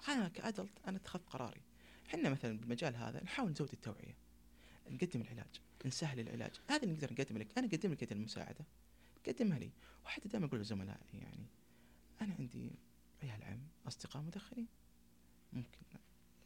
أنا 0.10 0.28
كأدلت 0.28 0.80
أنا 0.88 0.98
اتخذت 0.98 1.30
قراري. 1.30 1.62
إحنا 2.08 2.30
مثلا 2.30 2.58
بالمجال 2.58 2.96
هذا 2.96 3.24
نحاول 3.24 3.52
نزود 3.52 3.70
التوعية. 3.74 4.18
نقدم 4.90 5.22
العلاج 5.22 5.62
نسهل 5.86 6.20
العلاج. 6.20 6.52
هذا 6.70 6.84
اللي 6.84 6.94
نقدر 6.94 7.14
نقدم 7.14 7.38
لك. 7.38 7.58
أنا 7.58 7.68
أقدم 7.68 7.92
لك 7.92 8.12
المساعدة. 8.12 8.66
قدمها 9.28 9.60
لي. 9.60 9.72
وحتى 10.06 10.30
دائما 10.30 10.46
أقول 10.46 10.60
لزملائي 10.60 11.20
يعني 11.20 11.46
أنا 12.22 12.36
عندي 12.40 12.72
عيال 13.24 13.44
عم 13.44 13.60
أصدقاء 13.88 14.24
مدخنين. 14.24 14.68
ممكن 15.54 15.82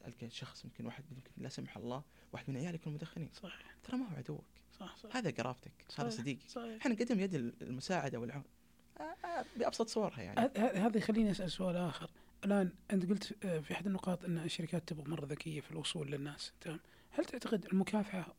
ألقى 0.06 0.30
شخص 0.30 0.66
ممكن 0.66 0.86
واحد 0.86 1.04
ممكن 1.12 1.32
لا 1.38 1.50
سمح 1.50 1.78
الله 1.78 2.04
واحد 2.34 2.50
من 2.50 2.58
عيالك 2.58 2.80
يكونوا 2.80 2.98
مدخنين 2.98 3.30
صح 3.34 3.60
ترى 3.84 3.98
ما 3.98 4.12
هو 4.12 4.16
عدوك. 4.16 4.46
صح 4.80 4.98
صح. 4.98 5.16
هذا 5.16 5.32
قرابتك 5.32 5.72
هذا 5.98 6.10
صحيح. 6.10 6.22
صديقي 6.22 6.48
صحيح. 6.48 6.76
إحنا 6.82 6.94
نقدم 6.94 7.20
يد 7.20 7.36
المساعدة 7.62 8.20
والعون. 8.20 8.44
آه، 9.00 9.28
آه، 9.28 9.46
بأبسط 9.58 9.88
صورها 9.88 10.22
يعني. 10.22 10.52
هذا 10.58 10.98
يخليني 10.98 11.32
أسأل 11.32 11.52
سؤال 11.52 11.76
آخر. 11.76 12.10
الآن 12.46 12.72
أنت 12.92 13.10
قلت 13.10 13.46
آه، 13.46 13.60
في 13.60 13.74
أحد 13.74 13.88
النقاط 13.88 14.26
أن 14.26 14.38
الشركات 14.38 14.88
تبغى 14.90 15.12
مرة 15.12 15.26
ذكية 15.26 15.62
في 15.62 15.72
الوصول 15.72 16.12
للناس 16.12 16.54
تمام؟ 16.62 16.80
هل 17.10 17.26
تعتقد 17.26 17.66
المكافحة 17.66 18.36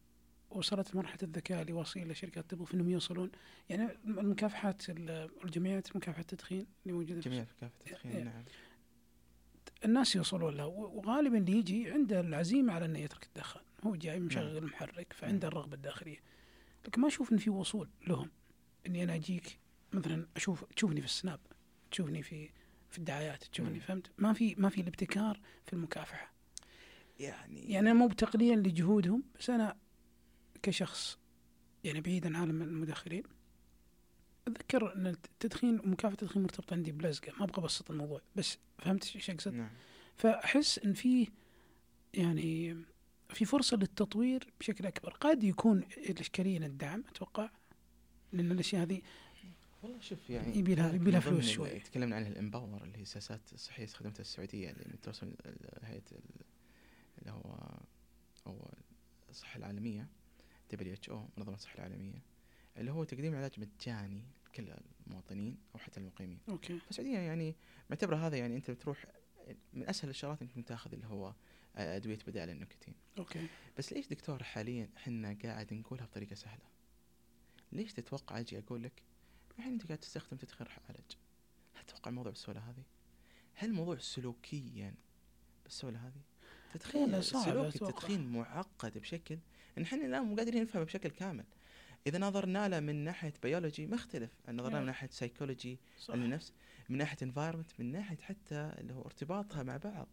وصلت 0.51 0.95
لمرحلة 0.95 1.19
الذكاء 1.23 1.63
اللي 1.63 1.73
واصلين 1.73 2.09
للشركات 2.09 2.51
تبغى 2.51 2.67
في 2.67 2.75
إنهم 2.75 2.91
يوصلون. 2.91 3.31
يعني 3.69 3.89
المكافحات 4.05 4.91
ال- 4.91 5.31
الجمعيات 5.45 5.97
مكافحه 5.97 6.21
التدخين 6.21 6.67
اللي 6.87 6.99
موجودة 6.99 7.21
كافة 7.21 7.37
إيه. 7.63 7.69
التدخين 7.87 8.25
نعم. 8.25 8.45
الناس 9.85 10.17
يوصلون 10.17 10.55
له 10.57 10.67
وغالبا 10.67 11.39
اللي 11.39 11.53
يجي 11.53 11.91
عنده 11.91 12.21
العزيمة 12.21 12.73
على 12.73 12.85
إنه 12.85 12.99
يترك 12.99 13.25
الدخان 13.27 13.63
هو 13.85 13.97
جاي 13.97 14.21
مشغل 14.21 14.57
المحرك 14.57 15.13
فعنده 15.13 15.49
الرغبة 15.49 15.75
الداخلية. 15.75 16.17
لكن 16.87 17.01
ما 17.01 17.09
أشوف 17.09 17.33
إن 17.33 17.39
في 17.39 17.51
وصول 17.51 17.89
لهم. 18.07 18.31
إني 18.87 19.03
أنا 19.03 19.15
أجيك 19.15 19.59
مثلا 19.93 20.27
أشوف 20.37 20.65
تشوفني 20.65 21.01
في 21.01 21.07
السناب 21.07 21.41
تشوفني 21.91 22.23
في 22.23 22.51
في 22.91 22.99
الدعايات 22.99 23.45
تشوفني. 23.45 23.81
فهمت؟ 23.81 24.11
ما 24.19 24.33
في 24.33 24.55
ما 24.59 24.69
في 24.69 24.81
الابتكار 24.81 25.41
في 25.67 25.73
المكافحة. 25.73 26.33
يعني 27.21 27.71
يعني 27.73 27.91
أنا 27.91 27.99
مو 27.99 28.09
بتقليلا 28.09 28.69
لجهودهم 28.69 29.23
بس 29.41 29.51
أنا 29.51 29.77
كشخص 30.71 31.19
يعني 31.85 32.01
بعيد 32.01 32.27
عن 32.27 32.37
عالم 32.37 32.63
المدخنين 32.63 33.23
أتذكر 34.49 34.95
أن 34.95 35.07
التدخين 35.07 35.81
ومكافحه 35.81 36.13
التدخين 36.13 36.43
مرتبطة 36.43 36.75
عندي 36.75 36.93
بلزقة 36.93 37.33
ما 37.39 37.45
أبغى 37.45 37.59
أبسط 37.63 37.91
الموضوع 37.91 38.21
بس 38.37 38.59
فهمت 38.79 39.13
إيش 39.17 39.31
أقصد؟ 39.31 39.53
نعم 39.55 39.71
فأحس 40.17 40.79
إن 40.79 40.93
في 40.93 41.29
يعني 42.15 42.77
في 43.31 43.45
فرصة 43.45 43.77
للتطوير 43.77 44.47
بشكل 44.61 44.87
أكبر 44.87 45.11
قد 45.13 45.45
يكون 45.45 45.83
الإشكالية 45.99 46.59
الدعم 46.67 47.05
أتوقع 47.09 47.51
لأن 48.33 48.53
الأشياء 48.53 48.83
هذه 48.83 49.03
والله 49.83 50.01
شوف 50.01 50.31
يعني 50.31 50.57
يبي 50.59 50.75
لها- 50.75 50.93
يبي 50.95 51.11
لها 51.11 51.21
فلوس 51.21 51.49
شوي. 51.49 51.81
تكلمنا 51.81 52.17
عنها 52.17 52.29
الـ 52.29 52.37
MPOWER 52.37 52.85
اللي 52.85 52.99
هي 52.99 53.05
سياسات 53.05 53.41
صحية 53.57 53.85
استخدمتها 53.85 54.21
السعودية 54.21 54.71
اللي 54.71 54.85
من 54.87 55.01
توصل 55.01 55.35
هيئة 55.83 56.03
ال- 56.13 56.45
اللي 57.19 57.31
هو 57.33 57.59
أو 58.47 58.71
الصحة 59.31 59.59
العالمية 59.59 60.07
WH 60.73 61.09
أو 61.11 61.29
منظمة 61.37 61.55
الصحة 61.55 61.75
العالمية 61.75 62.23
اللي 62.77 62.91
هو 62.91 63.05
تقديم 63.05 63.35
علاج 63.35 63.61
مجاني 63.61 64.25
لكل 64.47 64.75
المواطنين 65.07 65.59
أو 65.75 65.79
حتى 65.79 66.01
المقيمين 66.01 66.39
okay 66.49 66.79
فالسعوديه 66.79 67.19
يعني 67.19 67.55
معتبره 67.91 68.17
هذا 68.17 68.37
يعني 68.37 68.57
أنت 68.57 68.71
بتروح 68.71 69.07
من 69.73 69.89
أسهل 69.89 70.11
الشغلات 70.11 70.43
أنك 70.43 70.69
تاخذ 70.69 70.93
اللي 70.93 71.07
هو 71.07 71.35
أدوية 71.77 72.19
بدائل 72.27 72.51
النيكوتين 72.51 72.95
okay 73.19 73.49
بس 73.79 73.93
ليش 73.93 74.09
دكتور 74.09 74.43
حاليا 74.43 74.89
إحنا 74.97 75.37
قاعد 75.45 75.75
نقولها 75.75 76.05
بطريقة 76.05 76.35
سهلة؟ 76.35 76.65
ليش 77.73 77.93
تتوقع 77.93 78.41
أجي 78.41 78.59
أقول 78.59 78.83
لك 78.83 79.03
الحين 79.59 79.73
أنت 79.73 79.87
قاعد 79.87 79.99
تستخدم 79.99 80.37
تدخين 80.37 80.67
عالج 80.89 81.13
هل 81.75 81.85
تتوقع 81.87 82.09
الموضوع 82.09 82.33
بالسهولة 82.33 82.61
هذه؟ 82.61 82.83
هل 83.55 83.69
الموضوع 83.69 83.99
سلوكيا 83.99 84.95
بالسهولة 85.65 86.07
هذه؟ 86.07 86.21
تدخين 86.75 87.23
سلوك. 87.23 87.75
التدخين 87.75 88.33
معقد 88.33 88.99
بشكل 88.99 89.39
ان 89.79 89.83
إحنا 89.83 90.07
الآن 90.07 90.23
مو 90.23 90.37
قادرين 90.37 90.63
نفهمه 90.63 90.85
بشكل 90.85 91.09
كامل. 91.09 91.45
إذا 92.07 92.19
نظرنا 92.19 92.69
له 92.69 92.81
من 92.81 93.05
ناحية 93.05 93.35
بيولوجي 93.43 93.87
مختلف، 93.87 94.31
نظرنا 94.49 94.71
نعم. 94.71 94.81
من 94.81 94.87
ناحية 94.87 95.09
سيكولوجي 95.09 95.79
صح. 95.99 96.15
النفس 96.15 96.53
من 96.89 96.99
ناحية 96.99 97.17
environment 97.23 97.71
من 97.79 97.93
ناحية 97.93 98.17
حتى 98.17 98.75
اللي 98.79 98.95
هو 98.95 99.03
ارتباطها 99.03 99.63
مع 99.63 99.77
بعض. 99.77 100.09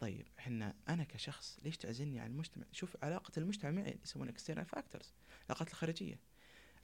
طيب 0.00 0.26
إحنا 0.38 0.74
أنا 0.88 1.04
كشخص 1.04 1.58
ليش 1.64 1.76
تعزلني 1.76 2.20
عن 2.20 2.30
المجتمع؟ 2.30 2.64
شوف 2.72 2.96
علاقة 3.02 3.32
المجتمع 3.38 3.70
معي 3.70 3.90
اللي 3.90 4.02
يسمونها 4.04 4.32
external 4.32 4.66
factors 4.66 5.12
العلاقات 5.46 5.68
الخارجية. 5.68 6.20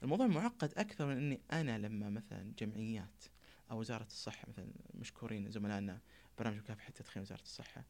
الموضوع 0.03 0.27
معقد 0.27 0.73
أكثر 0.77 1.07
من 1.07 1.17
إني 1.17 1.41
أنا 1.53 1.79
لما 1.79 2.11
مثلا 2.11 2.53
جمعيات 2.59 3.25
أو 3.71 3.81
وزارة 3.81 4.07
الصحة 4.07 4.49
مثلا 4.49 4.69
مشكورين 4.95 5.51
زملائنا 5.51 6.01
برنامج 6.39 6.59
مكافحة 6.59 6.89
التدخين 6.89 7.23
وزارة 7.23 7.43
الصحة 7.43 7.85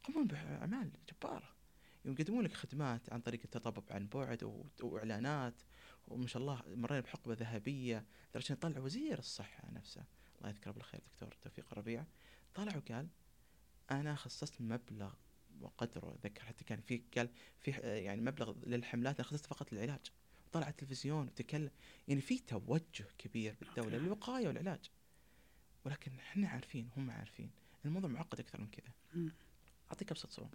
يقومون 0.00 0.26
بأعمال 0.26 0.90
جبارة. 1.12 1.55
يقدمون 2.06 2.44
لك 2.44 2.52
خدمات 2.52 3.12
عن 3.12 3.20
طريق 3.20 3.40
التطبب 3.44 3.84
عن 3.90 4.06
بعد 4.06 4.44
وإعلانات. 4.82 5.62
وما 6.08 6.26
شاء 6.26 6.42
الله 6.42 6.62
مرينا 6.66 7.00
بحقبة 7.00 7.34
ذهبية 7.34 8.04
لدرجه 8.30 8.54
طلع 8.54 8.80
وزير 8.80 9.18
الصحة 9.18 9.70
نفسه. 9.72 10.04
الله 10.38 10.50
يذكره 10.50 10.70
بالخير 10.70 11.00
دكتور 11.12 11.34
توفيق 11.42 11.66
الربيع. 11.72 12.04
طلع 12.54 12.76
وقال 12.76 13.08
أنا 13.90 14.14
خصصت 14.14 14.60
مبلغ 14.60 15.14
وقدره 15.60 16.14
اتذكر 16.14 16.44
حتى 16.44 16.64
كان 16.64 16.80
في 16.80 17.02
قال 17.16 17.28
في 17.60 17.70
يعني 17.80 18.20
مبلغ 18.20 18.54
للحملات 18.66 19.20
أنا 19.20 19.28
خصصت 19.28 19.46
فقط 19.46 19.72
للعلاج. 19.72 20.12
طلع 20.52 20.68
التلفزيون 20.68 21.26
وتكلم. 21.26 21.70
يعني 22.08 22.20
في 22.20 22.38
توجه 22.38 23.06
كبير 23.18 23.56
بالدولة. 23.60 23.98
للوقاية 23.98 24.46
والعلاج. 24.46 24.90
ولكن 25.84 26.18
إحنا 26.18 26.48
عارفين 26.48 26.90
هم 26.96 27.10
عارفين. 27.10 27.50
الموضوع 27.84 28.10
معقد 28.10 28.40
أكثر 28.40 28.60
من 28.60 28.68
كذا. 28.70 28.92
أعطيك 29.90 30.10
أبسط 30.10 30.30
صور 30.30 30.48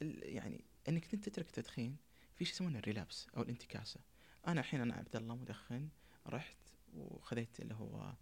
يعني 0.00 0.64
إنك 0.88 1.14
انت 1.14 1.28
تترك 1.28 1.46
التدخين 1.46 1.96
في 2.34 2.44
شيء 2.44 2.54
يسمونه 2.54 2.78
الريلابس 2.78 3.28
أو 3.36 3.42
الانتكاسة. 3.42 4.00
أنا 4.46 4.60
الحين 4.60 4.80
أنا 4.80 4.94
عبد 4.94 5.16
الله 5.16 5.36
مدخن 5.36 5.88
رحت 6.26 6.56
وخذيت 6.94 7.60
اللي 7.60 7.74
هو 7.74 8.14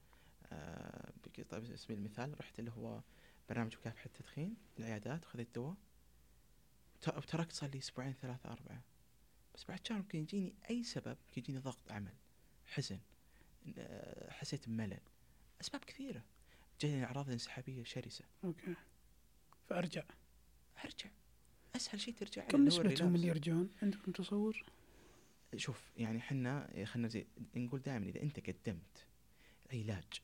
آه 0.52 1.12
طيب 1.50 1.76
سبيل 1.76 1.98
المثال 1.98 2.40
رحت 2.40 2.58
اللي 2.58 2.70
هو 2.70 3.02
برنامج 3.48 3.76
مكافحة 3.76 4.06
التدخين 4.06 4.56
العيادات 4.78 5.24
وخذيت 5.26 5.54
دواء. 5.54 5.76
وتركت 7.08 7.52
صار 7.52 7.70
لي 7.70 7.78
أسبوعين 7.78 8.12
ثلاثة 8.12 8.52
أربعة. 8.52 8.82
بس 9.54 9.64
بعد 9.64 9.86
شهر 9.86 9.98
ممكن 9.98 10.18
يجيني 10.18 10.54
أي 10.70 10.84
سبب 10.84 11.16
ممكن 11.26 11.40
يجيني 11.40 11.58
ضغط 11.58 11.92
عمل 11.92 12.14
حزن 12.66 13.00
آه، 13.78 14.30
حسيت 14.30 14.68
بملل. 14.68 15.00
أسباب 15.60 15.84
كثيرة. 15.84 16.24
جاني 16.80 17.04
أعراض 17.04 17.30
انسحابية 17.30 17.84
شرسة. 17.84 18.24
أوكي. 18.44 18.74
فأرجع. 19.68 20.04
أرجع. 20.84 21.10
أسهل 21.76 22.00
شيء 22.00 22.14
ترجع 22.14 22.44
كم 22.44 22.64
نسبتهم. 22.64 23.14
اللي 23.14 23.26
يرجعون؟ 23.26 23.68
عندكم 23.82 24.12
تصور؟ 24.12 24.64
شوف 25.56 25.92
يعني 25.96 26.18
إحنا 26.18 26.68
خلينا 26.84 27.08
زي 27.08 27.26
نقول 27.56 27.80
دائما 27.80 28.06
إذا 28.06 28.22
أنت 28.22 28.40
قدمت 28.40 29.06
علاج 29.72 30.22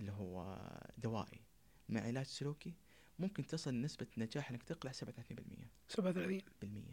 اللي 0.00 0.12
هو 0.12 0.58
دوائي 0.98 1.40
مع 1.88 2.00
علاج 2.00 2.26
سلوكي 2.26 2.74
ممكن 3.18 3.46
تصل 3.46 3.80
نسبة 3.80 4.06
نجاح 4.16 4.50
إنك 4.50 4.62
تقلع 4.62 4.92
37% 4.92 4.94
37 5.88 6.84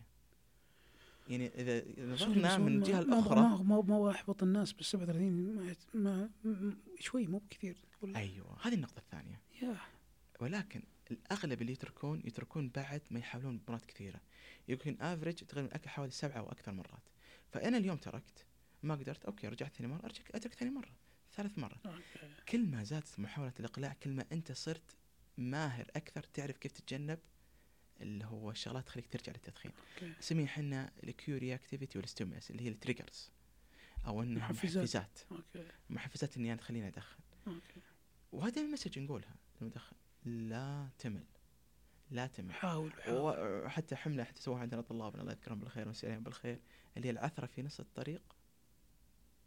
يعني 1.30 1.48
اذا 1.48 2.04
نظرنا 2.06 2.58
من 2.58 2.78
الجهة 2.78 3.00
الاخرى 3.00 3.42
ما 3.42 3.64
ما 3.64 3.82
ما 3.82 4.12
احبط 4.12 4.44
الناس 4.44 4.74
بس 4.74 4.86
37 4.86 5.76
ما, 5.94 6.30
ما 6.44 6.76
شوي 7.00 7.28
مو 7.28 7.38
بكثير. 7.38 7.78
أيوه 8.04 8.58
هذه 8.62 8.74
النقطة 8.74 9.00
الثانية. 9.00 9.42
يا 9.62 9.78
ولكن 10.40 10.84
الأغلب 11.12 11.62
اللي 11.62 11.72
يتركون 11.72 12.22
يتركون 12.26 12.70
بعد 12.70 13.02
ما 13.12 13.20
يحاولون 13.20 13.58
بمرات 13.58 13.86
كثيرة. 13.86 14.22
يمكن 14.68 15.02
average 15.02 15.36
تقريبا 15.36 15.76
أكل 15.76 15.90
حوالي 15.90 16.12
سبعة 16.12 16.38
أو 16.38 16.52
أكثر 16.52 16.72
مرات. 16.72 17.04
فأنا 17.52 17.78
اليوم 17.78 17.98
تركت. 17.98 18.46
ما 18.84 18.96
قدرت 18.96 19.26
okay 19.26 19.48
رجعت 19.48 19.74
ثاني 19.74 19.88
مرة 19.88 20.06
أرجع 20.06 20.24
أترك 20.36 20.54
ثاني 20.54 20.72
مرة 20.72 20.92
ثالث 21.34 21.58
مرة. 21.58 21.78
okay. 21.86 22.36
كل 22.50 22.66
ما 22.66 22.84
زادت 22.84 23.20
محاولة 23.20 23.54
الإقلاع 23.60 23.94
كل 23.94 24.10
ما 24.10 24.26
أنت 24.32 24.52
صرت 24.52 24.96
ماهر 25.38 25.88
أكثر 25.96 26.24
تعرف 26.24 26.58
كيف 26.58 26.72
تتجنب 26.72 27.20
اللي 28.02 28.26
هو 28.26 28.52
الشغلات 28.52 28.86
تخليك 28.86 29.08
ترجع 29.08 29.32
للتدخين. 29.32 29.72
نسميها 30.20 30.46
إحنا 30.46 30.92
الـ 31.04 31.17
cue 31.17 31.56
reactivity 31.56 32.00
و 32.00 32.05
الـ 32.05 32.10
stimulus 32.10 32.52
اللي 32.52 32.64
هي 32.64 32.70
الـ 32.70 32.77
triggers 32.77 33.32
أو 34.08 34.24
انها 34.24 34.52
محفزات. 34.52 34.84
محفزات. 34.84 35.20
okay. 35.32 35.72
محفزات 35.90 36.38
إني 36.38 36.52
أنا 36.52 36.62
تخليني 36.62 36.88
أدخن. 36.88 37.20
okay. 37.48 37.82
وهذا 38.32 38.62
الـ 38.62 38.66
message 38.66 39.00
نقولها 39.00 39.36
للمدخن. 39.62 39.96
لا 40.26 40.90
تمل. 41.00 41.26
لا 42.12 42.28
تمل. 42.28 42.54
حاول 42.54 42.94
حاول. 42.94 43.64
وحتى 43.66 43.96
حملة 43.96 44.24
حتى 44.24 44.42
سووها 44.42 44.60
عندنا 44.62 44.82
طلابنا 44.82 45.22
الله 45.22 45.32
يذكرهم 45.34 45.60
بالخير 45.60 45.86
ويمسي 45.86 46.08
عليهم 46.08 46.24
بالخير 46.24 46.60
اللي 46.98 47.08
هي 47.08 47.12
العثرة 47.12 47.46
في 47.46 47.62
نص 47.64 47.80
الطريق. 47.80 48.22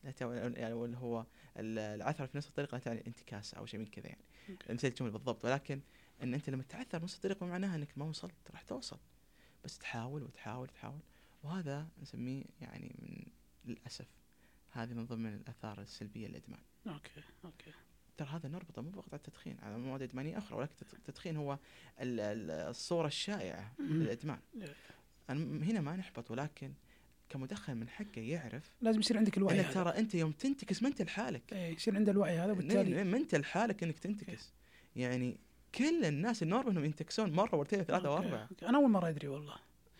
لا 0.05 0.15
يعني 0.21 0.73
اللي 0.73 0.97
هو 0.97 1.27
ال- 1.57 1.79
العثرة 1.79 2.27
في 2.27 2.39
نص 2.39 2.47
الطريق 2.47 2.75
لا 2.75 2.81
تعني 2.81 3.07
انتكاسه 3.07 3.59
أو 3.59 3.67
شيء 3.67 3.81
من 3.81 3.87
كذا 3.87 4.07
يعني. 4.07 4.25
نسيت 4.71 4.93
الجمله 4.93 5.13
بالضبط 5.13 5.45
ولكن 5.45 5.81
إن 6.23 6.35
أنت 6.35 6.51
لما 6.51 6.63
تعثر 6.63 7.03
نص 7.05 7.15
الطريق 7.15 7.43
معناها 7.43 7.77
إنك 7.77 7.99
ما 7.99 8.05
وصلت 8.05 8.51
راح 8.51 8.63
توصل. 8.63 8.99
بس 9.65 9.79
تحاول 9.79 10.23
وتحاول 10.23 10.63
وتحاول. 10.69 11.01
وهذا 11.43 11.89
نسميه 12.03 12.45
يعني 12.61 12.95
من 12.99 13.27
للاسف 13.65 14.09
هذه 14.71 14.95
من 14.95 15.07
ضمن 15.07 15.35
الآثار 15.35 15.81
السلبية 15.81 16.29
للإدمان. 16.29 16.61
okay 16.87 17.23
okay. 17.45 17.73
ترى 18.17 18.29
هذا 18.29 18.49
نربطه 18.49 18.83
مو 18.83 18.91
فقط 18.93 19.09
على 19.13 19.19
التدخين 19.19 19.57
على 19.63 19.79
مواد 19.79 20.03
إدمانية 20.03 20.39
أخرى 20.39 20.59
ولكن 20.59 20.73
التد- 20.83 20.95
التدخين 20.95 21.37
هو 21.37 21.53
ال- 22.01 22.21
ال- 22.21 22.51
الصورة 22.51 23.07
الشائعة. 23.07 23.73
للإدمان. 23.79 24.39
إيه. 24.63 24.75
هنا 25.31 25.81
ما 25.81 25.97
نحبط 25.97 26.31
ولكن 26.31 26.73
كمدخن 27.29 27.77
من 27.77 27.89
حقه 27.89 28.21
يعرف 28.21 28.71
لازم 28.81 29.01
يصير 29.01 29.19
عندك 29.19 29.37
الوعي 29.39 29.61
إن 29.61 29.65
هذا. 29.65 29.75
ترى 29.75 29.99
أنت 29.99 30.15
يوم 30.15 30.33
تنتكس 30.33 30.83
ما 30.83 30.89
أنت 30.89 31.03
لحالك. 31.03 31.43
إيه، 31.53 31.75
يصير 31.75 31.97
عنده 31.97 32.13
الوعي 32.13 32.39
هذا 32.39 32.53
وبالتالي 32.53 33.05
ما 33.05 33.17
أنت 33.17 33.35
لحالك 33.35 33.83
إنك 33.83 33.99
تنتكس. 33.99 34.53
يعني 34.97 35.37
كل 35.75 36.05
الناس 36.05 36.43
الـ 36.43 36.47
normal 36.47 36.71
إنهم 36.71 36.85
ينتكسون 36.85 37.33
مرة 37.33 37.57
مرتين 37.57 37.83
ثلاثة 37.83 38.11
واربعه. 38.11 38.49
أنا 38.63 38.79
أول 38.79 38.91
مرة 38.91 39.09
أدري 39.09 39.29
والله. 39.29 39.55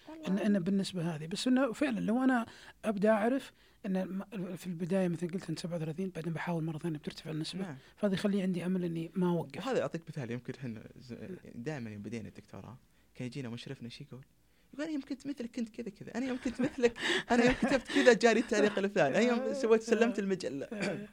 ان 0.09 0.33
والله 0.33 0.47
ان 0.47 0.59
بالنسبة 0.59 1.15
هذه. 1.15 1.27
بس 1.27 1.47
إنه 1.49 1.73
فعلا 1.73 2.01
لو 2.01 2.25
أنا 2.25 2.47
أبدأ 2.85 3.11
أعرف 3.11 3.53
إن 3.87 4.25
في 4.57 4.67
البداية 4.67 5.09
مثلا 5.09 5.31
قلت 5.31 5.51
ان 5.51 5.57
37 5.57 6.11
بعدين 6.11 6.33
بحاول 6.33 6.65
مرة 6.65 6.79
ثانية 6.79 6.99
بترتفع 6.99 7.31
النسبة 7.31 7.63
نعم 7.63 7.77
فهذا 7.97 8.15
يخلي 8.15 8.43
عندي 8.43 8.67
أمل 8.67 8.85
إني 8.85 9.11
ما 9.15 9.29
أوقف 9.31 9.67
وهذا 9.67 9.83
اعطيك 9.83 10.03
مثال 10.09 10.31
يمكن 10.31 10.55
إحنا 10.55 10.89
دائما 11.55 11.91
يوم 11.91 12.03
بدينا 12.03 12.29
الدكتوراه 12.29 12.79
كان 13.15 13.27
يجينا 13.27 13.49
مشرفنا 13.49 13.89
شو 13.89 14.05
يقول؟ 14.05 14.25
يقول 14.73 14.85
أنا 14.85 14.93
يوم 14.93 15.03
كنت 15.03 15.27
مثلك 15.27 15.51
كنت 15.57 15.69
كذا 15.69 15.91
كذا، 15.91 16.15
أنا 16.15 16.27
يوم 16.27 16.39
كنت 16.45 16.61
مثلك 16.61 16.99
أنا 17.31 17.45
يوم 17.45 17.55
كتبت 17.55 17.89
كذا 17.89 18.13
جاني 18.13 18.41
التعليق 18.41 18.79
الفلاني، 18.79 19.17
أنا 19.17 19.25
يوم 19.25 19.55
سويت 19.55 19.83
سلمت 19.83 20.19
المجلة 20.19 20.69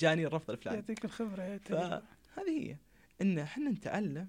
جاني 0.00 0.26
الرفض 0.26 0.50
الفلاني. 0.50 0.78
يعطيك 0.78 1.04
الخبرة. 1.04 1.58
فهذه 1.58 2.02
هي 2.48 2.76
إن 3.22 3.38
إحنا 3.38 3.70
نتعلم 3.70 4.28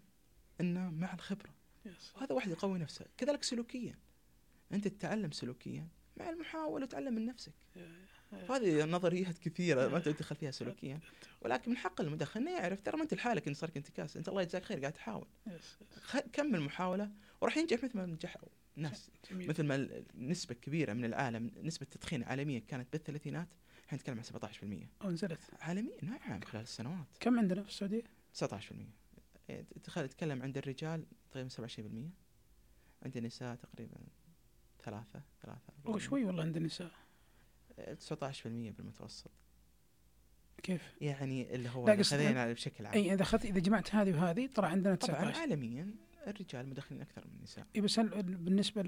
إنه 0.61 0.91
مع 0.91 1.13
الخبرة. 1.13 1.53
وهذا 2.15 2.33
واحد 2.35 2.51
يقوي 2.51 2.79
نفسه 2.79 3.05
كذلك 3.17 3.43
سلوكيا 3.43 3.95
أنت 4.71 4.87
تتعلم 4.87 5.31
سلوكيا 5.31 5.87
مع 6.17 6.29
المحاولة 6.29 6.85
وتعلم 6.85 7.13
من 7.13 7.25
نفسك. 7.25 7.53
هذه 8.49 8.85
نظريات 8.85 9.37
كثيرة 9.37 9.87
ما 9.87 9.99
تدخل 9.99 10.35
فيها 10.35 10.51
سلوكيا. 10.51 10.99
ولكن 11.41 11.71
من 11.71 11.77
حق 11.77 12.01
المدخن 12.01 12.41
إنه 12.41 12.51
يعرف 12.51 12.81
ترى 12.81 12.97
ما 12.97 13.03
أنت 13.03 13.13
لحالك 13.13 13.47
إن 13.47 13.53
صار 13.53 13.69
لك 13.69 13.77
انتكاس. 13.77 14.17
أنت 14.17 14.29
الله 14.29 14.41
يجزاك 14.41 14.65
خير 14.65 14.79
قاعد 14.79 14.93
تحاول. 14.93 15.27
كمل 16.33 16.61
محاولة 16.61 17.11
وراح 17.41 17.57
ينجح 17.57 17.83
مثل 17.83 17.97
ما 17.97 18.05
نجحوا 18.05 18.49
ناس. 18.75 19.11
جميل. 19.31 19.49
مثل 19.49 19.63
ما 19.63 20.03
نسبة 20.15 20.55
كبيرة 20.55 20.93
من 20.93 21.05
العالم 21.05 21.51
نسبة 21.63 21.83
التدخين 21.83 22.23
عالميا 22.23 22.59
كانت 22.59 22.87
بالثلاثينات. 22.93 23.47
الحين 23.83 23.99
نتكلم 23.99 24.17
عن 24.17 24.23
17% 24.23 24.87
أو 25.01 25.11
نزلت. 25.11 25.39
عالميا 25.61 25.97
نعم 26.01 26.41
خلال 26.41 26.63
السنوات. 26.63 27.07
كم 27.19 27.39
عندنا 27.39 27.63
في 27.63 27.69
السعودية؟ 27.69 28.03
19% 28.33 28.43
إيه، 29.49 29.65
تخيل 29.83 30.09
تتكلم 30.09 30.41
عند 30.41 30.57
الرجال 30.57 31.05
تقريبا 31.31 31.49
27% 31.49 32.11
عند 33.03 33.17
النساء 33.17 33.55
تقريبا 33.55 33.97
ثلاثة 34.83 35.21
ثلاثة 35.41 35.73
أو 35.87 35.97
شوي 35.97 36.25
والله 36.25 36.43
عند 36.43 36.57
النساء. 36.57 36.91
إيه، 37.79 37.93
19% 37.93 38.71
بالمتوسط. 38.71 39.31
كيف؟ 40.63 40.93
يعني 41.01 41.55
اللي 41.55 41.69
هو 41.69 41.87
لا، 41.87 42.03
خذينا 42.03 42.53
بشكل 42.53 42.85
عام. 42.85 42.93
أي 42.93 43.13
إذا 43.13 43.21
اخذت 43.21 43.45
إذا 43.45 43.59
جمعت 43.59 43.95
هذه 43.95 44.11
وهذه 44.11 44.49
طلع 44.55 44.67
عندنا 44.67 44.95
طبعا 44.95 45.15
19 45.15 45.41
عالميا 45.41 45.95
الرجال 46.27 46.69
مدخنين 46.69 47.01
أكثر 47.01 47.27
من 47.27 47.33
النساء. 47.37 47.67
اي 47.75 47.81
بس 47.81 47.99
هل 47.99 48.23
بالنسبة 48.23 48.81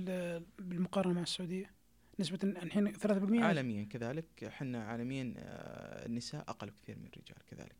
بالمقارنة 0.60 1.14
مع 1.14 1.22
السعودية؟ 1.22 1.72
نسبة 2.20 2.39
الحين 2.43 2.93
3% 2.93 3.43
عالميا 3.43 3.84
كذلك. 3.84 4.43
إحنا 4.43 4.84
عالميا 4.84 5.34
آه، 5.38 6.06
النساء 6.06 6.41
أقل 6.48 6.70
كثير 6.70 6.98
من 6.98 7.06
الرجال 7.06 7.38
كذلك. 7.52 7.76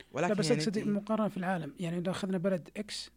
لا 0.00 0.04
ولكن 0.12 0.34
بس 0.34 0.50
يعني 0.50 0.62
أقصد 0.62 0.74
أنت- 0.74 0.82
المقارنه 0.82 1.28
في 1.28 1.36
العالم. 1.36 1.74
يعني 1.80 2.00
لو 2.00 2.10
أخذنا 2.12 2.38
بلد 2.38 2.68
X 2.76 3.10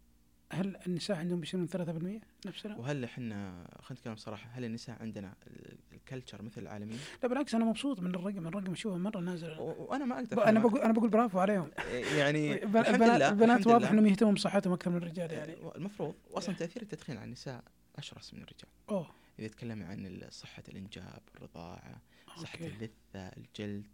هل 0.54 0.78
النساء 0.88 1.18
عندهم 1.18 1.40
بيصيرون 1.40 1.68
3% 1.68 2.48
نفسنا؟ 2.48 2.78
وهل 2.78 3.04
إحنا 3.04 3.66
خلينا 3.82 4.00
نتكلم 4.00 4.14
بصراحة 4.14 4.50
هل 4.50 4.66
النساء 4.66 4.98
عندنا 5.02 5.34
ال- 5.48 5.78
الـ 5.94 6.00
culture 6.00 6.42
مثل 6.42 6.62
العالمين؟ 6.62 7.00
لا 7.24 7.30
بالعكس 7.30 7.56
أنا 7.56 7.66
مبسوط 7.66 8.00
من 8.00 8.16
الرقم 8.16 8.48
الرقم 8.48 8.72
أشوفه 8.72 8.98
مرة 8.98 9.20
نازل 9.20 9.52
وأنا 9.60 10.06
ما 10.06 10.16
أقدر 10.20 10.46
أنا 10.46 10.60
بقول 10.60 10.80
أنا 10.82 10.94
بقول 10.94 11.10
برافو 11.10 11.40
عليهم 11.40 11.70
يعني 12.20 12.64
الب- 12.64 12.78
الحمد 12.78 12.94
البنات, 13.02 13.22
البنات 13.32 13.68
واضح. 13.68 13.92
إنهم 13.92 14.06
يهتمون 14.08 14.34
بصحتهم 14.34 14.74
أكثر 14.74 14.92
من 14.92 14.98
الرجال 14.98 15.32
يعني 15.32 15.54
آه، 15.54 15.74
المفروض 15.76 16.16
واصلا 16.32 16.56
تأثير 16.56 16.82
التدخين 16.82 17.18
على 17.18 17.26
النساء 17.26 17.64
أشرس 17.96 18.34
من 18.34 18.40
الرجال 18.42 18.70
أوه 18.90 19.08
إذا 19.40 19.48
تكلمنا 19.48 19.86
عن 19.86 20.22
صحة 20.30 20.64
الإنجاب 20.70 21.22
الرضاعة 21.36 22.02
صحة 22.38 22.60
اللثة 22.66 22.92
الجلد. 23.38 23.88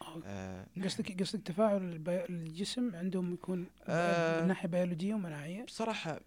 قصدك 0.00 1.20
قصدك 1.22 1.42
تفاعل. 1.42 2.02
الجسم 2.08 2.96
عندهم 2.96 3.34
يكون 3.34 3.66
آه. 3.88 4.40
من 4.42 4.48
ناحية 4.48 4.68
بيولوجية 4.68 5.14
ومناعية؟ 5.14 5.64
بصراحة 5.64 6.20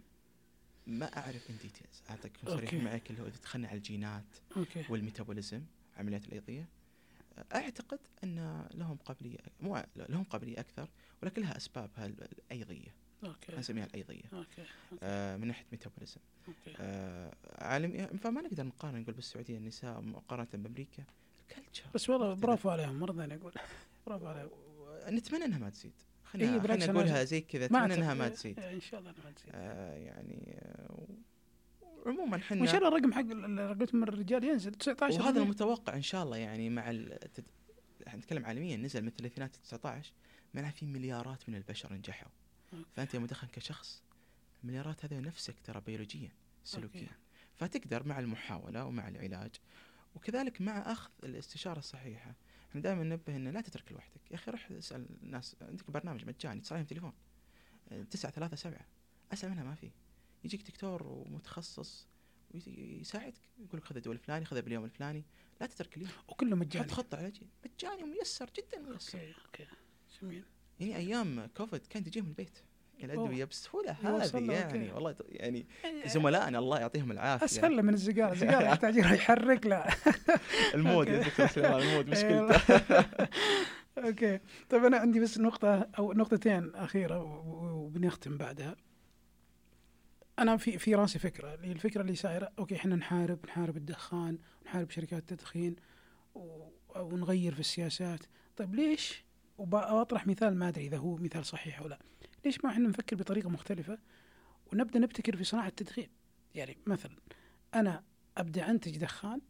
ما 0.87 1.17
أعرف 1.17 1.49
in 1.49 1.55
details 1.61 2.01
اعطيك 2.09 2.31
صريح 2.45 2.73
okay. 2.73 2.85
معك 2.85 3.09
اللي 3.09 3.21
هو 3.21 3.25
إذا 3.27 3.37
دخلنا 3.43 3.67
على 3.67 3.77
الجينات 3.77 4.23
okay. 4.57 4.85
و 4.89 4.95
الـ 4.95 5.01
metabolism 5.01 5.61
عمليات 5.97 6.25
الأيضية 6.25 6.65
أعتقد 7.55 7.99
أن 8.23 8.65
لهم 8.73 8.97
قابلية 9.05 9.37
مو 9.61 9.83
لهم 9.95 10.23
قابلية 10.23 10.59
أكثر 10.59 10.87
ولكن 11.23 11.41
لها 11.41 11.57
اسبابها 11.57 12.05
ال- 12.05 12.27
الأيضية. 12.51 12.93
okay. 13.25 13.55
نسميها 13.57 13.85
الأيضية. 13.85 14.23
okay. 14.33 14.65
آه 15.03 15.37
من 15.37 15.47
ناحية 15.47 15.65
metabolism. 15.71 16.21
okay. 16.47 16.75
آه 16.79 17.33
عالميا 17.59 18.05
فما 18.05 18.41
نقدر 18.41 18.63
نقارن 18.63 18.99
نقول 19.01 19.15
بالسعودية 19.15 19.57
النساء 19.57 20.01
مقارنة 20.01 20.47
بأمريكا 20.53 21.03
الـ 21.57 21.61
culture 21.61 21.85
بس 21.93 22.09
والله. 22.09 22.33
برافو 22.33 22.69
عليهم 22.69 22.99
مره 22.99 23.13
ثانية 23.13 23.35
أقول. 23.35 23.53
برافو 24.07 24.27
عليهم. 24.27 24.49
نتمنى 25.09 25.45
إنها 25.45 25.59
ما 25.59 25.69
تزيد. 25.69 25.93
خلينا 26.23 26.53
إيه، 26.53 26.59
خلينا 26.59 26.85
نقولها 26.85 27.23
زي 27.23 27.41
كذا 27.41 27.65
اتمنى 27.65 27.93
إنها 27.93 28.13
ما 28.13 28.29
تزيد. 28.29 28.59
إيه، 28.59 28.75
إن 28.75 28.81
شاء 28.81 28.99
الله 28.99 29.11
إنها 29.11 29.23
ما 29.25 29.31
تزيد. 29.31 29.49
آه 29.53 29.93
يعني 29.93 30.59
آه 30.61 31.07
عموما 32.05 32.31
وإن 32.31 32.41
إحنا 32.41 32.65
شاء 32.65 32.77
الله 32.77 32.87
الرقم 32.87 33.13
حق 33.13 33.93
من 33.93 34.03
الرجال 34.03 34.43
ينزل 34.43 34.71
19 34.71 35.21
وهذا 35.21 35.41
المتوقع 35.41 35.95
إن 35.95 36.01
شاء 36.01 36.23
الله 36.23 36.37
يعني 36.37 36.69
مع 36.69 36.91
التد... 36.91 37.45
إحنا 38.07 38.19
نتكلم 38.19 38.45
عالميا 38.45 38.77
نزل 38.77 39.01
من 39.01 39.07
الثلاثينات 39.07 39.55
19 39.55 40.13
معناها 40.53 40.71
في 40.71 40.85
مليارات 40.85 41.49
من 41.49 41.55
البشر 41.55 41.93
نجحوا. 41.93 42.31
فأنت 42.91 43.13
يا 43.13 43.19
مدخن 43.19 43.47
كشخص 43.47 44.03
المليارات 44.63 45.05
هذه 45.05 45.19
نفسك 45.19 45.59
ترى 45.59 45.81
بيولوجيا 45.81 46.31
سلوكيا. 46.63 47.09
فتقدر 47.55 48.07
مع 48.07 48.19
المحاولة 48.19 48.85
ومع 48.85 49.07
العلاج 49.07 49.51
وكذلك 50.15 50.61
مع 50.61 50.91
أخذ 50.91 51.11
الاستشارة 51.23 51.79
الصحيحة. 51.79 52.35
إحنا 52.69 52.81
دائما 52.81 53.03
ننبه 53.03 53.35
إنه 53.35 53.51
لا 53.51 53.61
تترك 53.61 53.91
لوحدك. 53.91 54.31
يا 54.31 54.35
أخي 54.35 54.51
روح 54.51 54.71
اسأل 54.71 55.05
الناس. 55.23 55.55
عندك 55.61 55.91
برنامج 55.91 56.25
مجاني 56.25 56.61
عليهم 56.71 56.85
تليفون. 56.85 57.13
آه، 57.91 58.03
تسعة 58.03 58.31
ثلاثة 58.31 58.55
سبعة. 58.55 58.85
أسهل 59.33 59.51
منها 59.51 59.63
ما 59.63 59.75
في. 59.75 59.91
يجيك 60.43 60.67
دكتور 60.67 61.03
ومتخصص 61.03 62.07
ويساعدك 62.53 63.41
يقول 63.59 63.79
لك 63.79 63.83
خذ 63.83 63.95
الدواء 63.95 64.15
الفلاني 64.15 64.45
خذه 64.45 64.59
باليوم 64.59 64.85
الفلاني. 64.85 65.23
لا 65.61 65.67
تترك 65.67 65.97
اليوم 65.97 66.11
وكله 66.27 66.55
مجاني. 66.55 66.85
حط 66.85 66.91
خطة 66.91 67.17
علاجيه 67.17 67.47
مجاني 67.65 68.03
وميسر 68.03 68.49
جدا 68.57 68.79
ميسر. 68.79 69.19
okay 69.19 69.33
okay. 69.45 69.67
جميل. 70.21 70.45
يعني 70.79 70.95
أيام 70.95 71.45
كوفيد 71.45 71.87
كانت 71.87 72.07
تجيهم 72.07 72.27
البيت. 72.27 72.63
الادويه 73.05 73.37
أوه. 73.41 73.45
بسهولة 73.45 73.95
يوصل 74.03 74.43
هذه 74.43 74.51
يعني. 74.51 74.91
والله 74.91 75.15
يعني 75.29 75.65
زملائنا 76.05 76.59
الله 76.59 76.79
يعطيهم 76.79 77.11
العافية. 77.11 77.45
أسهل 77.45 77.83
من 77.83 77.93
السيجاره 77.93 78.33
السيجاره 78.33 78.63
يحتاج 78.71 78.95
يحرك 78.95 79.65
لا 79.65 79.89
الـ 80.75 80.82
mood 80.82 81.07
يا. 81.07 81.23
دكتور 81.23 81.77
الـ 81.79 81.85
mood 81.85 82.07
مشكلته. 82.09 82.61
okay. 83.97 84.39
طيب 84.69 84.85
أنا 84.85 84.97
عندي 84.97 85.19
بس 85.19 85.37
نقطة 85.39 85.89
أو 85.97 86.13
نقطتين 86.13 86.75
أخيرة 86.75 87.19
وبنختم 87.75 88.37
بعدها. 88.37 88.75
أنا 90.39 90.57
في 90.57 90.77
في 90.77 90.95
راسي 90.95 91.19
فكرة. 91.19 91.53
الفكرة 91.53 92.01
اللي 92.01 92.15
سايرة 92.15 92.51
okay 92.59 92.75
إحنا 92.75 92.95
نحارب 92.95 93.39
نحارب 93.45 93.77
الدخان 93.77 94.37
نحارب 94.65 94.89
شركات 94.89 95.31
التدخين 95.31 95.75
ونغير 96.95 97.53
في 97.53 97.59
السياسات. 97.59 98.19
طيب 98.57 98.75
ليش؟ 98.75 99.23
وبطرح 99.57 100.27
مثال 100.27 100.55
ما 100.57 100.67
أدري 100.67 100.85
إذا 100.87 100.97
هو 100.97 101.15
مثال 101.15 101.45
صحيح 101.45 101.79
أو 101.79 101.87
لا. 101.87 101.99
ليش 102.45 102.63
ما 102.65 102.69
إحنا 102.69 102.89
نفكر 102.89 103.15
بطريقة 103.15 103.49
مختلفة 103.49 103.97
ونبدأ 104.73 104.99
نبتكر 104.99 105.35
في 105.35 105.43
صناعة 105.43 105.67
التدخين؟ 105.67 106.09
يعني 106.55 106.77
مثلا 106.87 107.15
أنا 107.75 108.03
أبدأ 108.37 108.69
أنتج 108.69 108.97
دخان. 108.97 109.41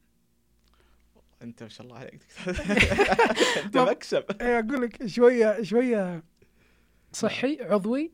أنت 1.42 1.64
ما 1.64 1.70
شاء 1.70 1.88
الله 1.88 1.98
عليك. 1.98 2.22
أنت 3.66 3.78
مكسب 3.78 4.24
إيه 4.42 4.60
أقول 4.60 4.82
لك 4.82 5.06
شوية 5.06 5.64
شوية 5.64 6.24
صحي 7.14 7.58
عضوي 7.62 8.12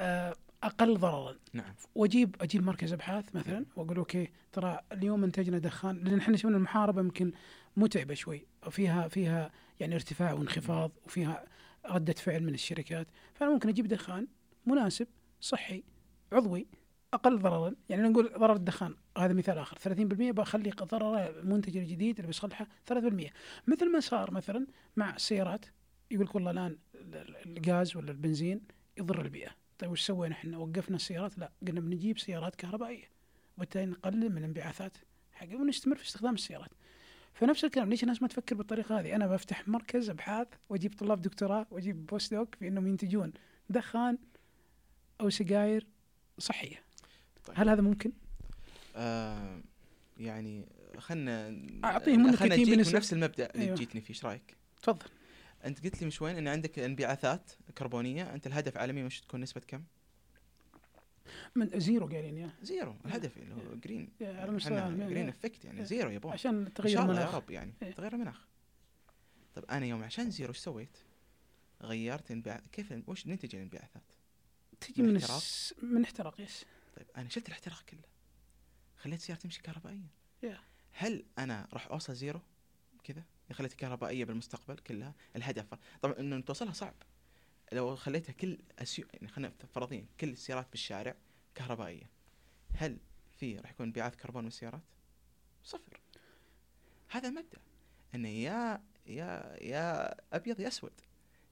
آه، 0.00 0.36
أقل 0.62 0.98
ضررا. 0.98 1.36
نعم. 1.52 1.74
وأجيب 1.94 2.36
أجيب 2.40 2.62
مركز 2.62 2.92
أبحاث 2.92 3.34
مثلا 3.34 3.64
وأقول 3.76 3.96
أوكي 3.96 4.30
ترى 4.52 4.80
اليوم 4.92 5.24
إنتجنا 5.24 5.58
دخان 5.58 5.96
لأن 5.96 6.18
إحنا 6.18 6.36
شفنا 6.36 6.56
المحاربة 6.56 7.00
يمكن 7.00 7.32
متعبة 7.76 8.14
شوي. 8.14 8.46
وفيها 8.66 9.08
فيها 9.08 9.50
يعني 9.80 9.94
ارتفاع 9.94 10.32
وانخفاض 10.32 10.92
وفيها 11.06 11.44
ردة 11.86 12.12
فعل 12.12 12.42
من 12.42 12.54
الشركات. 12.54 13.06
فأنا 13.34 13.50
ممكن 13.50 13.68
أجيب 13.68 13.86
دخان 13.88 14.26
مناسب 14.66 15.06
صحي 15.40 15.84
عضوي 16.32 16.66
أقل 17.14 17.38
ضررا. 17.38 17.74
يعني 17.88 18.02
نقول 18.08 18.32
ضرر 18.38 18.56
الدخان 18.56 18.94
هذا 19.18 19.32
مثال 19.32 19.58
آخر. 19.58 19.76
30% 19.78 20.32
بخلي 20.32 20.70
ضرر 20.70 21.28
المنتج 21.40 21.76
الجديد 21.76 22.16
اللي 22.16 22.26
بيصلحه 22.26 22.66
3% 22.86 23.32
مثل 23.66 23.92
ما 23.92 24.00
صار 24.00 24.30
مثلا 24.30 24.66
مع 24.96 25.16
السيارات 25.16 25.66
يقول 26.10 26.26
لك 26.26 26.34
والله 26.34 26.50
الآن 26.50 26.76
ال- 26.94 27.14
ال- 27.16 27.58
الغاز 27.58 27.96
ولا 27.96 28.10
البنزين 28.10 28.60
يضر 28.98 29.20
البيئة. 29.20 29.50
طيب 29.78 29.90
وش 29.90 30.00
سوينا 30.00 30.34
إحنا؟ 30.34 30.58
وقفنا 30.58 30.96
السيارات؟ 30.96 31.38
لا. 31.38 31.52
قلنا 31.66 31.80
بنجيب 31.80 32.18
سيارات 32.18 32.54
كهربائية. 32.56 33.04
وبالتالي 33.56 33.86
نقلل 33.86 34.28
من 34.32 34.38
الانبعاثات 34.38 34.96
حقه 35.32 35.56
ونستمر 35.56 35.96
في 35.96 36.04
استخدام 36.04 36.34
السيارات. 36.34 36.70
فنفس 37.34 37.64
الكلام 37.64 37.90
ليش 37.90 38.02
الناس 38.02 38.22
ما 38.22 38.28
تفكر 38.28 38.54
بالطريقة 38.54 39.00
هذه 39.00 39.16
أنا 39.16 39.26
بفتح 39.26 39.68
مركز 39.68 40.10
أبحاث 40.10 40.48
وأجيب 40.68 40.94
طلاب 40.94 41.22
دكتوراه 41.22 41.66
وأجيب 41.70 42.06
بوست 42.06 42.34
دوك 42.34 42.54
في 42.54 42.68
إنهم 42.68 42.86
ينتجون 42.86 43.32
دخان 43.68 44.18
أو 45.20 45.30
سجاير 45.30 45.86
صحية 46.38 46.82
طيب. 47.44 47.58
هل 47.58 47.68
هذا 47.68 47.80
ممكن 47.80 48.12
آه 48.96 49.62
يعني 50.18 50.68
خلنا 50.98 51.62
أعطيهم 51.84 52.22
منك 52.22 52.34
خلنا. 52.34 52.56
من 52.56 52.78
نفس 52.78 53.12
المبدأ 53.12 53.50
اللي 53.54 53.64
أيوه. 53.64 53.76
جيتني 53.76 54.00
فيه 54.00 54.10
إيش 54.10 54.24
رأيك؟ 54.24 54.56
تفضل 54.82 55.06
أنت 55.64 55.84
قلت 55.84 56.00
لي 56.00 56.04
من 56.04 56.10
شوين 56.10 56.36
إن 56.36 56.48
عندك 56.48 56.78
انبعاثات 56.78 57.52
كربونية 57.78 58.34
أنت 58.34 58.46
الهدف 58.46 58.76
عالميا 58.76 59.04
وش 59.04 59.20
تكون 59.20 59.40
نسبة 59.40 59.60
كم؟ 59.68 59.82
من 61.54 61.80
زيرو 61.80 62.06
قايلين 62.06 62.38
يا. 62.38 62.50
زيرو 62.62 62.96
الهدف 63.06 63.38
اللي 63.38 63.54
هو 63.54 63.74
جرين 63.74 64.08
يا 64.20 64.40
على 64.40 64.50
مستوى 64.50 64.78
العالم، 64.78 65.08
جرين 65.08 65.24
يا. 65.24 65.30
افكت 65.30 65.64
يعني 65.64 65.78
يا. 65.78 65.84
زيرو 65.84 66.10
يبغون 66.10 66.32
عشان 66.32 66.66
إن 66.66 66.74
تغير 66.74 66.96
يا 66.96 67.02
المناخ. 67.02 67.34
رب 67.34 67.50
يعني. 67.50 67.72
إيه. 67.82 67.90
تغير 67.92 68.12
المناخ. 68.14 68.46
طيب 69.54 69.64
أنا 69.64 69.86
يوم 69.86 70.02
عشان 70.02 70.30
زيرو 70.30 70.48
إيش 70.48 70.58
سويت؟ 70.58 70.98
غيرت 71.82 72.30
انبعاث. 72.30 72.62
كيف 72.72 72.94
وش 73.06 73.26
ننتج 73.26 73.54
الانبعاثات؟ 73.54 74.02
تجي 74.80 75.02
من 75.02 75.08
من 75.08 75.16
احتراق؟ 75.16 75.36
الس... 75.36 75.74
من 75.82 76.02
احتراق 76.04 76.40
يس 76.40 76.64
طيب 76.96 77.06
أنا 77.16 77.28
شلت 77.28 77.48
الاحتراق 77.48 77.82
كله. 77.82 78.12
خليت 78.96 79.20
سيارتي 79.20 79.42
تمشي 79.42 79.62
كهربائيا 79.62 80.06
يا. 80.42 80.60
هل 80.92 81.24
أنا 81.38 81.68
راح 81.72 81.86
أوصل 81.86 82.14
زيرو 82.14 82.40
كذا؟ 83.04 83.22
خليتها 83.52 83.76
كهربائية 83.76 84.24
بالمستقبل 84.24 84.78
كلها. 84.78 85.14
الهدف. 85.36 85.74
طبعا 86.02 86.18
إنه 86.18 86.40
توصلها 86.40 86.72
صعب. 86.72 86.94
لو 87.72 87.96
خليتها 87.96 88.32
كل 88.32 88.58
أسيو... 88.78 89.06
يعني 89.12 89.28
خلينا 89.28 89.52
فرضيا 89.74 90.06
كل 90.20 90.28
السيارات 90.28 90.66
بالشارع 90.70 91.14
كهربائية. 91.54 92.10
هل 92.74 92.98
في 93.38 93.58
راح 93.58 93.70
يكون 93.70 93.86
انبعاث 93.86 94.16
كربون 94.16 94.42
من 94.42 94.48
السيارات؟ 94.48 94.82
صفر. 95.64 96.00
هذا 97.08 97.30
مبدا 97.30 97.58
إنه 98.14 98.28
يا 98.28 98.82
يا 99.06 99.56
يا 99.60 100.14
أبيض 100.36 100.60
يا 100.60 100.68
أسود. 100.68 100.92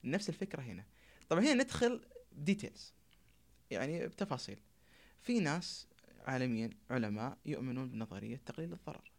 نفس 0.03 0.29
الفكرة 0.29 0.61
هنا. 0.61 0.85
طبعا 1.29 1.41
هنا 1.41 1.53
ندخل 1.53 2.01
details 2.31 2.93
يعني 3.71 4.07
بتفاصيل. 4.07 4.59
في 5.21 5.39
ناس 5.39 5.87
عالميا 6.25 6.69
علماء 6.89 7.37
يؤمنون 7.45 7.89
بنظرية 7.89 8.41
تقليل 8.45 8.73
الضرر. 8.73 9.11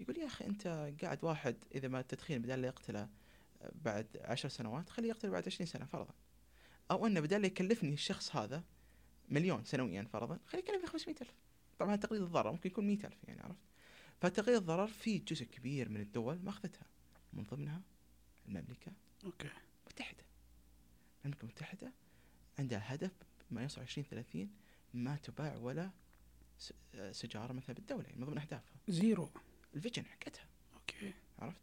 يقول 0.00 0.18
يا 0.18 0.26
أخي 0.26 0.46
أنت 0.46 0.92
قاعد 1.02 1.24
واحد 1.24 1.56
إذا 1.74 1.88
ما 1.88 2.00
التدخين 2.00 2.42
بدل 2.42 2.62
لا 2.62 2.68
يقتله 2.68 3.08
بعد 3.72 4.06
عشر 4.20 4.48
سنوات 4.48 4.90
خليه 4.90 5.08
يقتل 5.08 5.30
بعد 5.30 5.46
عشرين 5.46 5.66
سنة 5.66 5.84
فرضا. 5.84 6.14
أو 6.90 7.06
أنه 7.06 7.20
بدل 7.20 7.44
يكلفني 7.44 7.92
الشخص 7.92 8.36
هذا 8.36 8.64
مليون 9.30 9.64
سنويا 9.64 10.02
فرضا 10.12 10.38
خليه 10.46 10.62
يكلفني 10.62 10.86
500 10.86 11.16
ألف. 11.20 11.34
طبعا 11.78 11.96
تقليل 11.96 12.22
الضرر 12.22 12.52
ممكن 12.52 12.70
يكون 12.70 12.86
100 12.86 12.96
ألف 13.06 13.16
يعني 13.28 13.40
عرفت؟ 13.40 13.58
فتقليل 14.20 14.56
الضرر 14.58 14.86
في 14.86 15.18
جزء 15.18 15.44
كبير 15.44 15.88
من 15.88 16.00
الدول 16.00 16.38
ماخذتها 16.44 16.86
من 17.32 17.42
ضمنها 17.42 17.80
المملكة 18.48 18.92
okay. 19.24 19.48
المتحده 19.86 20.24
المملكة 21.24 21.42
المتحدة 21.42 21.92
عندها 22.58 22.94
هدف 22.94 23.12
ما 23.50 23.62
يوصل 23.62 23.80
20 23.80 24.06
30 24.10 24.50
ما 24.94 25.16
تباع 25.16 25.56
ولا 25.56 25.90
سيجارة 27.12 27.52
مثلا 27.52 27.74
بالدولة 27.76 28.04
يعني 28.04 28.16
من 28.20 28.26
ضمن 28.26 28.38
أهدافها. 28.38 28.76
zero. 28.88 29.30
الـ 29.76 29.80
vision 29.80 30.04
حقتها. 30.04 30.44
okay. 30.74 31.12
عرفت؟ 31.38 31.60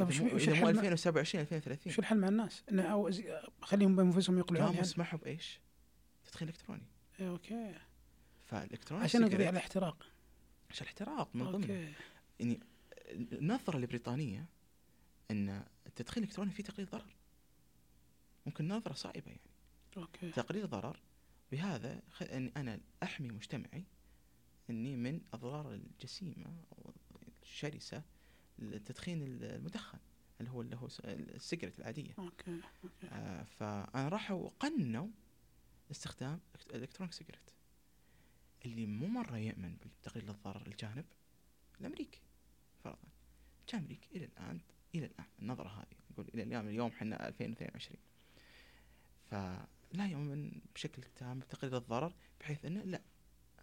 وش 0.00 0.20
إذا 0.20 0.24
مو 0.24 0.36
الحل 0.36 0.62
ما- 0.64 0.70
2027 0.70 1.40
2030 1.44 1.92
شو 1.92 2.00
الحل 2.00 2.18
مع 2.20 2.28
الناس؟ 2.28 2.62
إنه 2.70 2.82
أو 2.82 3.10
خليهم 3.62 3.96
بانفسهم 3.96 4.38
يقلعون 4.38 4.72
يعني 4.74 4.84
سمحوا 4.86 5.18
بإيش؟ 5.18 5.60
تدخين 6.36 6.48
إلكتروني. 6.48 6.82
إيه، 7.20 7.28
أوكي. 7.30 7.74
فالالكتروني 8.46 9.04
عشان 9.04 9.20
نقضي 9.20 9.30
cigarette- 9.36 9.46
على 9.46 9.50
الاحتراق. 9.50 10.06
عشان 10.70 10.82
الاحتراق 10.82 11.36
من 11.36 11.50
ضمن 11.50 11.70
يعني 12.40 12.60
النظرة 13.32 13.76
البريطانية 13.76 14.46
إن 15.30 15.64
التدخين 15.86 16.22
الإلكتروني 16.22 16.50
فيه 16.50 16.62
تقليل 16.62 16.88
ضرر. 16.90 17.16
ممكن 18.46 18.68
نظرة 18.68 18.92
صعبة 18.92 19.22
يعني. 19.26 19.40
okay. 19.96 20.30
تقليل 20.30 20.66
ضرر. 20.70 21.00
بهذا 21.52 22.02
خ- 22.10 22.22
اني 22.22 22.52
أنا 22.56 22.80
أحمي 23.02 23.28
مجتمعي 23.28 23.84
إني 24.70 24.96
من 24.96 25.20
أضرار 25.32 25.74
الجسيمة 25.74 26.46
أو 26.78 26.92
الشرسه 27.42 28.02
للتدخين 28.58 29.22
المدخن 29.22 29.98
اللي 30.40 30.50
هو 30.50 30.62
اللي 30.62 30.76
هو 30.76 30.88
ال 31.04 31.11
cigarette 31.11 31.78
العادية. 31.78 32.14
okay 32.18 32.60
okay. 32.84 33.06
آه 33.12 33.42
فأنا 33.42 34.08
راحوا 34.08 34.50
قننوا 34.60 35.08
استخدام 35.90 36.40
ال 36.70 36.74
electronic 36.74 37.14
cigarette 37.14 37.54
اللي 38.64 38.86
مو 38.86 39.06
مرة 39.06 39.36
يؤمن 39.36 39.76
بتقليل 40.02 40.30
الضرر 40.30 40.66
الجانب 40.66 41.04
الأمريكي 41.80 42.20
فرضا. 42.84 43.08
الامريكي 43.74 44.08
إلى 44.16 44.24
الآن 44.24 44.60
إلى 44.94 45.06
الآن 45.06 45.26
النظرة 45.42 45.68
هذه 45.68 45.96
يقول 46.10 46.28
إلى 46.34 46.42
اليوم 46.42 46.68
اليوم 46.68 46.90
إحنا 46.90 47.28
2022 47.28 47.96
فلا 49.30 50.06
يؤمن 50.06 50.60
بشكل 50.74 51.02
تام 51.02 51.38
بتقليل 51.38 51.74
الضرر 51.74 52.12
بحيث 52.40 52.64
إنه 52.64 52.82
لا 52.82 53.00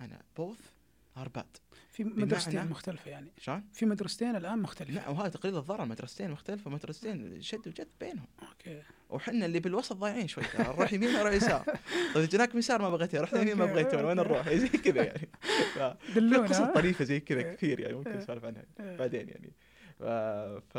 أنا 0.02 0.22
both 0.38 0.72
are 1.18 1.30
bad 1.30 1.58
في 1.92 2.04
مدرستين 2.04 2.66
مختلفة 2.66 3.12
يعني 3.12 3.32
شلون؟ 3.38 3.64
في 3.74 3.86
مدرستين 3.86 4.36
الآن 4.36 4.60
مختلفة 4.60 4.94
لا 4.94 5.10
وهذا 5.10 5.30
تقليل 5.30 5.58
الضرر 5.58 5.86
مدرستين 5.86 6.32
مختلفة 6.32 6.72
مدرستين 6.72 7.42
شد 7.42 7.68
وجذب 7.68 7.88
بينهم 8.00 8.28
okay 8.42 8.84
وحنا 9.10 9.46
اللي 9.46 9.60
بالوسط 9.60 9.94
ضايعين 9.94 10.28
شوي 10.28 10.44
نروح 10.60 10.94
يمين 10.94 11.10
نروح 11.10 11.34
يسار 11.34 11.66
طيب 12.16 12.30
جيناك 12.30 12.56
يسار 12.56 12.82
ما 12.82 12.90
بغيتيه 12.90 13.22
رحنا 13.22 13.42
يمين 13.42 13.56
ما 13.56 13.66
بغيتون 13.66 14.06
وين. 14.06 14.18
نروح 14.18 14.50
زي 14.50 14.68
كذا 14.68 15.04
يعني 15.04 15.30
في 16.14 16.36
قصص؟ 16.36 16.62
طريفة 16.62 17.06
زي 17.06 17.20
كذا 17.20 17.40
إيه. 17.44 17.54
كثير 17.54 17.80
يعني 17.80 17.94
ممكن 17.94 18.12
إيه. 18.12 18.18
نسولف 18.18 18.46
عنها 18.46 18.66
إيه. 18.80 18.98
بعدين 18.98 19.30
يعني 19.30 19.54
ف 20.00 20.78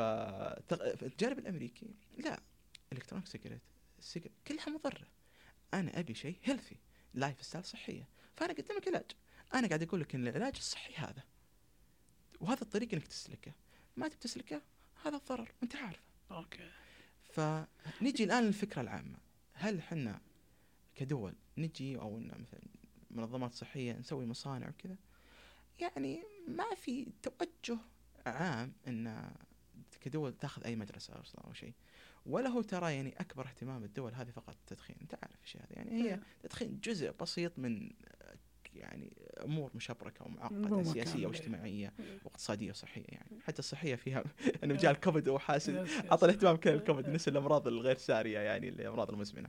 الجانب 1.03 1.39
الأمريكي 1.39 1.95
لا 2.19 2.41
electronic 2.93 3.27
cigarette 3.27 3.61
ال 3.99 4.02
cigarette 4.02 4.33
كلها 4.47 4.69
مضرة 4.69 5.07
أنا 5.75 6.01
أبي 6.01 6.15
شيء 6.15 6.37
healthy 6.45 6.77
lifestyle 7.15 7.65
صحية 7.65 8.09
فأنا 8.37 8.53
اقدم 8.53 8.77
لك 8.77 8.89
علاج 8.89 9.11
أنا 9.55 9.69
قاعد 9.69 9.83
أقول 9.83 10.01
لك 10.01 10.15
إن 10.15 10.27
العلاج 10.27 10.57
الصحي 10.57 10.95
هذا 10.95 11.23
وهذا 12.41 12.63
الطريق 12.63 12.95
إنك 12.95 13.07
تسلكه. 13.07 13.53
ما 13.97 14.09
تبي 14.09 14.19
تسلكه 14.21 14.63
هذا 15.05 15.17
الضرر 15.17 15.53
وانت 15.63 15.77
عارفه. 15.77 16.03
okay. 16.31 16.71
فنجي 17.33 18.25
الآن 18.25 18.45
للفكرة 18.45 18.81
العامة. 18.81 19.19
هل 19.53 19.79
إحنا 19.79 20.21
كدول 20.95 21.35
نجي 21.59 21.99
أو 21.99 22.19
إن 22.19 22.27
مثلا 22.41 22.61
منظمات 23.11 23.53
صحية 23.53 23.93
نسوي 23.93 24.27
مصانع 24.27 24.69
وكذا؟ 24.69 24.97
يعني 25.79 26.23
ما 26.49 26.75
في 26.75 27.07
توجه 27.23 27.81
عام 28.27 28.73
إن 28.89 29.35
كدول 30.01 30.33
تأخذ 30.33 30.65
أي 30.65 30.77
مدرسة 30.77 31.21
أصلا 31.21 31.45
أو 31.45 31.53
شيء. 31.53 31.73
ولا 32.27 32.49
هو 32.49 32.63
ترى 32.63 32.95
يعني 32.95 33.21
أكبر 33.21 33.47
اهتمام 33.47 33.85
الدول 33.85 34.15
هذه 34.15 34.31
فقط 34.31 34.57
التدخين 34.57 34.97
أنت 35.03 35.15
عارف 35.23 35.45
الشيء 35.45 35.63
هذا. 35.63 35.73
يعني 35.73 36.03
هي 36.03 36.15
إيه. 36.15 36.23
تدخين 36.43 36.81
جزء 36.81 37.11
بسيط 37.11 37.59
من 37.59 37.91
يعني 38.77 39.17
أمور 39.45 39.71
مشبركة 39.75 40.25
ومعقدة 40.25 40.83
سياسية. 40.83 41.27
واجتماعية. 41.27 41.93
واقتصادية 42.25 42.71
وصحية 42.71 43.05
يعني. 43.09 43.41
حتى 43.45 43.59
الصحية 43.59 43.95
فيها 43.95 44.25
أنه 44.65 44.75
جاء 44.75 44.91
الكوفيد 44.93 45.29
وحاسس. 45.29 45.71
أعطى 46.11 46.27
الاهتمام 46.27 46.57
كل 46.57 46.71
الكوفيد 46.71 47.09
نسي 47.09 47.31
الأمراض 47.31 47.69
الغير 47.69 47.97
سارية 47.97 48.39
يعني 48.39 48.69
الأمراض 48.69 49.11
المزمنة. 49.11 49.49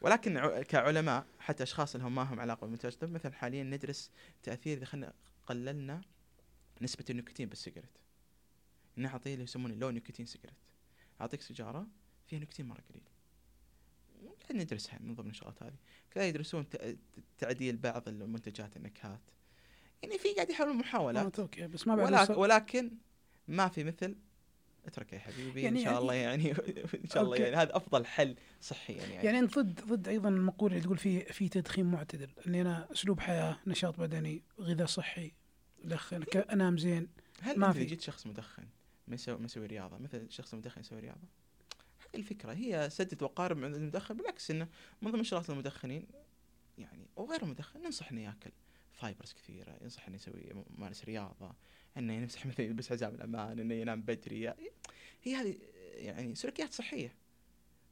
ولكن 0.00 0.62
كعلماء 0.62 1.26
حتى 1.38 1.62
أشخاص 1.62 1.96
لهم 1.96 2.14
ما 2.14 2.22
هم 2.22 2.40
علاقة 2.40 2.60
بالمنتج 2.60 2.92
طب 2.92 3.10
مثلا 3.10 3.32
حاليا 3.32 3.62
ندرس 3.62 4.10
تأثير 4.42 4.76
إذا 4.76 4.84
خلينا 4.84 5.12
قللنا 5.46 6.00
نسبة 6.82 7.04
النيكوتين 7.10 7.48
بال 7.48 7.56
cigarette 7.56 7.90
نعطيه 8.96 9.32
اللي 9.32 9.44
يسمونه 9.44 9.74
low 9.74 9.90
nicotine 9.90 10.26
cigarette 10.26 10.56
أعطيك 11.20 11.40
سيجارة 11.40 11.86
فيها 12.26 12.38
نيكوتين 12.38 12.66
مرة 12.66 12.80
قليل. 12.90 13.02
قاعد 14.30 14.62
ندرسها 14.62 14.98
من 15.02 15.14
ضمن 15.14 15.30
الشغلات 15.30 15.62
هذه. 15.62 15.76
كذا 16.10 16.28
يدرسون 16.28 16.66
تعديل 17.38 17.76
بعض 17.76 18.08
المنتجات 18.08 18.76
النكهات. 18.76 19.20
يعني 20.02 20.18
في 20.18 20.32
قاعد 20.34 20.50
يحاولون 20.50 20.76
محاولات 20.76 21.40
okay 21.40 21.66
بس 21.66 21.86
ما 21.86 21.96
بعد 21.96 22.12
ولكن, 22.12 22.34
ولكن 22.34 22.90
ما 23.48 23.68
في 23.68 23.84
مثل. 23.84 24.16
اترك 24.86 25.12
يا 25.12 25.18
حبيبي 25.18 25.62
يعني- 25.62 25.78
ان 25.80 25.84
شاء 25.84 25.98
الله 26.00 26.14
يعني 26.14 26.52
إن 26.94 27.08
شاء 27.12 27.22
الله. 27.22 27.36
يعني 27.36 27.56
هذا 27.56 27.76
أفضل 27.76 28.06
حل 28.06 28.36
صحيا 28.60 28.96
يعني, 28.96 29.24
يعني 29.26 29.38
أنت 29.38 29.58
ضد 29.58 29.80
ضد 29.80 30.08
أيضا 30.08 30.28
المقولة 30.28 30.74
اللي 30.74 30.84
تقول 30.84 30.98
في 30.98 31.20
في 31.24 31.48
تدخين 31.48 31.86
معتدل 31.86 32.28
اني 32.46 32.60
أنا 32.60 32.92
أسلوب 32.92 33.20
حياة 33.20 33.58
نشاط 33.66 34.00
بدني 34.00 34.42
غذاء 34.60 34.86
صحي 34.86 35.32
ادخن 35.84 36.22
أنام 36.34 36.78
زين 36.78 37.08
هل 37.40 37.58
ما 37.58 37.72
في. 37.72 37.84
جيت 37.84 38.00
شخص 38.00 38.26
مدخن 38.26 38.64
ما 39.08 39.14
يسوي 39.44 39.66
رياضة 39.66 39.98
مثل 39.98 40.18
الشخص 40.18 40.52
المدخن 40.52 40.80
يسوي 40.80 41.00
رياضة؟ 41.00 41.28
الفكرة 42.14 42.52
هي 42.52 42.90
سدد 42.90 43.22
وقارب 43.22 43.56
من 43.56 43.74
المدخن 43.74 44.16
بالعكس 44.16 44.50
إنه 44.50 44.68
من 45.02 45.10
ضمن 45.10 45.24
شغلات 45.24 45.50
المدخنين 45.50 46.06
يعني 46.78 47.06
وغير 47.16 47.42
المدخن 47.42 47.82
ننصح 47.82 48.12
إنه 48.12 48.20
يأكل 48.20 48.50
فايبرز 48.92 49.32
كثيرة 49.32 49.78
ينصح 49.82 50.06
إنه 50.06 50.16
يسوي 50.16 50.50
يمارس 50.76 51.04
رياضة 51.04 51.54
إنه 51.96 52.12
يمسح 52.12 52.46
مثلا 52.46 52.66
يلبس 52.66 52.90
حزام 52.90 53.14
الأمان 53.14 53.58
إنه 53.58 53.74
ينام 53.74 54.02
بدري 54.02 54.48
هي 55.22 55.34
هذه 55.34 55.58
يعني 55.94 56.34
سلوكيات 56.34 56.72
صحية 56.72 57.14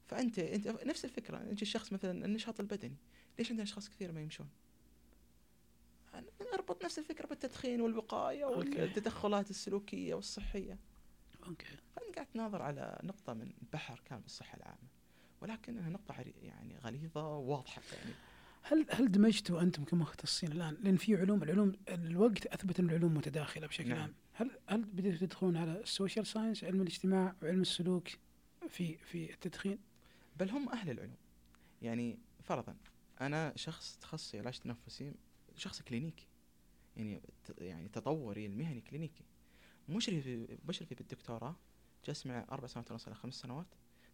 فأنت 0.07 0.39
أنت 0.39 0.67
نفس 0.67 1.05
الفكرة 1.05 1.43
يجي 1.49 1.61
الشخص 1.61 1.93
مثلا 1.93 2.25
النشاط 2.25 2.59
البدني 2.59 2.95
ليش 3.39 3.49
عندنا 3.49 3.63
أشخاص 3.63 3.89
كثير 3.89 4.11
ما 4.11 4.21
يمشون؟ 4.21 4.49
أربط 6.53 6.85
نفس 6.85 6.99
الفكرة 6.99 7.27
بالتدخين 7.27 7.81
والوقاية. 7.81 8.45
والتدخلات 8.45 9.49
السلوكية 9.49 10.13
والصحية 10.13 10.79
okay 11.47 11.65
فأنا 12.11 12.15
قاعد 12.15 12.27
تناظر 12.33 12.61
على 12.61 12.99
نقطة 13.03 13.33
من 13.33 13.51
بحر 13.73 14.01
كامل 14.05 14.23
الصحة 14.25 14.57
العامة 14.57 14.87
ولكنها 15.41 15.89
نقطة 15.89 16.15
يعني 16.41 16.77
غليظة 16.77 17.27
وواضحة 17.27 17.81
يعني. 17.93 18.15
هل 18.61 18.85
هل 18.89 19.11
دمجتوا 19.11 19.61
أنتم 19.61 19.83
كمختصين 19.83 20.51
الآن؟ 20.51 20.77
لأن 20.81 20.97
في 20.97 21.15
علوم 21.15 21.43
العلوم 21.43 21.71
الوقت 21.89 22.45
أثبت 22.45 22.79
أن 22.79 22.89
العلوم 22.89 23.13
متداخلة 23.13 23.67
بشكل 23.67 23.89
نعم. 23.89 23.99
عام. 23.99 24.13
هل 24.33 24.51
هل 24.67 24.85
بديتوا 24.85 25.27
تدخلون 25.27 25.57
على 25.57 25.81
ال 25.81 25.88
social 25.88 26.27
science 26.27 26.63
علم 26.63 26.81
الاجتماع 26.81 27.35
وعلم 27.43 27.61
السلوك 27.61 28.07
في 28.69 28.97
في 28.97 29.33
التدخين؟ 29.33 29.79
بل 30.39 30.49
هم 30.49 30.69
أهل 30.69 30.89
العلوم. 30.89 31.17
يعني 31.81 32.19
فرضا 32.43 32.75
أنا 33.21 33.53
شخص 33.55 33.97
تخصصي 34.01 34.39
علاج 34.39 34.59
تنفسي 34.59 35.13
شخص 35.55 35.81
كلينيكي. 35.81 36.27
يعني 36.97 37.21
يعني 37.57 37.87
تطوري 37.87 38.45
المهني 38.45 38.81
كلينيكي. 38.81 39.23
مشرفي 39.89 40.57
مشرفي 40.65 40.95
بالدكتوراه 40.95 41.55
جلس 42.05 42.25
معي 42.25 42.45
أربع 42.51 42.67
سنوات 42.67 42.91
ونص 42.91 43.07
إلى 43.07 43.15
خمس 43.15 43.33
سنوات 43.35 43.67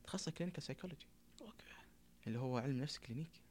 تخصص 0.04 0.30
clinical 0.30 0.64
psychology 0.64 1.08
okay. 1.42 1.64
اللي 2.28 2.40
هو 2.40 2.58
علم 2.58 2.82
نفس 2.82 2.98
كلينيكي 3.00 3.42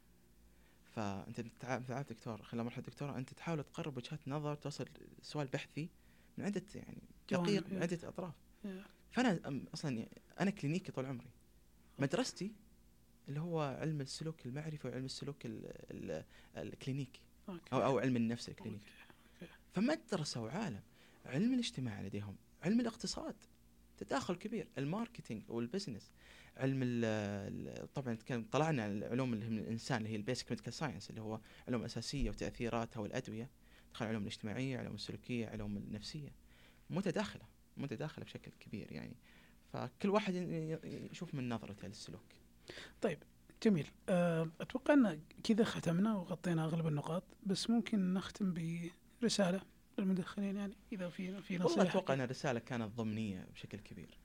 فأنت 0.92 1.40
تع- 1.40 1.78
تعرف 1.78 2.08
دكتور 2.12 2.42
خلال 2.42 2.64
مرحله 2.64 2.84
دكتوراه 2.84 3.18
أنت 3.18 3.32
تحاول 3.32 3.64
تقرب 3.64 3.96
وجهات 3.96 4.28
نظر 4.28 4.54
توصل 4.54 4.88
سؤال 5.22 5.46
بحثي 5.46 5.88
من 6.38 6.44
عدة 6.44 6.62
يعني 6.74 7.02
دقيق 7.30 7.66
من 7.66 7.72
إيه. 7.76 7.82
عدة 7.82 8.08
أطراف. 8.08 8.34
إيه. 8.64 8.86
فأنا 9.10 9.40
أصلا 9.74 9.96
يعني 9.98 10.22
أنا 10.40 10.50
كلينيكي 10.50 10.92
طول 10.92 11.06
عمري. 11.06 11.30
مدرستي 11.98 12.52
اللي 13.28 13.40
هو 13.40 13.60
علم 13.60 14.00
السلوك 14.00 14.46
المعرفي 14.46 14.88
وعلم 14.88 15.04
السلوك 15.04 15.46
ال 15.46 15.66
ال 15.90 16.24
الكلينيكي. 16.56 17.20
okay. 17.48 17.72
أو 17.72 17.98
علم 17.98 18.16
النفس 18.16 18.48
الكلينيكي. 18.48 18.86
فمدرسة 19.74 20.40
وعالم 20.42 20.82
علم 21.26 21.54
الاجتماع 21.54 22.00
لديهم 22.02 22.36
علم 22.62 22.80
الاقتصاد. 22.80 23.34
تداخل 23.96 24.34
كبير. 24.34 24.68
ال 24.78 24.84
marketing 24.84 25.42
وال 25.48 25.61
business 25.61 26.10
علم 26.56 26.80
ال 26.82 27.92
طبعا 27.94 28.18
طلعنا 28.52 28.82
على 28.82 28.92
العلوم 28.92 29.34
اللي 29.34 29.48
من 29.48 29.58
الإنسان 29.58 29.98
اللي 29.98 30.08
هي 30.08 30.16
ال 30.16 30.22
basic 30.22 30.50
medical 30.50 30.72
science 30.72 31.10
اللي 31.10 31.20
هو 31.20 31.40
علوم 31.68 31.82
أساسية 31.82 32.30
وتأثيراتها 32.30 33.00
والأدوية. 33.00 33.50
دخل 33.94 34.06
علوم 34.06 34.22
الاجتماعية 34.22 34.78
علوم 34.78 34.94
السلوكية 34.94 35.48
علوم 35.48 35.76
النفسية. 35.76 36.32
متداخلة 36.90 37.44
متداخلة 37.76 38.24
بشكل 38.24 38.50
كبير 38.60 38.92
يعني. 38.92 39.16
فكل 39.72 40.08
واحد 40.10 40.34
يشوف 40.84 41.34
من 41.34 41.48
نظرته 41.48 41.88
للسلوك. 41.88 42.24
جميل. 43.62 43.86
آه، 44.08 44.50
أتوقع 44.60 44.94
أن 44.94 45.20
كذا 45.44 45.64
ختمنا 45.64 46.16
وغطينا 46.16 46.64
أغلب 46.64 46.86
النقاط 46.86 47.24
بس 47.42 47.70
ممكن 47.70 48.14
نختم 48.14 48.54
برسالة. 49.22 49.60
للمدخنين 49.98 50.56
يعني 50.56 50.76
إذا 50.92 51.08
في 51.08 51.42
في 51.42 51.54
والله 51.54 51.72
نصيحة 51.72 51.88
أتوقع 51.90 52.14
إن 52.14 52.20
الرسالة 52.20 52.60
كانت 52.60 52.96
ضمنية 52.96 53.46
بشكل 53.54 53.78
كبير. 53.78 54.18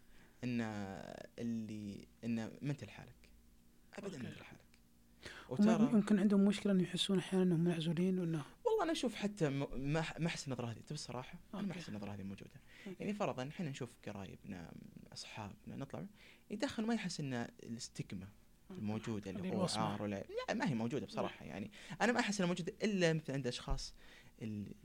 إن 0.43 0.61
اللي 1.39 2.07
إن 2.23 2.35
ما 2.35 2.71
انت 2.71 2.83
لحالك 2.83 3.29
ابدا 3.93 4.17
ما. 4.17 4.29
انت 4.29 4.37
لحالك 4.37 4.61
وترى 5.49 5.89
يمكن 5.93 6.19
عندهم 6.19 6.45
مشكلة 6.45 6.71
إنه 6.71 6.83
يحسون 6.83 7.17
أحيانا 7.17 7.43
إنهم 7.43 7.63
معزولين 7.63 8.19
وانه 8.19 8.43
والله 8.65 8.83
أنا 8.83 8.91
أشوف 8.91 9.15
حتى 9.15 9.49
ما 9.49 9.67
ما 10.19 10.27
احس 10.27 10.47
النظره 10.47 10.65
هذه. 10.65 10.79
تبي 10.79 10.93
الصراحة؟ 10.93 11.39
أنا 11.53 11.61
ما. 11.61 11.71
احس 11.71 11.89
النظره 11.89 12.13
هذه 12.13 12.23
موجودة. 12.23 12.61
أوكي. 12.87 12.95
يعني 12.99 13.13
فرضا 13.13 13.47
إحنا 13.47 13.69
نشوف 13.69 13.89
قرايبنا 14.07 14.73
أصحابنا 15.13 15.75
نطلع 15.75 16.05
يدخل 16.49 16.85
ما 16.85 16.93
يحس 16.93 17.19
إن 17.19 17.33
الاستجمة 17.63 18.27
الموجودة 18.71 19.31
اللي 19.31 19.51
هو. 19.55 19.67
عار 19.75 20.01
ولا 20.01 20.25
لا 20.47 20.53
ما 20.53 20.69
هي 20.69 20.75
موجودة 20.75 21.05
بصراحة 21.05 21.45
يعني. 21.45 21.71
أنا 22.01 22.11
ما 22.11 22.19
أحس 22.19 22.39
إنها 22.39 22.47
موجودة 22.47 22.73
إلا 22.83 23.13
مثل 23.13 23.33
عند 23.33 23.47
أشخاص 23.47 23.93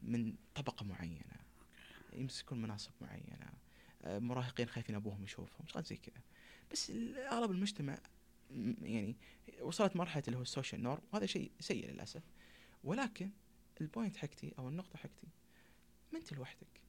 من 0.02 0.34
طبقة 0.54 0.84
معينة 0.84 1.36
يمسكون 2.12 2.62
مناصب 2.62 2.92
معينة 3.00 3.52
آه، 4.02 4.18
مراهقين 4.18 4.68
خايفين 4.68 4.94
أبوهم 4.94 5.24
يشوفهم 5.24 5.66
شغلات 5.66 5.86
زي 5.86 5.96
كذا. 5.96 6.20
بس 6.72 6.90
اغلب 7.16 7.50
المجتمع 7.50 7.98
يعني 8.82 9.16
وصلت 9.60 9.96
مرحلة 9.96 10.22
اللي 10.26 10.38
هو 10.38 10.42
ال 10.42 10.48
social 10.48 10.82
norm 10.82 11.02
وهذا 11.12 11.26
شيء 11.26 11.50
سيء 11.60 11.90
للأسف. 11.90 12.22
ولكن 12.84 13.30
ال 13.80 13.86
point 13.86 14.16
حقتي 14.16 14.54
أو 14.58 14.68
النقطة 14.68 14.98
حقتي 14.98 15.28
ما 16.12 16.18
أنت 16.18 16.32
لوحدك. 16.32 16.80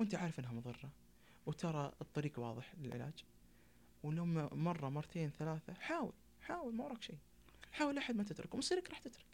وأنت 0.00 0.14
عارف 0.14 0.40
إنها 0.40 0.52
مضرة. 0.52 0.90
وترى 1.46 1.92
الطريق 2.00 2.38
واضح 2.38 2.74
للعلاج. 2.78 3.24
ولما 4.02 4.54
مرة 4.54 4.88
مرتين 4.88 5.30
ثلاثة 5.30 5.74
حاول 5.74 6.12
حاول 6.42 6.74
ما 6.74 6.84
وراك 6.84 7.02
شيء. 7.02 7.18
حاول 7.72 7.94
لحد 7.94 8.16
ما 8.16 8.22
تترك 8.22 8.54
ومصيرك 8.54 8.90
راح 8.90 8.98
تترك. 8.98 9.24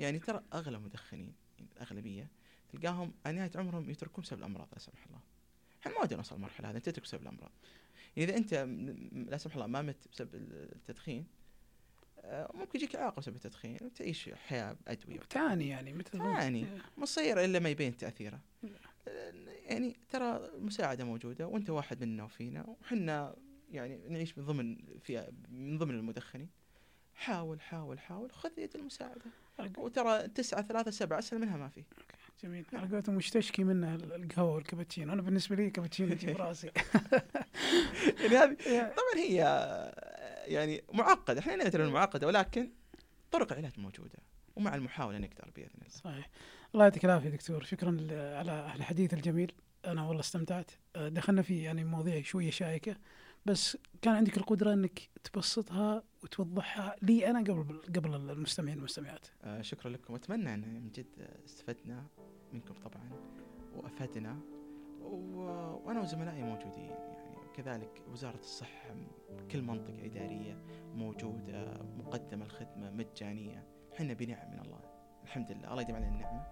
يعني 0.00 0.18
ترى 0.18 0.42
أغلب 0.52 0.80
المدخنين 0.80 1.20
يعني 1.20 1.47
الأغلبية 1.76 2.28
تلقاهم 2.72 3.12
نهاية 3.26 3.50
عمرهم 3.54 3.90
يتركون 3.90 4.22
بسبب 4.22 4.38
الأمراض 4.38 4.68
لا 4.72 4.78
سمح 4.78 5.06
الله. 5.06 5.20
إحنا 5.80 5.92
ما 5.92 6.00
ودنا 6.00 6.16
نوصل 6.16 6.36
المرحله 6.36 6.70
هذه 6.70 6.78
تترك 6.78 7.02
بسبب 7.02 7.22
الأمراض. 7.22 7.50
يعني 8.16 8.30
إذا 8.30 8.36
أنت 8.36 8.54
لا 9.30 9.36
سمح 9.36 9.54
الله 9.54 9.66
ما 9.66 9.82
مت 9.82 10.08
بسبب 10.12 10.34
التدخين 10.34 11.26
آه، 12.20 12.50
ممكن 12.54 12.78
يجيك 12.78 12.96
اعاقه 12.96 13.20
بسبب 13.20 13.36
التدخين 13.36 13.78
وتعيش 13.82 14.28
حياة 14.28 14.76
بادويه 14.86 15.18
تعاني 15.18 15.68
يعني 15.68 15.92
مثل 15.92 16.10
تعاني. 16.10 16.66
مصير 16.96 17.44
إلا 17.44 17.58
ما 17.58 17.68
يبين 17.68 17.96
تأثيره. 17.96 18.40
آه، 19.08 19.32
يعني 19.66 19.96
ترى 20.08 20.36
المساعده 20.36 21.04
موجودة 21.04 21.46
وأنت 21.46 21.70
واحد 21.70 22.04
منا 22.04 22.24
وفينا 22.24 22.66
وحنا 22.66 23.36
يعني 23.72 24.08
نعيش 24.08 24.38
من 24.38 24.44
ضمن 24.44 24.76
في 25.02 25.32
من 25.48 25.78
ضمن 25.78 25.94
المدخنين. 25.94 26.48
حاول 27.14 27.60
حاول 27.60 28.00
حاول 28.00 28.32
خذ 28.32 28.58
يد 28.58 28.76
المساعدة. 28.76 29.24
وترى 29.78 30.28
تسعة 30.28 30.62
ثلاثة 30.62 30.90
سبعة 30.90 31.18
أسهل 31.18 31.40
منها 31.40 31.56
ما 31.56 31.68
في. 31.68 31.84
جميل. 32.42 32.66
على 32.72 32.88
قولتهم 32.88 33.14
مش 33.14 33.30
تشكي 33.30 33.64
منه 33.64 33.94
القهوة 33.94 34.54
والكابتشينو؟ 34.54 35.12
أنا 35.12 35.22
بالنسبة 35.22 35.56
لي 35.56 35.70
كابتشينو 35.70 36.12
يجي 36.12 36.32
براسي 36.32 36.70
يعني 38.20 38.36
هذه 38.36 38.56
طبعا 38.68 39.16
هي 39.16 39.36
يعني 40.46 40.84
معقدة. 40.92 41.40
إحنا 41.40 41.56
ندري 41.56 41.82
إنها 41.82 41.92
معقدة 41.92 42.26
ولكن 42.26 42.70
طرق 43.30 43.52
العلاج 43.52 43.72
موجودة 43.78 44.18
ومع 44.56 44.74
المحاولة 44.74 45.18
نقدر 45.18 45.50
بإذن 45.56 45.70
الله. 45.74 45.88
صحيح. 45.88 46.30
الله 46.74 46.84
يعطيك 46.84 47.04
العافية 47.04 47.28
دكتور. 47.28 47.64
شكرا 47.64 47.96
على 48.10 48.72
الحديث 48.76 49.14
الجميل. 49.14 49.52
أنا 49.86 50.06
والله 50.06 50.20
استمتعت. 50.20 50.70
آه، 50.96 51.08
دخلنا 51.08 51.42
في 51.42 51.62
يعني 51.62 51.84
مواضيع 51.84 52.22
شوية 52.22 52.50
شائكة. 52.50 52.96
بس 53.48 53.78
كان 54.02 54.14
عندك 54.14 54.36
القدرة 54.36 54.72
إنك 54.72 55.08
تبسطها 55.24 56.02
وتوضحها 56.22 56.96
لي 57.02 57.30
أنا 57.30 57.38
قبل 57.38 57.80
قبل 57.96 58.14
المستمعين 58.14 58.76
والمستمعات. 58.76 59.26
آه 59.42 59.60
شكرا 59.60 59.90
لكم. 59.90 60.12
واتمنى 60.12 60.54
أن 60.54 60.60
من 60.60 60.90
جد 60.90 61.28
استفدنا 61.44 62.06
منكم 62.52 62.74
طبعا 62.74 63.10
وافدنا 63.76 64.40
و... 65.02 65.40
وأنا 65.84 66.00
وزملائي 66.00 66.42
موجودين 66.42 66.84
يعني 66.84 67.36
كذلك 67.56 68.02
وزارة 68.12 68.38
الصحة 68.38 68.94
كل 69.50 69.62
منطقة 69.62 70.04
إدارية 70.06 70.62
موجودة 70.94 71.82
مقدمة 71.98 72.44
الخدمة 72.44 72.90
مجانية. 72.90 73.66
إحنا 73.92 74.12
بنعم 74.12 74.50
من 74.50 74.60
الله. 74.60 74.80
الحمد 75.24 75.52
لله. 75.52 75.70
الله 75.70 75.82
يديم 75.82 75.96
علينا 75.96 76.12
النعمة. 76.12 76.46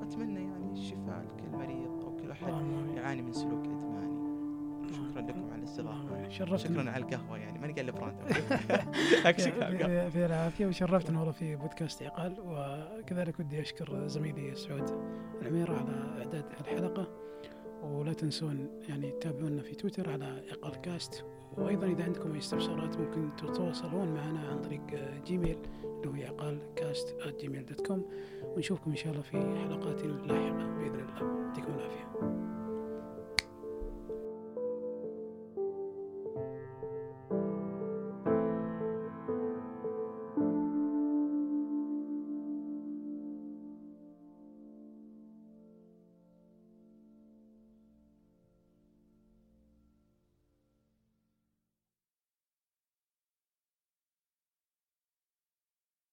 واتمنى 0.00 0.40
يعني 0.40 0.72
الشفاء 0.72 1.24
لكل 1.24 1.48
مريض 1.48 2.00
أو 2.04 2.16
كل 2.16 2.30
أحد. 2.30 2.48
يعاني 2.96 3.22
من 3.22 3.32
سلوك 3.32 3.66
إدماني. 3.66 4.25
شكرا 4.92 5.22
لكم 5.22 5.50
على 5.50 5.58
الاستضافة. 5.58 6.28
شرفتنا 6.28 6.82
شكرا 6.82 6.90
على 6.90 7.04
القهوة 7.04 7.38
يعني 7.38 7.58
ماني 7.58 7.72
قال 7.72 7.92
براند 7.92 8.16
في, 9.24 10.10
في 10.10 10.26
العافية 10.26 10.66
وشرفتنا 10.66 11.18
والله 11.18 11.32
في 11.32 11.56
بودكاست 11.56 12.02
عقال 12.02 12.36
وكذلك 12.40 13.40
ودي 13.40 13.60
أشكر 13.60 14.06
زميلي 14.06 14.54
سعود 14.54 14.90
العميره 15.42 15.72
على 15.72 16.18
إعداد 16.18 16.44
الحلقة. 16.60 17.26
ولا 17.82 18.12
تنسون 18.12 18.68
يعني 18.88 19.10
تتابعونا 19.10 19.62
في 19.62 19.74
تويتر 19.74 20.10
على 20.10 20.42
عقال 20.52 20.80
كاست. 20.80 21.24
وأيضا 21.56 21.86
إذا 21.86 22.04
عندكم 22.04 22.32
أي 22.32 22.38
استفسارات 22.38 22.96
ممكن 22.98 23.36
تتواصلون 23.36 24.08
معنا 24.08 24.48
عن 24.48 24.60
طريق 24.60 24.82
Gmail 25.24 25.58
اللي 25.84 26.08
هو 26.08 26.26
عقال 26.26 26.60
كاست 26.76 27.16
Gmail 27.40 27.66
dot 27.66 27.86
com 27.86 28.04
ونشوفكم 28.44 28.90
إن 28.90 28.96
شاء 28.96 29.12
الله 29.12 29.22
في 29.22 29.36
حلقات 29.36 30.02
لاحقة 30.02 30.78
بإذن 30.78 31.00
الله. 31.00 31.46
يعطيكم 31.46 31.74
العافية. 31.74 32.55